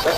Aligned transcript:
Está 0.00 0.12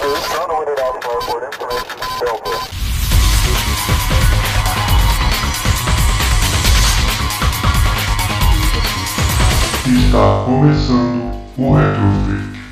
começando 10.45 11.35
o 11.59 11.75
Retrofake. 11.75 12.63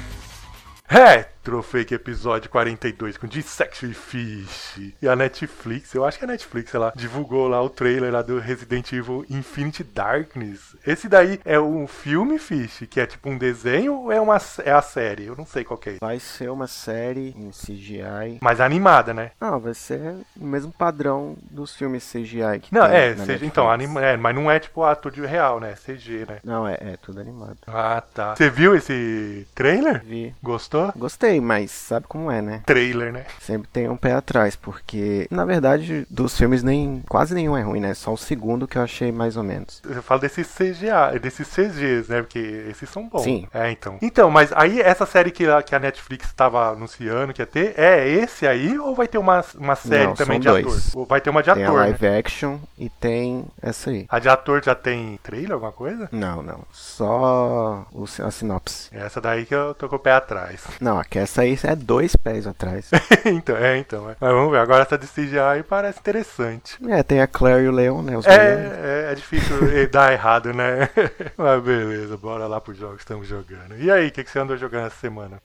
Retrofake 1.43 1.95
episódio 1.95 2.51
42 2.51 3.17
com 3.17 3.27
Sexy 3.31 3.95
Fish. 3.95 4.93
E 5.01 5.09
a 5.09 5.17
Netflix, 5.17 5.95
eu 5.95 6.05
acho 6.05 6.19
que 6.19 6.25
a 6.25 6.29
Netflix, 6.29 6.75
ela 6.75 6.93
divulgou 6.95 7.49
lá 7.49 7.63
o 7.63 7.71
trailer 7.71 8.13
lá 8.13 8.21
do 8.21 8.39
Resident 8.39 8.93
Evil 8.93 9.25
Infinity 9.31 9.83
Darkness. 9.83 10.77
Esse 10.87 11.09
daí 11.09 11.41
é 11.47 11.59
um 11.59 11.87
filme, 11.87 12.39
Fish, 12.39 12.85
que 12.91 13.01
é 13.01 13.07
tipo 13.07 13.31
um 13.31 13.39
desenho 13.39 13.95
ou 13.95 14.13
é, 14.13 14.21
uma, 14.21 14.37
é 14.65 14.71
a 14.71 14.83
série? 14.83 15.25
Eu 15.25 15.35
não 15.35 15.47
sei 15.47 15.65
qual 15.65 15.81
é. 15.87 15.97
Vai 15.99 16.21
ser 16.21 16.51
uma 16.51 16.67
série 16.67 17.35
em 17.35 17.51
CGI. 17.51 18.39
Mas 18.43 18.61
animada, 18.61 19.15
né? 19.15 19.31
Não, 19.41 19.59
vai 19.59 19.73
ser 19.73 20.17
o 20.39 20.45
mesmo 20.45 20.71
padrão 20.71 21.37
dos 21.51 21.75
filmes 21.75 22.05
CGI 22.13 22.61
que 22.61 22.75
Não, 22.75 22.87
tem 22.87 22.97
é, 22.97 23.09
na 23.09 23.15
CG, 23.15 23.19
Netflix. 23.21 23.43
então, 23.43 23.71
anima, 23.71 24.05
é, 24.05 24.17
mas 24.17 24.35
não 24.35 24.51
é 24.51 24.61
tipo 24.61 24.85
ator 24.85 25.11
de 25.11 25.25
real, 25.25 25.59
né? 25.59 25.75
CG, 25.75 26.27
né? 26.29 26.39
Não, 26.45 26.69
é, 26.69 26.75
é 26.75 26.99
tudo 27.01 27.19
animado. 27.19 27.57
Ah, 27.67 28.03
tá. 28.15 28.37
Você 28.37 28.51
viu 28.51 28.77
esse 28.77 29.47
trailer? 29.55 30.05
Vi. 30.05 30.35
Gostou? 30.43 30.93
Gostei, 30.97 31.30
mas 31.39 31.71
sabe 31.71 32.07
como 32.09 32.31
é, 32.31 32.41
né? 32.41 32.63
Trailer, 32.65 33.13
né? 33.13 33.27
Sempre 33.41 33.69
tem 33.69 33.89
um 33.91 33.97
pé 33.97 34.13
atrás, 34.15 34.57
porque 34.57 35.29
na 35.31 35.45
verdade 35.45 36.07
dos 36.09 36.37
filmes 36.37 36.63
nem 36.63 37.03
quase 37.09 37.35
nenhum 37.35 37.57
é 37.57 37.63
ruim, 37.63 37.81
né? 37.81 37.93
Só 37.93 38.13
o 38.15 38.17
segundo 38.17 38.67
que 38.67 38.79
eu 38.79 38.83
achei 38.83 39.13
mais 39.13 39.37
ou 39.37 39.43
menos. 39.45 39.83
Eu 39.87 40.03
falo 40.03 40.21
desses 40.23 40.49
CGA, 40.49 41.19
desses 41.21 41.47
CGs, 41.49 42.11
né? 42.11 42.23
Porque 42.23 42.39
esses 42.71 42.89
são 42.89 43.07
bons. 43.07 43.23
Sim. 43.23 43.47
É, 43.53 43.71
então. 43.71 43.99
Então, 44.01 44.31
mas 44.31 44.51
aí 44.55 44.81
essa 44.81 45.05
série 45.05 45.31
que, 45.31 45.47
a- 45.47 45.63
que 45.63 45.75
a 45.75 45.79
Netflix 45.79 46.27
estava 46.27 46.71
anunciando 46.71 47.35
que 47.35 47.43
ia 47.43 47.47
ter, 47.47 47.79
é 47.79 48.09
esse 48.09 48.47
aí 48.47 48.79
ou 48.79 48.95
vai 48.95 49.07
ter 49.07 49.19
uma, 49.19 49.45
uma 49.57 49.77
série 49.77 50.07
Não, 50.07 50.15
também 50.15 50.41
de 50.41 50.49
dois. 50.49 50.65
ator? 50.89 51.01
Ou 51.01 51.05
vai 51.07 51.21
ter 51.21 51.29
uma 51.29 51.43
de 51.43 51.53
Tem 51.53 51.63
a 51.65 51.67
ator, 51.69 51.81
né? 51.81 51.87
live 51.91 52.07
action 52.09 52.59
e 52.79 52.89
tem 52.89 53.45
essa 53.61 53.91
aí. 53.91 54.07
A 54.09 54.19
de 54.19 54.29
ator 54.31 54.65
já 54.65 54.75
tem 54.75 55.19
trailer, 55.23 55.53
alguma 55.53 55.73
coisa? 55.73 56.09
Não, 56.11 56.43
não. 56.43 56.65
Só 56.73 57.87
o, 57.93 58.05
a 58.25 58.31
sinopse. 58.31 58.89
Essa 58.93 59.21
daí 59.21 59.45
que 59.45 59.55
eu 59.55 59.75
tô 59.75 59.89
com 59.89 59.97
o 59.97 59.99
pé 59.99 60.13
atrás. 60.13 60.63
Não, 60.81 60.99
aqui 60.99 61.19
essa 61.21 61.43
aí 61.43 61.59
é 61.65 61.77
dois 61.77 62.17
pés 62.17 62.47
atrás. 62.47 62.91
então, 63.27 63.57
é, 63.57 63.79
então. 63.79 64.11
é. 64.11 64.17
Mas 64.21 64.33
vamos 64.33 64.51
ver, 64.51 64.59
agora 64.59 64.83
essa 64.83 64.99
de 64.99 65.07
CGI 65.07 65.63
parece 65.69 65.99
interessante. 66.01 66.77
é, 66.89 67.03
tem 67.03 67.21
a 67.21 67.27
Claire 67.27 67.65
e 67.65 67.69
o 67.69 67.73
Leon, 67.73 68.03
né? 68.03 68.17
Os 68.17 68.25
dois. 68.25 68.39
É, 68.39 69.07
é, 69.09 69.13
é 69.13 69.15
difícil 69.15 69.57
dar 69.91 70.13
errado, 70.13 70.53
né? 70.53 70.89
Mas 71.37 71.63
beleza, 71.63 72.17
bora 72.17 72.47
lá 72.47 72.61
pros 72.61 72.79
jogos 72.79 72.97
que 72.97 73.03
estamos 73.03 73.27
jogando. 73.27 73.77
E 73.79 73.91
aí, 73.91 74.09
o 74.09 74.11
que, 74.11 74.25
que 74.25 74.31
você 74.31 74.39
andou 74.39 74.57
jogando 74.57 74.87
essa 74.87 74.97
semana? 74.97 75.41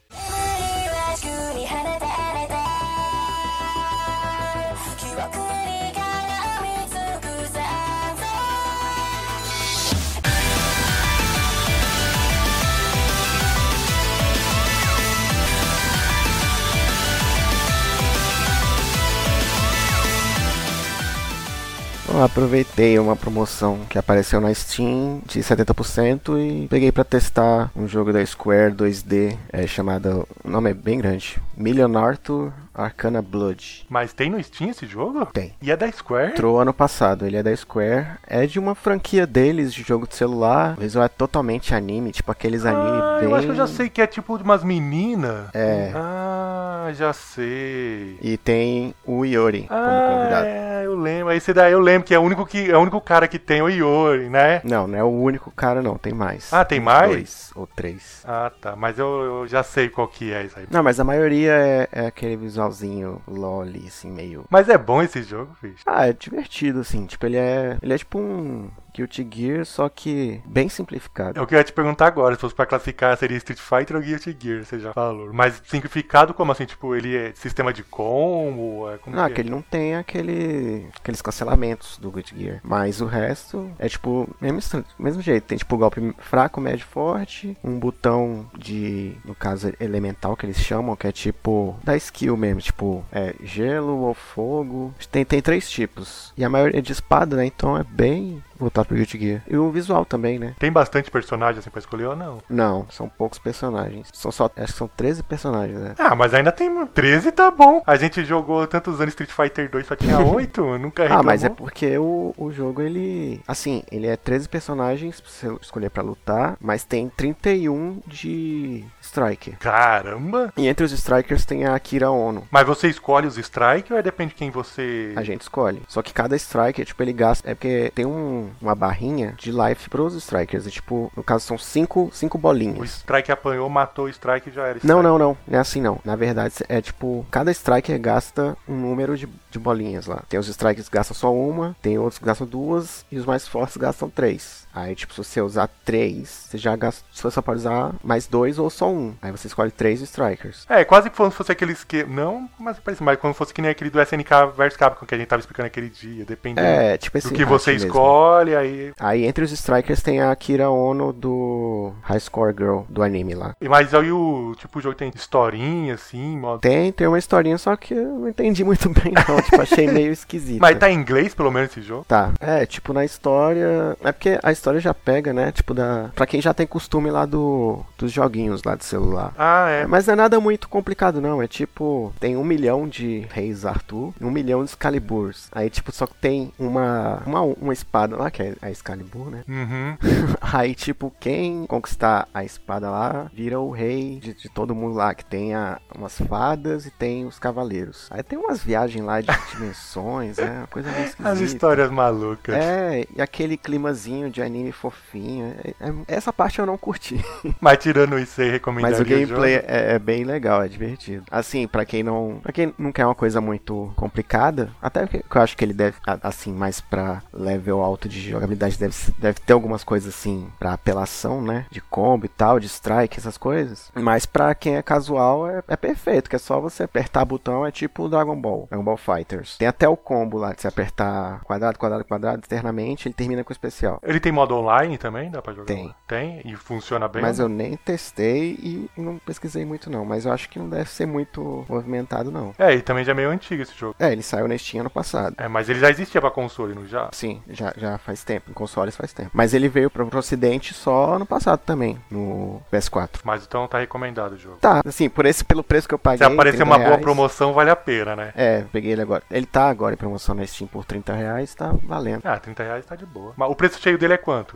Eu 22.15 22.23
aproveitei 22.23 22.97
uma 22.97 23.13
promoção 23.13 23.81
que 23.89 23.97
apareceu 23.97 24.39
na 24.39 24.53
Steam 24.53 25.21
de 25.25 25.41
70% 25.41 26.39
e 26.39 26.65
peguei 26.69 26.89
pra 26.89 27.03
testar 27.03 27.69
um 27.75 27.85
jogo 27.89 28.13
da 28.13 28.25
Square 28.25 28.73
2D 28.73 29.35
é, 29.51 29.67
chamado, 29.67 30.25
o 30.41 30.49
nome 30.49 30.69
é 30.71 30.73
bem 30.73 30.97
grande, 30.97 31.37
Million 31.57 31.93
Arthur 31.97 32.53
Arcana 32.75 33.21
Blood. 33.21 33.85
Mas 33.89 34.13
tem 34.13 34.29
no 34.29 34.41
Steam 34.43 34.69
esse 34.69 34.85
jogo? 34.85 35.25
Tem. 35.27 35.53
E 35.61 35.71
é 35.71 35.77
da 35.77 35.91
Square? 35.91 36.31
Entrou 36.31 36.59
ano 36.59 36.73
passado, 36.73 37.25
ele 37.25 37.37
é 37.37 37.43
da 37.43 37.55
Square, 37.55 38.07
é 38.27 38.45
de 38.45 38.59
uma 38.59 38.75
franquia 38.75 39.25
deles 39.25 39.73
de 39.73 39.83
jogo 39.83 40.07
de 40.07 40.15
celular, 40.15 40.75
o 40.77 40.81
visual 40.81 41.05
é 41.05 41.09
totalmente 41.09 41.73
anime, 41.73 42.11
tipo 42.11 42.31
aqueles 42.31 42.65
anime 42.65 42.99
Ah, 43.01 43.17
bem... 43.19 43.29
eu 43.29 43.35
acho 43.35 43.45
que 43.45 43.51
eu 43.51 43.55
já 43.55 43.67
sei 43.67 43.89
que 43.89 44.01
é 44.01 44.07
tipo 44.07 44.37
de 44.37 44.43
umas 44.43 44.63
meninas. 44.63 45.49
É. 45.53 45.91
Ah, 45.95 46.89
já 46.93 47.13
sei. 47.13 48.17
E 48.21 48.37
tem 48.37 48.93
o 49.05 49.25
Iori 49.25 49.63
como 49.67 49.79
convidado. 49.79 50.45
Ah, 50.45 50.47
é, 50.47 50.85
eu 50.85 50.95
lembro. 50.95 51.31
Esse 51.33 51.53
daí 51.53 51.71
eu 51.71 51.79
lembro 51.79 52.07
que 52.07 52.13
é 52.13 52.19
o 52.19 52.21
único 52.21 52.45
que 52.45 52.69
é 52.71 52.77
o 52.77 52.81
único 52.81 52.99
cara 53.01 53.27
que 53.27 53.39
tem 53.39 53.61
o 53.61 53.69
Iori, 53.69 54.29
né? 54.29 54.61
Não, 54.63 54.87
não 54.87 54.97
é 54.97 55.03
o 55.03 55.09
único 55.09 55.51
cara 55.51 55.81
não, 55.81 55.97
tem 55.97 56.13
mais. 56.13 56.51
Ah, 56.53 56.63
tem 56.65 56.79
Uns 56.79 56.83
mais? 56.85 57.09
Dois 57.11 57.51
ou 57.55 57.67
três. 57.67 58.23
Ah, 58.27 58.51
tá. 58.61 58.75
Mas 58.75 58.99
eu, 58.99 59.07
eu 59.21 59.47
já 59.47 59.63
sei 59.63 59.89
qual 59.89 60.07
que 60.07 60.31
é 60.31 60.43
isso 60.43 60.57
aí. 60.59 60.65
Não, 60.69 60.83
mas 60.83 60.99
a 60.99 61.03
maioria 61.03 61.51
é, 61.51 61.87
é 61.91 62.05
aquele 62.07 62.35
visualzinho 62.65 63.21
loli, 63.27 63.87
assim, 63.87 64.11
meio. 64.11 64.45
Mas 64.49 64.69
é 64.69 64.77
bom 64.77 65.01
esse 65.01 65.23
jogo, 65.23 65.55
bicho. 65.61 65.83
Ah, 65.85 66.07
é 66.07 66.13
divertido, 66.13 66.79
assim. 66.79 67.05
Tipo, 67.05 67.25
ele 67.25 67.37
é. 67.37 67.77
Ele 67.81 67.93
é 67.93 67.97
tipo 67.97 68.19
um 68.19 68.69
Guilty 68.95 69.27
Gear, 69.31 69.65
só 69.65 69.89
que 69.89 70.41
bem 70.45 70.69
simplificado. 70.69 71.39
É 71.39 71.41
o 71.41 71.47
que 71.47 71.53
eu 71.53 71.57
ia 71.59 71.63
te 71.63 71.73
perguntar 71.73 72.07
agora, 72.07 72.35
se 72.35 72.41
fosse 72.41 72.55
pra 72.55 72.65
classificar, 72.65 73.17
seria 73.17 73.37
Street 73.37 73.59
Fighter 73.59 73.95
ou 73.97 74.01
Guilty 74.01 74.35
Gear, 74.39 74.63
você 74.63 74.79
já 74.79 74.93
falou. 74.93 75.33
Mas 75.33 75.61
simplificado 75.65 76.33
como 76.33 76.51
assim? 76.51 76.65
Tipo, 76.65 76.95
ele 76.95 77.15
é 77.15 77.33
sistema 77.35 77.73
de 77.73 77.83
combo? 77.83 78.89
É 78.89 78.97
como 78.97 79.19
Ah, 79.19 79.27
que 79.27 79.35
que 79.35 79.41
ele 79.41 79.49
não 79.49 79.61
tem 79.61 79.95
aquele, 79.95 80.87
aqueles 80.99 81.21
cancelamentos 81.21 81.97
do 81.97 82.09
Guilty 82.11 82.35
Gear. 82.37 82.59
Mas 82.63 83.01
o 83.01 83.05
resto 83.05 83.69
é 83.77 83.87
tipo, 83.89 84.29
mesmo, 84.39 84.83
mesmo 84.97 85.21
jeito. 85.21 85.43
Tem 85.45 85.57
tipo 85.57 85.77
golpe 85.77 86.13
fraco, 86.19 86.61
médio, 86.61 86.85
forte. 86.85 87.57
Um 87.63 87.77
botão 87.79 88.49
de, 88.57 89.13
no 89.25 89.35
caso, 89.35 89.73
elemental 89.79 90.35
que 90.37 90.45
eles 90.45 90.57
chamam, 90.59 90.95
que 90.95 91.07
é 91.07 91.11
tipo 91.11 91.77
da 91.83 91.95
skill 91.97 92.37
mesmo. 92.37 92.61
Tipo, 92.61 93.03
é 93.11 93.35
gelo 93.43 93.97
ou 93.97 94.13
fogo. 94.13 94.93
Tem, 95.11 95.25
tem 95.25 95.41
três 95.41 95.69
tipos. 95.69 96.33
E 96.37 96.43
a 96.43 96.49
maioria 96.49 96.79
é 96.79 96.81
de 96.81 96.91
espada, 96.91 97.35
né? 97.35 97.45
Então 97.45 97.77
é 97.77 97.83
bem 97.83 98.41
voltado 98.57 98.87
pro 98.87 98.95
Guilty 98.97 99.19
Gear. 99.19 99.41
E 99.47 99.57
o 99.57 99.71
visual 99.71 100.05
também, 100.05 100.39
né? 100.39 100.53
Tem 100.59 100.71
bastante 100.71 101.09
personagem 101.11 101.59
assim 101.59 101.69
pra 101.69 101.79
escolher 101.79 102.05
ou 102.07 102.15
não? 102.15 102.39
Não, 102.49 102.85
são 102.89 103.07
poucos 103.09 103.39
personagens. 103.39 104.09
São 104.13 104.31
só, 104.31 104.49
acho 104.55 104.73
que 104.73 104.77
são 104.79 104.87
13 104.87 105.23
personagens, 105.23 105.77
né? 105.79 105.95
Ah, 105.97 106.15
mas 106.15 106.33
ainda 106.33 106.51
tem 106.51 106.85
13, 106.87 107.31
tá 107.31 107.49
bom. 107.51 107.81
A 107.85 107.95
gente 107.95 108.23
jogou 108.25 108.65
tantos 108.67 108.99
anos 109.01 109.13
Street 109.13 109.31
Fighter 109.31 109.69
2, 109.69 109.85
só 109.87 109.95
tinha 109.95 110.19
8, 110.19 110.77
nunca 110.77 111.03
Ah, 111.03 111.05
reclamou. 111.05 111.25
mas 111.25 111.43
é 111.43 111.49
porque 111.49 111.97
o, 111.97 112.33
o 112.37 112.51
jogo, 112.51 112.81
ele. 112.81 113.41
Assim, 113.47 113.83
ele 113.91 114.07
é 114.07 114.15
13 114.17 114.47
personagens 114.49 115.19
pra 115.21 115.29
você 115.31 115.47
escolher 115.61 115.89
pra 115.89 116.03
lutar, 116.03 116.57
mas 116.59 116.83
tem 116.83 117.09
31 117.09 118.01
de 118.07 118.83
Striker. 119.01 119.57
Caramba! 119.59 120.51
E 120.57 120.67
entre 120.67 120.85
os 120.85 120.91
Strikers 120.91 121.45
tem 121.45 121.65
a 121.65 121.75
Akira 121.75 122.09
Ono. 122.11 122.47
Mas 122.51 122.65
você 122.65 122.87
escolhe 122.87 123.27
os 123.27 123.37
strike 123.37 123.91
ou 123.93 123.99
é 123.99 124.01
depende 124.01 124.29
de 124.29 124.35
quem 124.35 124.49
você. 124.49 125.13
A 125.15 125.23
gente 125.23 125.41
escolhe. 125.41 125.81
Só 125.87 126.01
que 126.01 126.13
cada 126.13 126.35
Striker, 126.35 126.85
tipo, 126.85 127.01
ele 127.03 127.13
gasta. 127.13 127.49
É 127.49 127.53
porque 127.53 127.91
tem 127.93 128.05
um, 128.05 128.44
uma 128.61 128.75
barrinha 128.75 129.33
de 129.37 129.51
life 129.51 129.89
pros 129.89 130.13
Strikers. 130.15 130.67
E, 130.67 130.71
tipo, 130.71 131.11
no 131.15 131.23
caso 131.23 131.45
são 131.45 131.57
5 131.57 132.09
cinco 132.13 132.37
O 132.37 132.41
bolinhas. 132.41 132.89
strike 132.97 133.31
apanhou, 133.31 133.69
matou 133.69 134.05
o 134.05 134.09
strike 134.09 134.49
e 134.49 134.51
já 134.53 134.63
era 134.63 134.77
strike. 134.77 134.87
Não, 134.87 135.01
não, 135.01 135.17
não. 135.17 135.37
Não 135.47 135.57
é 135.57 135.61
assim 135.61 135.81
não. 135.81 135.99
Na 136.03 136.15
verdade, 136.15 136.55
é 136.69 136.81
tipo, 136.81 137.25
cada 137.31 137.51
striker 137.51 137.99
gasta 137.99 138.57
um 138.67 138.75
número 138.75 139.17
de, 139.17 139.27
de 139.49 139.59
bolinhas 139.59 140.05
lá. 140.05 140.23
Tem 140.29 140.39
os 140.39 140.47
strikers 140.47 140.89
que 140.89 140.95
gastam 140.95 141.15
só 141.15 141.33
uma, 141.33 141.75
tem 141.81 141.97
outros 141.97 142.19
que 142.19 142.25
gastam 142.25 142.47
duas, 142.47 143.05
e 143.11 143.17
os 143.17 143.25
mais 143.25 143.47
fortes 143.47 143.77
gastam 143.77 144.09
três. 144.09 144.65
Aí, 144.73 144.93
tipo, 144.93 145.13
se 145.13 145.23
você 145.23 145.41
usar 145.41 145.69
três, 145.85 146.47
você 146.49 146.57
já 146.57 146.75
gasta. 146.75 147.03
Você 147.11 147.31
só 147.31 147.41
pode 147.41 147.59
usar 147.59 147.93
mais 148.03 148.27
dois 148.27 148.59
ou 148.59 148.69
só 148.69 148.89
um. 148.91 149.15
Aí 149.21 149.31
você 149.31 149.47
escolhe 149.47 149.71
três 149.71 150.01
strikers. 150.01 150.65
É, 150.67 150.83
quase 150.83 151.09
se 151.09 151.31
fosse 151.31 151.51
aqueles 151.51 151.83
que. 151.85 152.03
Não, 152.03 152.49
mas 152.59 152.77
parece 152.79 153.01
mais 153.01 153.17
se 153.17 153.33
fosse 153.33 153.53
que 153.53 153.61
nem 153.61 153.71
aquele 153.71 153.89
do 153.89 154.01
SNK 154.01 154.29
vs 154.55 154.75
Capcom 154.75 155.05
que 155.05 155.15
a 155.15 155.17
gente 155.17 155.27
tava 155.27 155.39
explicando 155.39 155.67
aquele 155.67 155.89
dia. 155.89 156.25
Dependendo 156.25 156.67
É, 156.67 156.97
tipo 156.97 157.17
esse 157.17 157.29
do 157.29 157.33
que 157.33 157.45
você 157.45 157.71
mesmo. 157.71 157.89
Escolhe, 158.35 158.55
aí. 158.55 158.93
Aí 158.99 159.25
entre 159.25 159.43
os 159.43 159.51
strikers 159.51 160.01
tem 160.01 160.19
a 160.19 160.31
Akira 160.31 160.69
Ono 160.69 161.13
do 161.13 161.93
High 162.01 162.19
Score 162.19 162.53
Girl, 162.57 162.81
do 162.89 163.01
anime 163.01 163.33
lá. 163.33 163.55
E 163.61 163.69
Mas 163.69 163.93
aí 163.93 164.11
o. 164.11 164.53
Tipo, 164.57 164.79
o 164.79 164.81
jogo 164.81 164.95
tem 164.95 165.11
historinha, 165.15 165.93
assim, 165.93 166.37
modo. 166.37 166.59
Tem, 166.59 166.91
tem 166.91 167.07
uma 167.07 167.19
historinha, 167.19 167.57
só 167.57 167.75
que 167.75 167.93
eu 167.93 168.19
não 168.19 168.29
entendi 168.29 168.63
muito 168.63 168.89
bem 168.89 169.13
não. 169.13 169.41
tipo, 169.41 169.61
achei 169.61 169.87
meio 169.87 170.11
esquisito. 170.11 170.61
Mas 170.61 170.77
tá 170.77 170.89
em 170.89 170.95
inglês, 170.95 171.33
pelo 171.33 171.51
menos, 171.51 171.71
esse 171.71 171.81
jogo. 171.81 172.05
Tá, 172.07 172.31
é, 172.39 172.65
tipo, 172.65 172.93
na 172.93 173.05
história. 173.05 173.97
É 174.03 174.11
porque 174.11 174.39
a 174.41 174.51
história 174.51 174.79
já 174.79 174.93
pega, 174.93 175.33
né? 175.33 175.51
Tipo, 175.51 175.73
da. 175.73 176.09
Pra 176.15 176.25
quem 176.25 176.41
já 176.41 176.53
tem 176.53 176.67
costume 176.67 177.09
lá 177.09 177.25
do. 177.25 177.79
dos 177.97 178.11
joguinhos 178.11 178.63
lá 178.63 178.75
de 178.75 178.85
celular. 178.85 179.33
Ah, 179.37 179.69
é. 179.69 179.85
Mas 179.85 180.07
não 180.07 180.13
é 180.13 180.17
nada 180.17 180.39
muito 180.39 180.67
complicado, 180.67 181.21
não. 181.21 181.41
É 181.41 181.47
tipo, 181.47 182.13
tem 182.19 182.35
um 182.35 182.43
milhão 182.43 182.87
de 182.87 183.25
reis 183.31 183.65
Arthur 183.65 184.13
um 184.21 184.31
milhão 184.31 184.63
de 184.63 184.71
Excaliburs. 184.71 185.49
Aí, 185.51 185.69
tipo, 185.69 185.91
só 185.91 186.07
que 186.07 186.15
tem 186.15 186.51
uma, 186.57 187.21
uma, 187.25 187.41
uma 187.41 187.73
espada 187.73 188.15
lá, 188.25 188.31
que 188.31 188.41
é 188.43 188.55
a 188.61 188.69
Excalibur, 188.69 189.29
né? 189.29 189.43
Uhum. 189.47 189.97
Aí, 190.41 190.75
tipo, 190.75 191.13
quem 191.19 191.65
conquistar 191.65 192.27
a 192.33 192.43
espada 192.43 192.89
lá 192.89 193.29
vira 193.33 193.59
o 193.59 193.71
rei 193.71 194.19
de, 194.19 194.33
de 194.33 194.49
todo 194.49 194.75
mundo 194.75 194.95
lá, 194.95 195.13
que 195.13 195.23
tem 195.25 195.53
a, 195.53 195.79
umas 195.95 196.17
fadas 196.19 196.85
e 196.85 196.91
tem 196.91 197.25
os 197.25 197.39
cavaleiros. 197.39 198.07
Aí 198.11 198.23
tem 198.23 198.37
umas 198.37 198.63
viagens 198.63 199.03
lá 199.03 199.21
de 199.21 199.27
dimensões, 199.51 200.37
é 200.37 200.49
uma 200.49 200.67
coisa 200.67 200.91
meio 200.91 201.05
esquisita. 201.05 201.29
As 201.29 201.39
histórias 201.39 201.89
malucas. 201.89 202.55
É, 202.55 203.05
e 203.15 203.21
aquele 203.21 203.57
climazinho 203.57 204.29
de 204.29 204.41
anime 204.41 204.71
fofinho. 204.71 205.55
É- 205.63 205.69
é- 205.79 206.15
essa 206.15 206.33
parte 206.33 206.59
eu 206.59 206.65
não 206.65 206.77
curti. 206.77 207.19
Mas 207.61 207.77
tirando 207.77 208.17
isso, 208.19 208.33
você 208.33 208.49
recomendaria 208.51 208.97
Mas 208.97 209.05
o 209.05 209.09
gameplay 209.09 209.55
jogo? 209.55 209.65
é, 209.67 209.95
é 209.95 209.99
bem 209.99 210.23
legal, 210.23 210.63
é 210.63 210.67
divertido. 210.67 211.25
Assim, 211.29 211.67
pra 211.67 211.85
quem 211.85 212.03
não. 212.03 212.39
para 212.41 212.51
quem 212.51 212.73
não 212.77 212.91
quer 212.91 213.05
uma 213.05 213.15
coisa 213.15 213.39
muito 213.39 213.91
complicada, 213.95 214.71
até 214.81 215.05
que 215.07 215.17
eu 215.17 215.41
acho 215.41 215.55
que 215.55 215.63
ele 215.63 215.73
deve, 215.73 215.97
assim, 216.23 216.51
mais 216.53 216.81
pra 216.81 217.21
level 217.33 217.81
alto 217.81 218.07
de 218.09 218.14
jogabilidade, 218.19 218.77
deve, 218.77 218.95
deve 219.17 219.39
ter 219.39 219.53
algumas 219.53 219.83
coisas 219.83 220.13
assim 220.13 220.49
pra 220.59 220.73
apelação, 220.73 221.41
né? 221.41 221.65
De 221.69 221.81
combo 221.81 222.25
e 222.25 222.29
tal, 222.29 222.59
de 222.59 222.67
strike, 222.67 223.17
essas 223.17 223.37
coisas. 223.37 223.91
Mas 223.93 224.25
pra 224.25 224.53
quem 224.55 224.75
é 224.75 224.81
casual, 224.81 225.47
é, 225.47 225.63
é 225.67 225.75
perfeito, 225.75 226.29
que 226.29 226.35
é 226.35 226.39
só 226.39 226.59
você 226.59 226.83
apertar 226.83 227.25
botão, 227.25 227.65
é 227.65 227.71
tipo 227.71 228.09
Dragon 228.09 228.35
Ball, 228.35 228.67
Dragon 228.69 228.83
Ball 228.83 228.97
Fighters. 228.97 229.57
Tem 229.57 229.67
até 229.67 229.87
o 229.87 229.97
combo 229.97 230.37
lá, 230.37 230.53
de 230.53 230.61
você 230.61 230.67
apertar 230.67 231.41
quadrado, 231.43 231.77
quadrado, 231.77 232.05
quadrado, 232.05 232.41
eternamente, 232.45 233.07
ele 233.07 233.15
termina 233.15 233.43
com 233.43 233.51
especial. 233.51 233.99
Ele 234.03 234.19
tem 234.19 234.31
modo 234.31 234.55
online 234.55 234.97
também? 234.97 235.29
Dá 235.29 235.41
pra 235.41 235.53
jogar? 235.53 235.65
Tem. 235.65 235.93
Tem? 236.07 236.41
E 236.45 236.55
funciona 236.55 237.07
bem? 237.07 237.21
Mas 237.21 237.39
eu 237.39 237.49
nem 237.49 237.75
testei 237.77 238.57
e 238.61 238.89
não 238.97 239.17
pesquisei 239.17 239.65
muito 239.65 239.89
não, 239.89 240.05
mas 240.05 240.25
eu 240.25 240.31
acho 240.31 240.49
que 240.49 240.59
não 240.59 240.69
deve 240.69 240.89
ser 240.89 241.05
muito 241.05 241.65
movimentado 241.67 242.31
não. 242.31 242.53
É, 242.57 242.73
e 242.73 242.81
também 242.81 243.03
já 243.03 243.11
é 243.11 243.15
meio 243.15 243.29
antigo 243.29 243.61
esse 243.61 243.75
jogo. 243.75 243.95
É, 243.99 244.11
ele 244.11 244.21
saiu 244.21 244.47
na 244.47 244.57
Steam 244.57 244.81
ano 244.81 244.89
passado. 244.89 245.35
É, 245.37 245.47
mas 245.47 245.69
ele 245.69 245.79
já 245.79 245.89
existia 245.89 246.21
pra 246.21 246.31
console, 246.31 246.75
não 246.75 246.85
já? 246.85 247.09
Sim, 247.11 247.41
já, 247.49 247.73
já 247.77 247.97
faz 248.05 248.23
tempo, 248.23 248.51
em 248.51 248.53
consoles 248.53 248.95
faz 248.95 249.11
tempo. 249.11 249.31
Mas 249.33 249.53
ele 249.53 249.67
veio 249.67 249.89
pro, 249.89 250.05
pro 250.05 250.19
ocidente 250.19 250.73
só 250.73 251.15
ano 251.15 251.25
passado 251.25 251.59
também, 251.65 251.99
no 252.09 252.61
PS4. 252.71 253.21
Mas 253.23 253.43
então 253.43 253.67
tá 253.67 253.79
recomendado 253.79 254.33
o 254.33 254.37
jogo. 254.37 254.57
Tá, 254.57 254.81
assim, 254.85 255.09
por 255.09 255.25
esse, 255.25 255.43
pelo 255.43 255.63
preço 255.63 255.87
que 255.87 255.93
eu 255.93 255.99
paguei. 255.99 256.19
Se 256.19 256.23
aparecer 256.23 256.57
30 256.57 256.69
uma 256.69 256.77
boa 256.77 256.89
reais, 256.89 257.01
promoção, 257.01 257.53
vale 257.53 257.71
a 257.71 257.75
pena, 257.75 258.15
né? 258.15 258.31
É, 258.35 258.63
peguei 258.71 258.91
ele 258.91 259.01
agora. 259.01 259.23
Ele 259.31 259.45
tá 259.45 259.67
agora 259.67 259.95
em 259.95 259.97
promoção 259.97 260.35
na 260.35 260.45
Steam 260.45 260.67
por 260.67 260.85
30 260.85 261.13
reais, 261.13 261.55
tá 261.55 261.73
valendo. 261.83 262.21
Ah, 262.23 262.37
30 262.39 262.63
reais 262.63 262.85
tá 262.85 262.95
de 262.95 263.05
boa. 263.05 263.33
Mas 263.35 263.49
o 263.49 263.55
preço 263.55 263.81
cheio 263.81 263.97
dele 263.97 264.13
é 264.13 264.17
quanto? 264.17 264.53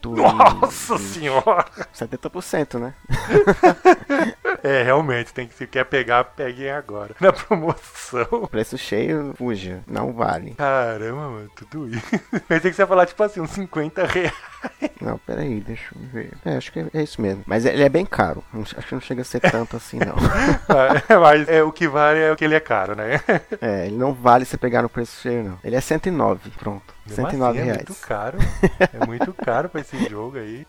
Cento 0.00 0.14
Nossa 0.14 0.94
e- 0.94 0.98
senhora! 0.98 1.64
70%, 1.94 2.78
né? 2.78 2.94
É, 4.60 4.82
realmente, 4.82 5.32
tem 5.32 5.46
que 5.46 5.54
se 5.54 5.68
quer 5.68 5.84
pegar, 5.84 6.24
peguem 6.24 6.68
agora. 6.70 7.14
Na 7.20 7.32
promoção. 7.32 8.48
Preço 8.50 8.76
cheio, 8.76 9.32
fuja, 9.36 9.84
não 9.86 10.12
vale. 10.12 10.54
Caramba, 10.54 11.28
mano, 11.28 11.50
tudo 11.54 11.88
isso. 11.88 12.04
Pensei 12.48 12.70
que 12.70 12.76
você 12.76 12.82
ia 12.82 12.86
falar, 12.86 13.06
tipo 13.06 13.22
assim, 13.22 13.40
uns 13.40 13.50
50 13.50 14.04
reais. 14.04 14.32
Não, 15.00 15.18
peraí, 15.18 15.60
deixa 15.60 15.94
eu 15.94 16.08
ver. 16.08 16.32
É, 16.44 16.56
acho 16.56 16.72
que 16.72 16.84
é 16.92 17.02
isso 17.02 17.20
mesmo. 17.20 17.42
Mas 17.46 17.64
ele 17.64 17.82
é 17.82 17.88
bem 17.88 18.04
caro. 18.04 18.42
Acho 18.52 18.86
que 18.86 18.94
não 18.94 19.00
chega 19.00 19.22
a 19.22 19.24
ser 19.24 19.40
tanto 19.40 19.76
assim, 19.76 19.98
não. 19.98 20.16
Mas 21.20 21.48
é, 21.48 21.62
o 21.62 21.72
que 21.72 21.86
vale 21.86 22.20
é 22.20 22.32
o 22.32 22.36
que 22.36 22.44
ele 22.44 22.54
é 22.54 22.60
caro, 22.60 22.94
né? 22.94 23.20
É, 23.60 23.86
ele 23.86 23.96
não 23.96 24.12
vale 24.12 24.44
você 24.44 24.56
pegar 24.56 24.82
no 24.82 24.88
preço 24.88 25.20
cheio, 25.20 25.42
não. 25.42 25.58
Ele 25.64 25.74
é 25.74 25.80
109, 25.80 26.50
pronto. 26.50 26.94
Mesmo 27.06 27.24
109 27.24 27.58
assim, 27.58 27.66
reais. 27.66 27.82
É 27.82 27.84
muito 27.86 28.00
caro. 28.06 28.38
É 29.00 29.06
muito 29.06 29.32
caro 29.32 29.68
pra 29.68 29.80
esse 29.80 30.08
jogo 30.08 30.38
aí. 30.38 30.66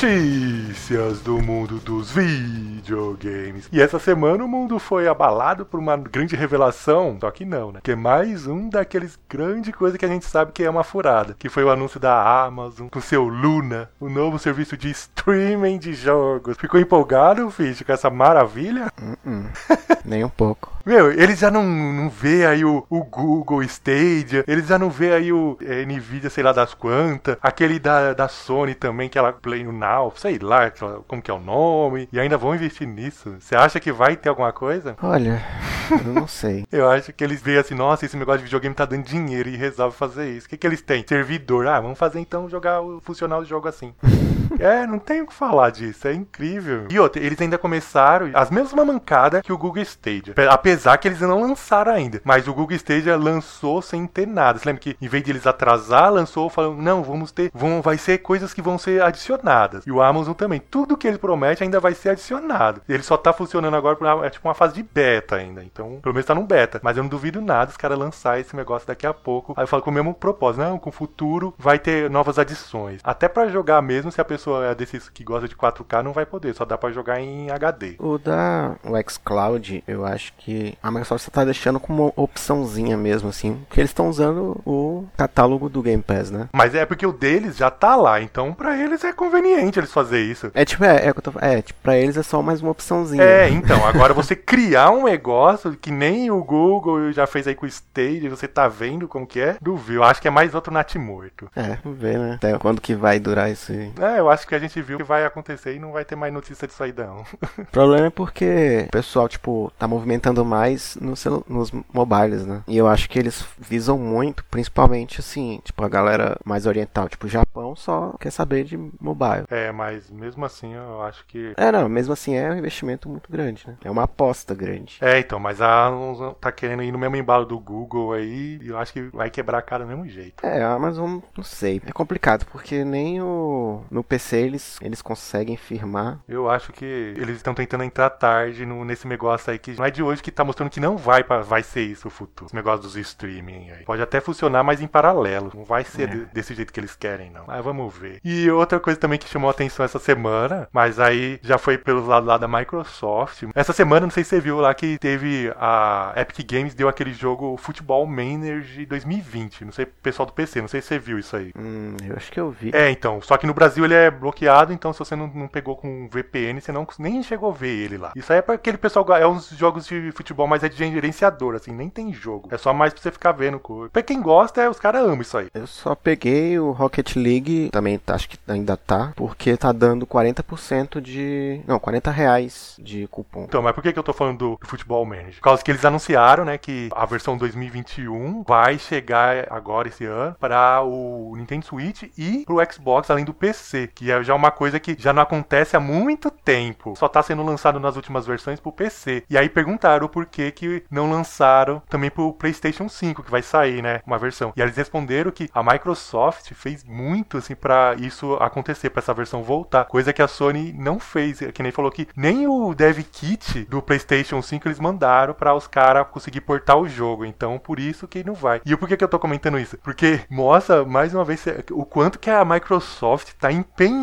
Notícias 0.00 1.18
do 1.22 1.42
mundo 1.42 1.80
dos 1.80 2.12
videogames. 2.12 3.68
E 3.72 3.82
essa 3.82 3.98
semana 3.98 4.44
o 4.44 4.48
mundo 4.48 4.78
foi 4.78 5.08
abalado 5.08 5.66
por 5.66 5.80
uma 5.80 5.96
grande 5.96 6.36
revelação, 6.36 7.18
só 7.20 7.28
que 7.32 7.44
não, 7.44 7.72
né? 7.72 7.80
Que 7.82 7.90
é 7.90 7.96
mais 7.96 8.46
um 8.46 8.68
daqueles 8.68 9.18
grandes 9.28 9.74
coisas 9.74 9.98
que 9.98 10.04
a 10.04 10.08
gente 10.08 10.24
sabe 10.24 10.52
que 10.52 10.62
é 10.62 10.70
uma 10.70 10.84
furada, 10.84 11.34
que 11.36 11.48
foi 11.48 11.64
o 11.64 11.70
anúncio 11.70 11.98
da 11.98 12.44
Amazon 12.44 12.86
com 12.86 13.00
seu 13.00 13.24
Luna, 13.24 13.90
o 13.98 14.08
novo 14.08 14.38
serviço 14.38 14.76
de 14.76 14.88
streaming 14.88 15.78
de 15.78 15.92
jogos. 15.94 16.56
Ficou 16.56 16.78
empolgado, 16.78 17.50
Fish, 17.50 17.82
com 17.82 17.92
essa 17.92 18.08
maravilha? 18.08 18.92
Hum, 19.26 19.46
Nem 20.04 20.22
um 20.22 20.28
pouco. 20.28 20.77
Meu, 20.88 21.12
eles 21.12 21.38
já 21.38 21.50
não, 21.50 21.62
não 21.64 22.08
vê 22.08 22.46
aí 22.46 22.64
o, 22.64 22.82
o 22.88 23.04
Google 23.04 23.62
Stadia, 23.62 24.42
eles 24.48 24.68
já 24.68 24.78
não 24.78 24.88
vê 24.88 25.12
aí 25.12 25.30
o 25.30 25.58
é, 25.60 25.84
Nvidia, 25.84 26.30
sei 26.30 26.42
lá 26.42 26.50
das 26.50 26.72
quantas, 26.72 27.36
aquele 27.42 27.78
da, 27.78 28.14
da 28.14 28.26
Sony 28.26 28.74
também, 28.74 29.06
que 29.06 29.18
ela 29.18 29.30
Play 29.30 29.64
Now, 29.64 30.10
sei 30.16 30.38
lá 30.38 30.72
como 31.06 31.20
que 31.20 31.30
é 31.30 31.34
o 31.34 31.38
nome, 31.38 32.08
e 32.10 32.18
ainda 32.18 32.38
vão 32.38 32.54
investir 32.54 32.88
nisso. 32.88 33.36
Você 33.38 33.54
acha 33.54 33.78
que 33.78 33.92
vai 33.92 34.16
ter 34.16 34.30
alguma 34.30 34.50
coisa? 34.50 34.96
Olha, 35.02 35.44
eu 35.92 36.14
não 36.14 36.26
sei. 36.26 36.64
Eu 36.72 36.90
acho 36.90 37.12
que 37.12 37.22
eles 37.22 37.42
veem 37.42 37.58
assim, 37.58 37.74
nossa, 37.74 38.06
esse 38.06 38.16
negócio 38.16 38.38
de 38.38 38.44
videogame 38.44 38.74
tá 38.74 38.86
dando 38.86 39.04
dinheiro 39.04 39.50
e 39.50 39.56
resolve 39.58 39.94
fazer 39.94 40.30
isso. 40.30 40.46
O 40.46 40.48
que, 40.48 40.56
que 40.56 40.66
eles 40.66 40.80
têm? 40.80 41.04
Servidor. 41.06 41.66
Ah, 41.66 41.82
vamos 41.82 41.98
fazer 41.98 42.18
então 42.18 42.48
jogar 42.48 42.80
o 42.80 42.98
funcionar 43.02 43.36
o 43.36 43.44
jogo 43.44 43.68
assim. 43.68 43.92
é, 44.58 44.86
não 44.86 44.98
tem 44.98 45.22
o 45.22 45.26
que 45.26 45.34
falar 45.34 45.70
disso, 45.70 46.08
é 46.08 46.12
incrível. 46.12 46.86
E 46.90 46.98
outra, 46.98 47.22
eles 47.22 47.40
ainda 47.40 47.58
começaram 47.58 48.30
as 48.34 48.50
mesmas 48.50 48.86
mancadas 48.86 49.42
que 49.42 49.52
o 49.52 49.58
Google 49.58 49.82
Stadia. 49.82 50.34
Pe- 50.34 50.48
Apesar 50.48 50.96
que 50.98 51.06
eles 51.08 51.20
não 51.20 51.40
lançaram 51.40 51.92
ainda. 51.92 52.20
Mas 52.24 52.48
o 52.48 52.54
Google 52.54 52.76
Stadia 52.76 53.16
lançou 53.16 53.80
sem 53.82 54.06
ter 54.06 54.26
nada. 54.26 54.58
Você 54.58 54.66
lembra 54.68 54.80
que 54.82 54.96
em 55.00 55.08
vez 55.08 55.22
de 55.22 55.30
eles 55.30 55.46
atrasar, 55.46 56.12
lançou 56.12 56.48
falando, 56.50 56.80
não, 56.82 57.02
vamos 57.02 57.30
ter, 57.30 57.50
vão, 57.54 57.80
vai 57.82 57.96
ser 57.98 58.18
coisas 58.18 58.52
que 58.54 58.62
vão 58.62 58.78
ser 58.78 59.02
adicionadas. 59.02 59.86
E 59.86 59.92
o 59.92 60.00
Amazon 60.02 60.34
também. 60.34 60.60
Tudo 60.60 60.96
que 60.96 61.06
ele 61.06 61.18
promete 61.18 61.62
ainda 61.62 61.80
vai 61.80 61.94
ser 61.94 62.10
adicionado. 62.10 62.80
Ele 62.88 63.02
só 63.02 63.16
tá 63.16 63.32
funcionando 63.32 63.76
agora 63.76 63.96
por 63.96 64.24
é 64.24 64.30
tipo 64.30 64.48
uma 64.48 64.54
fase 64.54 64.74
de 64.74 64.82
beta 64.82 65.36
ainda. 65.36 65.62
Então, 65.62 65.98
pelo 66.02 66.14
menos 66.14 66.26
tá 66.26 66.34
num 66.34 66.46
beta. 66.46 66.80
Mas 66.82 66.96
eu 66.96 67.02
não 67.02 67.08
duvido 67.10 67.40
nada 67.40 67.70
os 67.70 67.76
caras 67.76 67.98
lançar 67.98 68.40
esse 68.40 68.56
negócio 68.56 68.88
daqui 68.88 69.06
a 69.06 69.14
pouco. 69.14 69.52
Aí 69.56 69.62
eu 69.64 69.68
falo 69.68 69.82
com 69.82 69.90
o 69.90 69.94
mesmo 69.94 70.14
propósito. 70.14 70.62
Não, 70.62 70.78
com 70.78 70.90
o 70.90 70.92
futuro 70.92 71.54
vai 71.58 71.78
ter 71.78 72.08
novas 72.10 72.38
adições. 72.38 73.00
Até 73.04 73.28
pra 73.28 73.48
jogar 73.48 73.80
mesmo, 73.82 74.10
se 74.10 74.20
a 74.20 74.24
pessoa 74.24 74.47
é 74.62 74.74
desses 74.74 75.08
que 75.08 75.24
gosta 75.24 75.48
de 75.48 75.54
4K, 75.56 76.02
não 76.02 76.12
vai 76.12 76.24
poder. 76.26 76.54
Só 76.54 76.64
dá 76.64 76.76
pra 76.78 76.90
jogar 76.90 77.20
em 77.20 77.50
HD. 77.50 77.96
O 77.98 78.18
da 78.18 78.76
o 78.84 79.10
xCloud, 79.10 79.82
eu 79.86 80.04
acho 80.04 80.32
que 80.38 80.76
a 80.82 80.90
Microsoft 80.90 81.28
tá 81.28 81.44
deixando 81.44 81.78
como 81.80 82.12
opçãozinha 82.16 82.96
mesmo, 82.96 83.28
assim. 83.28 83.54
Porque 83.68 83.80
eles 83.80 83.90
estão 83.90 84.08
usando 84.08 84.60
o 84.64 85.04
catálogo 85.16 85.68
do 85.68 85.82
Game 85.82 86.02
Pass, 86.02 86.30
né? 86.30 86.48
Mas 86.52 86.74
é 86.74 86.84
porque 86.86 87.06
o 87.06 87.12
deles 87.12 87.56
já 87.56 87.70
tá 87.70 87.96
lá. 87.96 88.20
Então, 88.20 88.52
pra 88.52 88.76
eles 88.78 89.02
é 89.04 89.12
conveniente 89.12 89.78
eles 89.78 89.92
fazer 89.92 90.20
isso. 90.20 90.50
É 90.54 90.64
tipo, 90.64 90.84
é, 90.84 91.06
é, 91.06 91.10
o 91.10 91.14
que 91.14 91.18
eu 91.28 91.32
tô- 91.32 91.38
é, 91.40 91.62
tipo, 91.62 91.78
pra 91.82 91.96
eles 91.96 92.16
é 92.16 92.22
só 92.22 92.42
mais 92.42 92.60
uma 92.62 92.70
opçãozinha. 92.70 93.22
É, 93.22 93.48
então, 93.50 93.84
agora 93.86 94.14
você 94.14 94.34
criar 94.36 94.90
um 94.90 95.04
negócio 95.04 95.76
que 95.76 95.90
nem 95.90 96.30
o 96.30 96.42
Google 96.42 97.12
já 97.12 97.26
fez 97.26 97.46
aí 97.46 97.54
com 97.54 97.66
o 97.66 97.68
Stage, 97.68 98.28
você 98.28 98.46
tá 98.48 98.68
vendo 98.68 99.06
como 99.08 99.26
que 99.26 99.40
é? 99.40 99.56
Duvido. 99.60 100.02
Acho 100.02 100.20
que 100.22 100.28
é 100.28 100.30
mais 100.30 100.54
outro 100.54 100.72
natimorto. 100.72 101.50
É, 101.56 101.78
vamos 101.82 101.98
ver, 101.98 102.18
né? 102.18 102.34
Até 102.34 102.56
quando 102.58 102.80
que 102.80 102.94
vai 102.94 103.18
durar 103.18 103.50
isso 103.50 103.72
aí. 103.72 103.92
É, 104.00 104.18
eu 104.18 104.30
acho 104.30 104.37
que 104.46 104.54
a 104.54 104.58
gente 104.58 104.80
viu 104.82 104.98
que 104.98 105.04
vai 105.04 105.24
acontecer 105.24 105.74
e 105.74 105.78
não 105.78 105.92
vai 105.92 106.04
ter 106.04 106.16
mais 106.16 106.32
notícia 106.32 106.66
disso 106.66 106.82
aí, 106.82 106.92
não. 106.96 107.24
O 107.58 107.64
problema 107.72 108.06
é 108.06 108.10
porque 108.10 108.84
o 108.88 108.90
pessoal, 108.90 109.28
tipo, 109.28 109.72
tá 109.78 109.86
movimentando 109.88 110.44
mais 110.44 110.96
no 111.00 111.16
celu- 111.16 111.44
nos 111.48 111.70
mobiles, 111.92 112.44
né? 112.46 112.62
E 112.66 112.76
eu 112.76 112.86
acho 112.86 113.08
que 113.08 113.18
eles 113.18 113.44
visam 113.58 113.98
muito, 113.98 114.44
principalmente 114.46 115.20
assim, 115.20 115.60
tipo, 115.64 115.82
a 115.84 115.88
galera 115.88 116.36
mais 116.44 116.66
oriental, 116.66 117.08
tipo, 117.08 117.26
o 117.26 117.28
Japão 117.30 117.74
só 117.76 118.14
quer 118.20 118.30
saber 118.30 118.64
de 118.64 118.76
mobile. 119.00 119.44
É, 119.50 119.70
mas 119.72 120.10
mesmo 120.10 120.44
assim 120.44 120.74
eu 120.74 121.02
acho 121.02 121.24
que. 121.26 121.52
É, 121.56 121.70
não, 121.72 121.88
mesmo 121.88 122.12
assim 122.12 122.34
é 122.34 122.50
um 122.50 122.56
investimento 122.58 123.08
muito 123.08 123.30
grande, 123.30 123.64
né? 123.66 123.76
É 123.84 123.90
uma 123.90 124.04
aposta 124.04 124.54
grande. 124.54 124.98
É, 125.00 125.18
então, 125.18 125.38
mas 125.38 125.60
a 125.60 125.86
Amazon 125.86 126.32
tá 126.40 126.50
querendo 126.52 126.82
ir 126.82 126.92
no 126.92 126.98
mesmo 126.98 127.16
embalo 127.16 127.44
do 127.46 127.58
Google 127.58 128.12
aí 128.12 128.58
e 128.62 128.68
eu 128.68 128.78
acho 128.78 128.92
que 128.92 129.02
vai 129.12 129.30
quebrar 129.30 129.58
a 129.58 129.62
cara 129.62 129.84
do 129.84 129.88
mesmo 129.88 130.06
jeito. 130.08 130.44
É, 130.44 130.62
a 130.62 130.72
Amazon, 130.72 131.18
não 131.36 131.44
sei. 131.44 131.80
É 131.86 131.92
complicado, 131.92 132.44
porque 132.46 132.84
nem 132.84 133.20
o 133.22 133.82
no 133.90 134.02
PC 134.04 134.27
eles, 134.36 134.78
eles 134.82 135.00
conseguem 135.02 135.56
firmar. 135.56 136.20
Eu 136.28 136.50
acho 136.50 136.72
que 136.72 136.84
eles 136.84 137.36
estão 137.36 137.54
tentando 137.54 137.84
entrar 137.84 138.10
tarde 138.10 138.64
no, 138.66 138.84
nesse 138.84 139.06
negócio 139.06 139.50
aí 139.50 139.58
que 139.58 139.72
não 139.76 139.84
é 139.84 139.90
de 139.90 140.02
hoje 140.02 140.22
que 140.22 140.30
tá 140.30 140.44
mostrando 140.44 140.70
que 140.70 140.80
não 140.80 140.96
vai 140.96 141.22
pra, 141.24 141.40
vai 141.40 141.62
ser 141.62 141.82
isso 141.82 142.08
o 142.08 142.10
futuro. 142.10 142.46
Esse 142.46 142.54
negócio 142.54 142.82
dos 142.82 142.96
streaming 142.96 143.70
aí. 143.70 143.84
Pode 143.84 144.02
até 144.02 144.20
funcionar, 144.20 144.62
mas 144.62 144.80
em 144.80 144.86
paralelo. 144.86 145.50
Não 145.54 145.64
vai 145.64 145.84
ser 145.84 146.02
É. 146.02 146.06
de- 146.06 146.24
desse 146.26 146.54
jeito 146.54 146.72
que 146.72 146.80
eles 146.80 146.94
querem, 146.96 147.30
não. 147.30 147.44
Mas 147.46 147.64
vamos 147.64 147.94
ver. 147.96 148.20
E 148.24 148.50
outra 148.50 148.78
coisa 148.80 148.98
também 148.98 149.18
que 149.18 149.28
chamou 149.28 149.48
a 149.48 149.52
atenção 149.52 149.84
essa 149.84 149.98
semana, 149.98 150.68
mas 150.72 150.98
aí 151.00 151.38
já 151.42 151.58
foi 151.58 151.78
pelos 151.78 152.06
lados 152.06 152.28
lá 152.28 152.36
da 152.38 152.48
Microsoft. 152.48 153.44
Essa 153.54 153.72
semana, 153.72 154.06
não 154.06 154.10
sei 154.10 154.24
se 154.24 154.30
você 154.30 154.40
viu 154.40 154.60
lá 154.60 154.72
que 154.74 154.98
teve 154.98 155.52
a 155.56 156.12
Epic 156.16 156.46
Games 156.50 156.74
deu 156.74 156.88
aquele 156.88 157.12
jogo 157.12 157.56
Futebol 157.56 158.06
Manager 158.06 158.86
2020. 158.86 159.64
Não 159.64 159.72
sei, 159.72 159.86
pessoal 159.86 160.26
do 160.26 160.32
PC, 160.32 160.60
não 160.60 160.68
sei 160.68 160.80
se 160.80 160.88
você 160.88 160.98
viu 160.98 161.18
isso 161.18 161.36
aí. 161.36 161.52
Hum, 161.58 161.96
eu 162.06 162.16
acho 162.16 162.30
que 162.30 162.38
eu 162.40 162.50
vi. 162.50 162.70
É, 162.74 162.90
então. 162.90 163.20
Só 163.22 163.36
que 163.36 163.46
no 163.46 163.54
Brasil 163.54 163.84
ele 163.84 163.94
é 163.94 164.10
bloqueado, 164.18 164.72
então 164.72 164.92
se 164.92 164.98
você 164.98 165.14
não, 165.16 165.26
não 165.28 165.48
pegou 165.48 165.76
com 165.76 166.08
VPN, 166.08 166.60
você 166.60 166.72
não 166.72 166.86
nem 166.98 167.22
chegou 167.22 167.50
a 167.50 167.54
ver 167.54 167.68
ele 167.68 167.98
lá. 167.98 168.12
Isso 168.16 168.32
aí 168.32 168.38
é 168.38 168.42
pra 168.42 168.54
aquele 168.54 168.78
pessoal. 168.78 169.06
É 169.16 169.26
uns 169.26 169.50
jogos 169.50 169.86
de 169.86 170.10
futebol, 170.12 170.46
mas 170.46 170.62
é 170.64 170.68
de 170.68 170.76
gerenciador, 170.76 171.54
assim, 171.54 171.72
nem 171.72 171.88
tem 171.88 172.12
jogo. 172.12 172.48
É 172.50 172.58
só 172.58 172.72
mais 172.72 172.92
pra 172.92 173.02
você 173.02 173.10
ficar 173.10 173.32
vendo. 173.32 173.60
Pra 173.92 174.02
quem 174.02 174.20
gosta, 174.20 174.62
é, 174.62 174.68
os 174.68 174.78
caras 174.78 175.02
amam 175.02 175.20
isso 175.20 175.36
aí. 175.36 175.48
Eu 175.54 175.66
só 175.66 175.94
peguei 175.94 176.58
o 176.58 176.70
Rocket 176.72 177.16
League, 177.16 177.70
também 177.70 177.98
tá- 177.98 178.14
acho 178.14 178.28
que 178.28 178.38
ainda 178.48 178.76
tá, 178.76 179.12
porque 179.16 179.56
tá 179.56 179.72
dando 179.72 180.06
40% 180.06 181.00
de. 181.00 181.60
Não, 181.66 181.78
40 181.78 182.10
reais 182.10 182.76
de 182.78 183.06
cupom. 183.08 183.44
Então, 183.44 183.62
mas 183.62 183.72
por 183.74 183.82
que, 183.82 183.92
que 183.92 183.98
eu 183.98 184.02
tô 184.02 184.12
falando 184.12 184.38
do, 184.38 184.58
do 184.60 184.66
Futebol 184.66 185.04
Manager? 185.04 185.34
Por 185.34 185.42
causa 185.42 185.62
que 185.62 185.70
eles 185.70 185.84
anunciaram, 185.84 186.44
né, 186.44 186.58
que 186.58 186.88
a 186.92 187.04
versão 187.06 187.36
2021 187.36 188.42
vai 188.46 188.78
chegar 188.78 189.46
agora 189.50 189.88
esse 189.88 190.04
ano 190.04 190.34
para 190.38 190.82
o 190.82 191.34
Nintendo 191.36 191.64
Switch 191.66 192.04
e 192.16 192.44
pro 192.44 192.58
Xbox, 192.72 193.10
além 193.10 193.24
do 193.24 193.34
PC, 193.34 193.88
que 193.94 194.07
é 194.10 194.22
já 194.22 194.34
uma 194.34 194.50
coisa 194.50 194.80
que 194.80 194.96
já 194.98 195.12
não 195.12 195.22
acontece 195.22 195.76
há 195.76 195.80
muito 195.80 196.30
tempo. 196.30 196.94
Só 196.96 197.08
tá 197.08 197.22
sendo 197.22 197.42
lançado 197.42 197.80
nas 197.80 197.96
últimas 197.96 198.26
versões 198.26 198.60
pro 198.60 198.72
PC. 198.72 199.24
E 199.28 199.36
aí 199.36 199.48
perguntaram 199.48 200.08
por 200.08 200.26
que 200.26 200.50
que 200.50 200.84
não 200.90 201.10
lançaram 201.10 201.82
também 201.88 202.10
pro 202.10 202.32
PlayStation 202.32 202.88
5, 202.88 203.22
que 203.22 203.30
vai 203.30 203.42
sair, 203.42 203.82
né, 203.82 204.00
uma 204.06 204.18
versão. 204.18 204.52
E 204.56 204.60
eles 204.60 204.76
responderam 204.76 205.30
que 205.30 205.50
a 205.52 205.62
Microsoft 205.62 206.52
fez 206.54 206.84
muito 206.84 207.38
assim 207.38 207.54
para 207.54 207.94
isso 207.98 208.34
acontecer, 208.34 208.90
para 208.90 209.00
essa 209.00 209.14
versão 209.14 209.42
voltar, 209.42 209.84
coisa 209.84 210.12
que 210.12 210.22
a 210.22 210.28
Sony 210.28 210.72
não 210.72 210.98
fez, 210.98 211.40
que 211.52 211.62
nem 211.62 211.72
falou 211.72 211.90
que 211.90 212.08
nem 212.16 212.46
o 212.46 212.74
dev 212.74 212.98
kit 213.10 213.64
do 213.64 213.82
PlayStation 213.82 214.40
5 214.40 214.68
eles 214.68 214.80
mandaram 214.80 215.34
para 215.34 215.54
os 215.54 215.66
caras 215.66 216.06
conseguir 216.10 216.40
portar 216.40 216.78
o 216.78 216.88
jogo. 216.88 217.24
Então, 217.24 217.58
por 217.58 217.78
isso 217.78 218.08
que 218.08 218.24
não 218.24 218.34
vai. 218.34 218.60
E 218.64 218.76
por 218.76 218.88
que 218.88 218.96
que 218.96 219.04
eu 219.04 219.08
tô 219.08 219.18
comentando 219.18 219.58
isso? 219.58 219.76
Porque 219.78 220.20
mostra 220.30 220.84
mais 220.84 221.14
uma 221.14 221.24
vez 221.24 221.44
o 221.70 221.84
quanto 221.84 222.18
que 222.18 222.30
a 222.30 222.44
Microsoft 222.44 223.32
tá 223.38 223.50
empenhada 223.52 223.97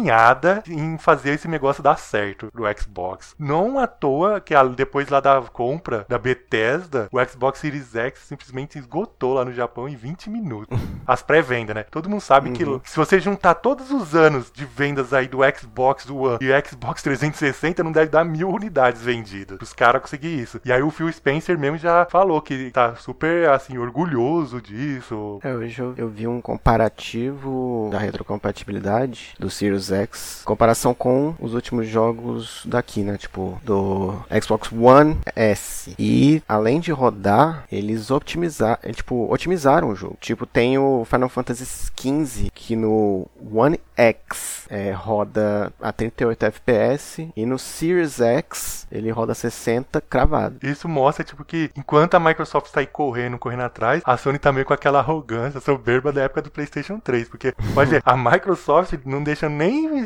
em 0.67 0.97
fazer 0.97 1.31
esse 1.31 1.47
negócio 1.47 1.83
dar 1.83 1.97
certo 1.97 2.49
do 2.53 2.63
Xbox. 2.77 3.35
Não 3.37 3.79
à 3.79 3.87
toa 3.87 4.39
que 4.41 4.53
depois 4.75 5.09
lá 5.09 5.19
da 5.19 5.41
compra 5.41 6.05
da 6.07 6.17
Bethesda, 6.17 7.07
o 7.11 7.23
Xbox 7.23 7.59
Series 7.59 7.95
X 7.95 8.19
simplesmente 8.19 8.77
esgotou 8.77 9.33
lá 9.33 9.45
no 9.45 9.53
Japão 9.53 9.87
em 9.87 9.95
20 9.95 10.29
minutos. 10.29 10.77
As 11.05 11.21
pré-vendas, 11.21 11.75
né? 11.75 11.83
Todo 11.83 12.09
mundo 12.09 12.21
sabe 12.21 12.51
que 12.51 12.63
se 12.83 12.95
você 12.95 13.19
juntar 13.19 13.55
todos 13.55 13.91
os 13.91 14.15
anos 14.15 14.51
de 14.51 14.65
vendas 14.65 15.13
aí 15.13 15.27
do 15.27 15.39
Xbox 15.57 16.09
One 16.09 16.37
e 16.41 16.51
o 16.51 16.67
Xbox 16.67 17.01
360, 17.03 17.83
não 17.83 17.91
deve 17.91 18.09
dar 18.09 18.23
mil 18.23 18.49
unidades 18.49 19.01
vendidas. 19.01 19.59
Os 19.61 19.73
caras 19.73 20.01
conseguir 20.01 20.39
isso. 20.39 20.59
E 20.65 20.71
aí 20.71 20.81
o 20.81 20.89
Phil 20.89 21.11
Spencer 21.11 21.57
mesmo 21.57 21.77
já 21.77 22.05
falou 22.09 22.41
que 22.41 22.71
tá 22.71 22.95
super, 22.95 23.49
assim, 23.49 23.77
orgulhoso 23.77 24.61
disso. 24.61 25.39
É, 25.43 25.53
hoje 25.53 25.79
eu, 25.79 25.93
eu 25.97 26.09
vi 26.09 26.27
um 26.27 26.41
comparativo 26.41 27.89
da 27.91 27.99
retrocompatibilidade 27.99 29.33
do 29.39 29.49
Series 29.49 29.74
X, 29.91 30.41
comparação 30.45 30.93
com 30.93 31.35
os 31.39 31.53
últimos 31.53 31.87
jogos 31.87 32.61
daqui, 32.65 33.01
né? 33.01 33.17
Tipo, 33.17 33.59
do 33.63 34.13
Xbox 34.41 34.71
One 34.71 35.17
S. 35.35 35.93
E 35.97 36.41
além 36.47 36.79
de 36.79 36.91
rodar, 36.91 37.65
eles 37.71 38.11
optimizaram, 38.11 38.79
tipo, 38.91 39.31
otimizaram 39.31 39.89
o 39.89 39.95
jogo. 39.95 40.17
Tipo, 40.19 40.45
tem 40.45 40.77
o 40.77 41.05
Final 41.05 41.29
Fantasy 41.29 41.65
XV 41.65 42.49
que 42.53 42.75
no 42.75 43.27
One 43.53 43.79
X 43.95 44.67
é, 44.69 44.91
roda 44.91 45.71
a 45.81 45.91
38 45.91 46.45
FPS 46.45 47.29
e 47.35 47.45
no 47.45 47.57
Series 47.57 48.19
X 48.19 48.87
ele 48.91 49.09
roda 49.09 49.33
60 49.33 50.01
cravado. 50.01 50.57
Isso 50.63 50.87
mostra, 50.87 51.23
tipo, 51.23 51.43
que 51.43 51.69
enquanto 51.75 52.15
a 52.15 52.19
Microsoft 52.19 52.71
tá 52.71 52.79
aí 52.79 52.87
correndo, 52.87 53.37
correndo 53.37 53.63
atrás, 53.63 54.01
a 54.05 54.17
Sony 54.17 54.39
tá 54.39 54.51
meio 54.51 54.65
com 54.65 54.73
aquela 54.73 54.99
arrogância, 54.99 55.59
soberba 55.59 56.11
da 56.11 56.23
época 56.23 56.41
do 56.41 56.51
PlayStation 56.51 56.99
3. 56.99 57.29
Porque, 57.29 57.53
pode 57.73 57.89
ver, 57.89 58.01
a 58.05 58.15
Microsoft 58.15 58.93
não 59.05 59.23
deixa 59.23 59.49
nem 59.49 59.64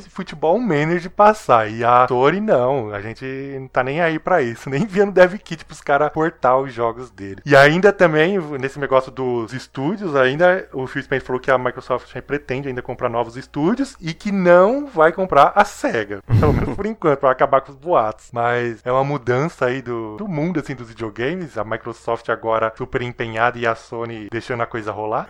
futebol 0.10 0.60
manager 0.60 1.10
passar. 1.10 1.70
E 1.70 1.84
a 1.84 2.08
Sony 2.08 2.40
não. 2.40 2.94
A 2.94 3.02
gente 3.02 3.26
não 3.60 3.68
tá 3.68 3.84
nem 3.84 4.02
aí 4.02 4.20
pra 4.20 4.42
isso. 4.42 4.70
Nem 4.70 4.84
enviando 4.84 5.12
dev 5.12 5.36
kit 5.36 5.66
pros 5.66 5.82
caras 5.82 6.12
portar 6.12 6.58
os 6.58 6.74
jogos 6.74 7.10
dele. 7.10 7.42
E 7.46 7.56
ainda 7.56 7.92
também, 7.92 8.38
nesse 8.60 8.80
negócio 8.80 9.12
dos 9.12 9.54
estúdios, 9.54 10.16
ainda 10.16 10.68
o 10.74 10.86
Phil 10.86 11.02
Spencer 11.02 11.26
falou 11.26 11.42
que 11.42 11.50
a 11.50 11.58
Microsoft 11.58 12.16
pretende 12.22 12.68
ainda 12.68 12.82
comprar 12.82 13.10
novos 13.10 13.36
estúdios 13.36 13.96
e 14.00 14.14
que 14.14 14.32
não 14.32 14.88
vai 14.88 15.12
comprar 15.12 15.52
a 15.56 15.66
SEGA. 15.66 16.20
Pelo 16.40 16.54
menos 16.54 16.76
por 16.76 16.86
enquanto, 16.86 17.20
pra 17.20 17.32
acabar 17.32 17.62
com 17.62 17.72
os 17.72 17.78
boatos. 17.78 18.30
Mas 18.32 18.80
é 18.86 18.92
uma 18.92 19.04
mudança 19.04 19.66
aí 19.66 19.82
do, 19.82 20.18
do 20.18 20.28
mundo, 20.28 20.60
assim, 20.60 20.76
dos 20.76 20.90
videogames. 20.90 21.58
A 21.58 21.64
Microsoft 21.64 22.30
agora 22.30 22.72
super 22.78 23.02
empenhada 23.02 23.58
e 23.58 23.66
a 23.66 23.76
Sony 23.76 24.28
deixando 24.32 24.62
a 24.62 24.66
coisa 24.66 24.92
rolar. 24.92 25.28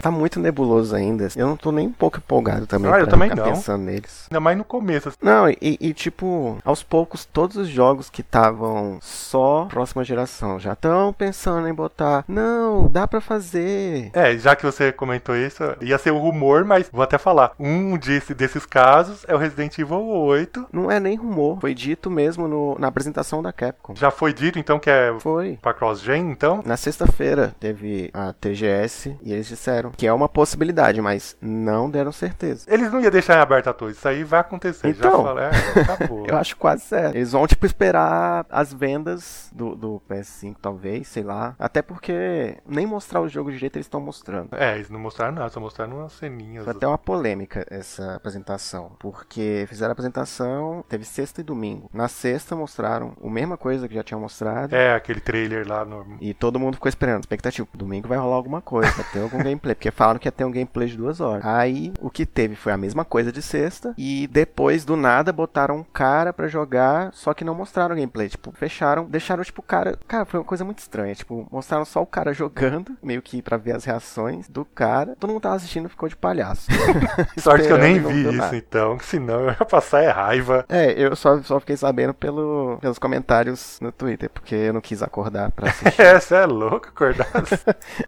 Tá 0.00 0.10
muito 0.10 0.38
nebuloso 0.38 0.94
ainda. 0.94 1.28
Eu 1.36 1.46
não 1.46 1.56
tô 1.56 1.72
nem 1.72 1.88
um 1.88 1.92
pouco 1.92 2.18
empolgado 2.18 2.66
também 2.66 2.92
Ah, 2.92 3.00
eu 3.00 3.06
também 3.06 3.30
não. 3.30 3.44
Pensando 3.66 3.84
neles. 3.84 4.26
Ainda 4.30 4.40
mais 4.40 4.56
no 4.56 4.64
começo. 4.64 5.08
assim. 5.08 5.18
Não, 5.20 5.48
e, 5.48 5.56
e, 5.60 5.92
tipo, 5.92 6.58
aos 6.64 6.82
poucos, 6.82 7.24
todos 7.24 7.56
os 7.56 7.68
jogos 7.68 8.08
que 8.08 8.20
estavam 8.20 8.98
só 9.02 9.66
próxima 9.70 10.04
geração 10.04 10.58
já 10.58 10.72
estão 10.74 11.12
pensando 11.12 11.66
em 11.68 11.74
botar. 11.74 12.24
Não, 12.28 12.88
dá 12.88 13.06
pra 13.06 13.20
fazer. 13.20 14.10
É, 14.12 14.36
já 14.36 14.54
que 14.54 14.64
você 14.64 14.92
comentou 14.92 15.34
isso, 15.36 15.62
ia 15.80 15.98
ser 15.98 16.10
o 16.12 16.18
rumor, 16.18 16.64
mas 16.64 16.88
vou 16.92 17.02
até 17.02 17.18
falar. 17.18 17.52
Um 17.58 17.96
desse, 17.96 18.34
desses 18.34 18.64
casos 18.64 19.24
é 19.26 19.34
o 19.34 19.38
Resident 19.38 19.76
Evil 19.78 19.98
8. 20.06 20.66
Não 20.72 20.90
é 20.90 21.00
nem 21.00 21.16
rumor, 21.16 21.58
foi 21.60 21.74
dito 21.74 22.10
mesmo 22.10 22.46
no- 22.46 22.76
na 22.78 22.86
apresentação 22.88 23.42
da 23.42 23.52
Capcom. 23.52 23.94
Já 23.96 24.10
foi 24.10 24.32
dito, 24.32 24.58
então, 24.58 24.78
que 24.78 24.90
é 24.90 25.14
Foi. 25.20 25.58
pra 25.60 25.74
cross-gen, 25.74 26.30
então. 26.30 26.62
Na 26.64 26.76
sexta-feira 26.76 27.54
teve 27.58 28.10
a 28.14 28.32
TGS 28.32 29.16
e 29.22 29.32
eles 29.32 29.46
disseram 29.48 29.90
que 29.90 30.06
é 30.06 30.12
uma 30.12 30.28
possibilidade, 30.28 31.00
mas 31.00 31.36
não 31.40 31.90
deram 31.90 32.12
certeza. 32.12 32.64
Eles 32.68 32.92
não 32.92 33.00
iam 33.00 33.10
deixar 33.10 33.40
aberto 33.40 33.55
Isso 33.90 34.08
aí 34.08 34.24
vai 34.24 34.40
acontecer. 34.40 34.92
já 34.94 35.06
Então. 35.08 35.24
falei, 35.24 35.44
é, 35.44 35.80
acabou. 35.80 36.26
Eu 36.28 36.36
acho 36.36 36.56
quase 36.56 36.82
certo. 36.82 37.14
Eles 37.14 37.32
vão, 37.32 37.46
tipo, 37.46 37.66
esperar 37.66 38.46
as 38.50 38.72
vendas 38.72 39.50
do, 39.54 39.74
do 39.74 40.02
PS5, 40.08 40.56
talvez, 40.60 41.08
sei 41.08 41.22
lá. 41.22 41.54
Até 41.58 41.82
porque 41.82 42.58
nem 42.66 42.86
mostrar 42.86 43.20
o 43.20 43.28
jogo 43.28 43.50
de 43.50 43.58
jeito 43.58 43.76
eles 43.76 43.86
estão 43.86 44.00
mostrando. 44.00 44.50
É, 44.52 44.74
eles 44.76 44.90
não 44.90 44.98
mostraram 45.00 45.34
nada, 45.34 45.48
só 45.48 45.60
mostraram 45.60 45.98
umas 45.98 46.12
ceninhas. 46.12 46.64
Foi 46.64 46.72
até 46.72 46.86
uma 46.86 46.98
polêmica 46.98 47.66
essa 47.70 48.14
apresentação, 48.14 48.92
porque 48.98 49.64
fizeram 49.68 49.90
a 49.90 49.92
apresentação, 49.92 50.84
teve 50.88 51.04
sexta 51.04 51.40
e 51.40 51.44
domingo. 51.44 51.90
Na 51.92 52.08
sexta 52.08 52.54
mostraram 52.56 53.14
a 53.22 53.28
mesma 53.28 53.56
coisa 53.56 53.88
que 53.88 53.94
já 53.94 54.02
tinham 54.02 54.20
mostrado. 54.20 54.74
É, 54.74 54.94
aquele 54.94 55.20
trailer 55.20 55.66
lá 55.66 55.84
no. 55.84 56.16
E 56.20 56.32
todo 56.34 56.58
mundo 56.58 56.74
ficou 56.74 56.88
esperando, 56.88 57.20
expectativa. 57.22 57.66
Domingo 57.74 58.08
vai 58.08 58.18
rolar 58.18 58.36
alguma 58.36 58.60
coisa, 58.60 58.90
vai 58.92 59.04
ter 59.12 59.20
algum 59.20 59.38
gameplay. 59.42 59.74
Porque 59.74 59.90
falaram 59.90 60.18
que 60.18 60.28
ia 60.28 60.32
ter 60.32 60.44
um 60.44 60.50
gameplay 60.50 60.88
de 60.88 60.96
duas 60.96 61.20
horas. 61.20 61.44
Aí 61.44 61.92
o 62.00 62.10
que 62.10 62.24
teve 62.26 62.54
foi 62.54 62.72
a 62.72 62.76
mesma 62.76 63.04
coisa 63.04 63.30
de 63.32 63.42
sexta. 63.46 63.94
E 63.96 64.26
depois 64.26 64.84
do 64.84 64.96
nada 64.96 65.32
botaram 65.32 65.76
um 65.76 65.84
cara 65.84 66.32
pra 66.32 66.48
jogar, 66.48 67.10
só 67.12 67.32
que 67.32 67.44
não 67.44 67.54
mostraram 67.54 67.94
gameplay. 67.94 68.28
Tipo, 68.28 68.52
fecharam, 68.52 69.04
deixaram 69.04 69.42
tipo 69.42 69.60
o 69.60 69.64
cara. 69.64 69.98
Cara, 70.06 70.24
foi 70.24 70.40
uma 70.40 70.46
coisa 70.46 70.64
muito 70.64 70.78
estranha. 70.78 71.14
Tipo, 71.14 71.46
mostraram 71.50 71.84
só 71.84 72.02
o 72.02 72.06
cara 72.06 72.32
jogando, 72.34 72.96
meio 73.02 73.22
que 73.22 73.40
pra 73.40 73.56
ver 73.56 73.74
as 73.74 73.84
reações 73.84 74.48
do 74.48 74.64
cara. 74.64 75.16
Todo 75.18 75.30
mundo 75.30 75.42
tava 75.42 75.56
assistindo 75.56 75.88
ficou 75.88 76.08
de 76.08 76.16
palhaço. 76.16 76.66
Sorte 77.38 77.66
que 77.66 77.72
eu 77.72 77.78
nem 77.78 77.98
vi 77.98 78.22
isso, 78.22 78.32
nada. 78.32 78.56
então, 78.56 78.98
senão 79.00 79.40
eu 79.40 79.48
ia 79.48 79.64
passar 79.64 80.02
é 80.02 80.08
raiva. 80.08 80.64
É, 80.68 80.92
eu 80.92 81.14
só, 81.16 81.40
só 81.42 81.60
fiquei 81.60 81.76
sabendo 81.76 82.12
pelo, 82.12 82.78
pelos 82.80 82.98
comentários 82.98 83.78
no 83.80 83.92
Twitter, 83.92 84.30
porque 84.30 84.54
eu 84.54 84.72
não 84.72 84.80
quis 84.80 85.02
acordar 85.02 85.50
pra 85.50 85.68
assistir. 85.70 85.96
É, 86.06 86.20
você 86.20 86.34
é 86.36 86.46
louco, 86.46 86.88
acordado. 86.88 87.48